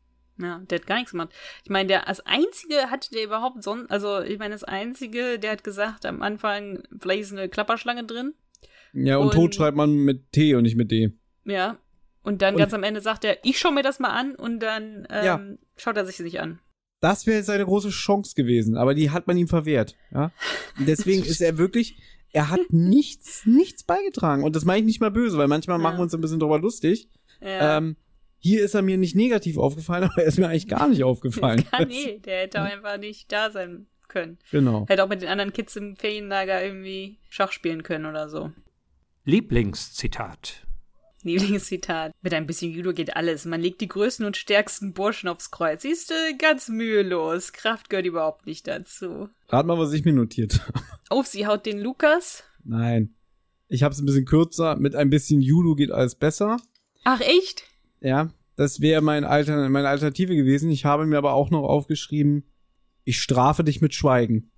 [0.41, 1.33] Ja, der hat gar nichts gemacht.
[1.63, 5.51] Ich meine, der als einzige hatte der überhaupt sonst, also ich meine, das einzige, der
[5.51, 8.33] hat gesagt am Anfang, vielleicht ist eine Klapperschlange drin.
[8.93, 11.11] Ja, und, Und- tot schreibt man mit T und nicht mit D.
[11.45, 11.77] Ja.
[12.23, 14.59] Und dann Und- ganz am Ende sagt er, ich schau mir das mal an und
[14.61, 15.41] dann ähm, Ja.
[15.77, 16.59] schaut er sich nicht an.
[17.01, 19.95] Das wäre seine große Chance gewesen, aber die hat man ihm verwehrt.
[20.11, 20.31] Ja?
[20.79, 21.97] Deswegen ist er wirklich,
[22.33, 24.43] er hat nichts, nichts beigetragen.
[24.43, 25.83] Und das meine ich nicht mal böse, weil manchmal Ja.
[25.83, 27.09] machen wir uns ein bisschen drüber lustig.
[27.41, 27.77] Ja.
[27.77, 27.95] Ähm,
[28.37, 31.65] hier ist er mir nicht negativ aufgefallen, aber er ist mir eigentlich gar nicht aufgefallen.
[31.71, 34.39] Ja, nee, der hätte auch einfach nicht da sein können.
[34.51, 34.85] Genau.
[34.87, 38.51] Hätte auch mit den anderen Kids im Ferienlager irgendwie Schach spielen können oder so.
[39.25, 40.65] Lieblingszitat.
[41.23, 42.13] Lieblingszitat.
[42.21, 43.45] Mit ein bisschen Judo geht alles.
[43.45, 45.81] Man legt die größten und stärksten Burschen aufs Kreuz.
[45.81, 47.51] Siehst du, ganz mühelos.
[47.53, 49.29] Kraft gehört überhaupt nicht dazu.
[49.49, 50.79] Rat mal, was ich mir notiert habe.
[51.09, 52.43] Oh, sie haut den Lukas.
[52.63, 53.15] Nein.
[53.67, 54.77] Ich habe es ein bisschen kürzer.
[54.77, 56.57] Mit ein bisschen Judo geht alles besser.
[57.03, 57.63] Ach, echt?
[58.01, 60.69] Ja, das wäre mein Alter, meine Alternative gewesen.
[60.71, 62.43] Ich habe mir aber auch noch aufgeschrieben,
[63.05, 64.51] ich strafe dich mit Schweigen.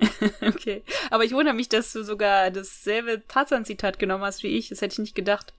[0.40, 0.82] Okay.
[1.10, 4.68] Aber ich wundere mich, dass du sogar dasselbe Tarzan-Zitat genommen hast wie ich.
[4.68, 5.54] Das hätte ich nicht gedacht.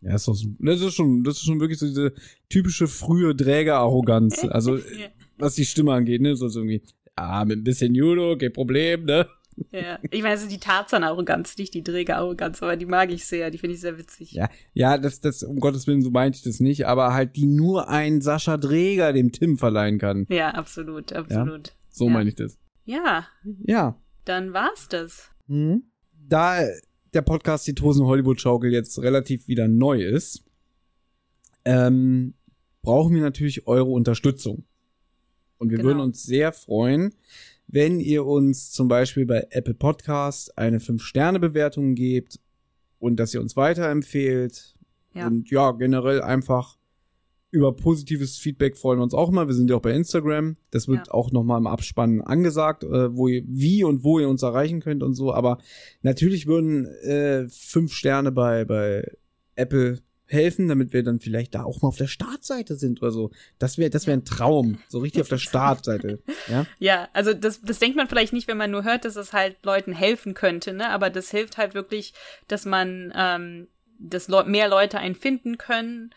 [0.00, 2.14] Ja, ist doch so, das ist schon, das ist schon wirklich so diese
[2.48, 4.44] typische frühe Trägerarroganz.
[4.50, 5.08] Also, Ja.
[5.38, 6.82] was die Stimme angeht, ne, so so irgendwie,
[7.16, 9.28] ah, mit ein bisschen Judo, kein Problem, ne?
[9.72, 9.98] Ja.
[10.10, 13.50] Ich ist die Tarzan-Arroganz, nicht die Träger-Arroganz, aber die mag ich sehr.
[13.50, 14.32] Die finde ich sehr witzig.
[14.32, 17.46] Ja, ja, das, das, um Gottes Willen, so meinte ich das nicht, aber halt, die
[17.46, 20.26] nur ein Sascha Dräger dem Tim verleihen kann.
[20.28, 21.72] Ja, absolut, absolut.
[21.90, 22.10] So Ja.
[22.12, 22.58] meine ich das.
[22.84, 23.26] Ja,
[23.66, 23.96] Ja.
[24.24, 25.30] dann war's das.
[25.46, 25.84] Mhm.
[26.28, 26.60] Da
[27.12, 30.44] der Podcast Die Tosen Hollywood Schaukel jetzt relativ wieder neu ist,
[31.64, 32.34] ähm,
[32.82, 34.64] brauchen wir natürlich eure Unterstützung.
[35.58, 35.88] Und wir Genau.
[35.90, 37.14] würden uns sehr freuen,
[37.72, 42.40] wenn ihr uns zum Beispiel bei Apple Podcast eine 5-Sterne-Bewertung gebt
[42.98, 44.74] und dass ihr uns weiterempfehlt.
[45.14, 45.26] Ja.
[45.26, 46.76] Und ja, generell einfach
[47.52, 49.48] über positives Feedback freuen wir uns auch immer.
[49.48, 50.56] Wir sind ja auch bei Instagram.
[50.70, 51.14] Das wird Ja.
[51.14, 55.02] auch nochmal im Abspann angesagt, äh, wo ihr, wie und wo ihr uns erreichen könnt
[55.02, 55.32] und so.
[55.34, 55.58] Aber
[56.02, 59.04] natürlich würden äh, fünf Sterne bei, bei
[59.56, 59.98] Apple
[60.32, 63.30] helfen, damit wir dann vielleicht da auch mal auf der Startseite sind oder so.
[63.58, 64.78] Das wäre das wäre ein Traum.
[64.88, 66.20] So richtig auf der Startseite.
[66.48, 66.66] Ja.
[66.78, 69.56] Ja, also das, das denkt man vielleicht nicht, wenn man nur hört, dass es halt
[69.64, 70.88] Leuten helfen könnte, ne?
[70.88, 72.14] Aber das hilft halt wirklich,
[72.48, 76.10] dass man, ähm, dass Leu mehr Leute einen finden können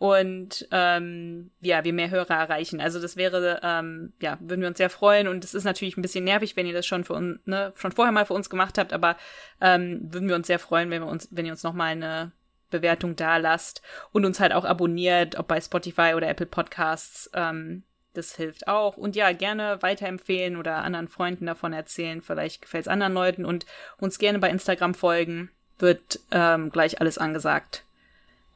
[0.00, 2.80] und ähm, ja, wir mehr Hörer erreichen.
[2.80, 6.02] Also das wäre, ähm, ja, würden wir uns sehr freuen und es ist natürlich ein
[6.02, 8.78] bisschen nervig, wenn ihr das schon für uns, ne, schon vorher mal für uns gemacht
[8.78, 9.18] habt, aber
[9.60, 12.32] ähm, würden wir uns sehr freuen, wenn wir uns, wenn ihr uns nochmal eine
[12.70, 13.82] Bewertung da lasst
[14.12, 17.30] und uns halt auch abonniert, ob bei Spotify oder Apple Podcasts.
[17.34, 17.82] Ähm,
[18.14, 18.96] das hilft auch.
[18.96, 22.22] Und ja, gerne weiterempfehlen oder anderen Freunden davon erzählen.
[22.22, 23.66] Vielleicht gefällt es anderen Leuten und
[23.98, 25.50] uns gerne bei Instagram folgen.
[25.78, 27.84] Wird ähm, gleich alles angesagt.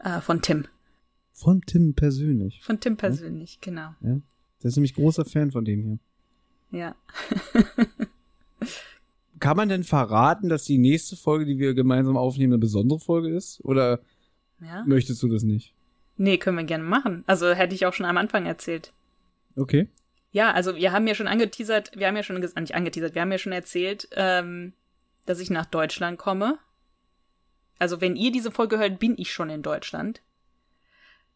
[0.00, 0.66] Äh, von Tim.
[1.32, 2.62] Von Tim persönlich.
[2.62, 3.94] Von Tim persönlich, genau.
[4.00, 5.98] Der ist nämlich großer Fan von dem hier.
[6.70, 6.94] Ja.
[9.40, 13.28] Kann man denn verraten, dass die nächste Folge, die wir gemeinsam aufnehmen, eine besondere Folge
[13.34, 13.60] ist?
[13.64, 14.00] Oder
[14.60, 14.84] Ja.
[14.86, 15.74] möchtest du das nicht?
[16.16, 17.24] Nee, können wir gerne machen.
[17.26, 18.92] Also hätte ich auch schon am Anfang erzählt.
[19.56, 19.88] Okay.
[20.30, 23.22] Ja, also wir haben ja schon angeteasert, wir haben ja schon, ges- nicht angeteasert, wir
[23.22, 24.72] haben ja schon erzählt, ähm,
[25.26, 26.58] dass ich nach Deutschland komme.
[27.78, 30.22] Also wenn ihr diese Folge hört, bin ich schon in Deutschland.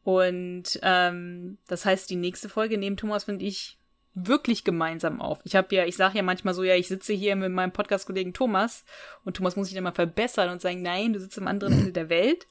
[0.05, 3.78] Und ähm, das heißt, die nächste Folge nehmen Thomas und ich
[4.27, 5.41] wirklich gemeinsam auf.
[5.45, 8.33] Ich habe ja, ich sage ja manchmal so, ja, ich sitze hier mit meinem Podcast-Kollegen
[8.35, 8.85] Thomas
[9.25, 11.93] und Thomas muss sich dann mal verbessern und sagen, nein, du sitzt am anderen Ende
[11.93, 12.47] der Welt.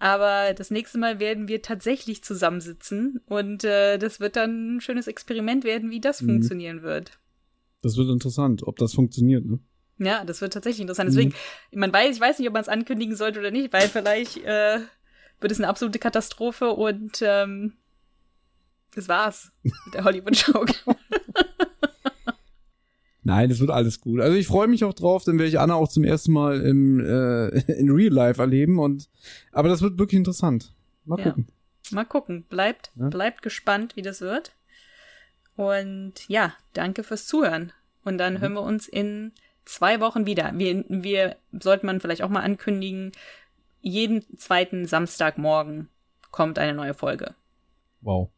[0.00, 5.08] Aber das nächste Mal werden wir tatsächlich zusammensitzen und äh, das wird dann ein schönes
[5.08, 6.26] Experiment werden, wie das Mhm.
[6.26, 7.18] funktionieren wird.
[7.82, 9.58] Das wird interessant, ob das funktioniert, ne?
[9.98, 11.08] Ja, das wird tatsächlich interessant.
[11.10, 11.34] Deswegen,
[11.72, 14.78] man weiß, ich weiß nicht, ob man es ankündigen sollte oder nicht, weil vielleicht äh,
[15.40, 17.72] wird es eine absolute Katastrophe und ähm,
[18.98, 20.64] das war's mit der Hollywood-Show.
[23.24, 24.20] Nein, das wird alles gut.
[24.20, 26.98] Also ich freue mich auch drauf, dann werde ich Anna auch zum ersten Mal im,
[27.00, 27.48] äh,
[27.78, 29.08] in Real Life erleben und
[29.52, 30.72] aber das wird wirklich interessant.
[31.04, 31.24] Mal Ja.
[31.26, 31.46] gucken.
[31.90, 32.44] Mal gucken.
[32.48, 33.08] Bleibt, Ja.
[33.08, 34.52] bleibt gespannt, wie das wird.
[35.56, 37.72] Und ja, danke fürs Zuhören.
[38.04, 39.32] Und dann hören wir uns in
[39.64, 40.52] zwei Wochen wieder.
[40.54, 43.12] Wir, wir sollte man vielleicht auch mal ankündigen,
[43.80, 45.88] jeden zweiten Samstagmorgen
[46.30, 47.34] kommt eine neue Folge.
[48.00, 48.30] Wow.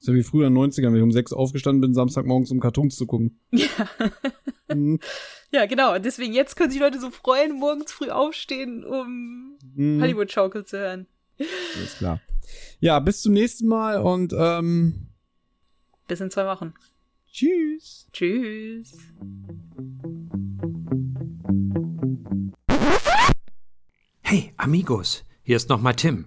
[0.00, 2.50] Das ist ja wie früher in den 90ern, wenn ich um sechs aufgestanden bin, Samstagmorgens
[2.50, 3.38] um Cartoons zu gucken.
[3.52, 4.74] Ja.
[4.74, 5.00] Mhm.
[5.50, 5.94] ja, genau.
[5.96, 10.00] Und deswegen jetzt können sich Leute so freuen, morgens früh aufstehen, um Mhm.
[10.00, 11.06] Hollywood-Schaukel zu hören.
[11.76, 12.20] Alles klar.
[12.80, 15.08] Ja, bis zum nächsten Mal und ähm,
[16.08, 16.72] Bis in zwei Wochen.
[17.30, 18.06] tschüss.
[18.12, 18.92] Tschüss.
[24.22, 26.26] Hey, Amigos, hier ist nochmal Tim.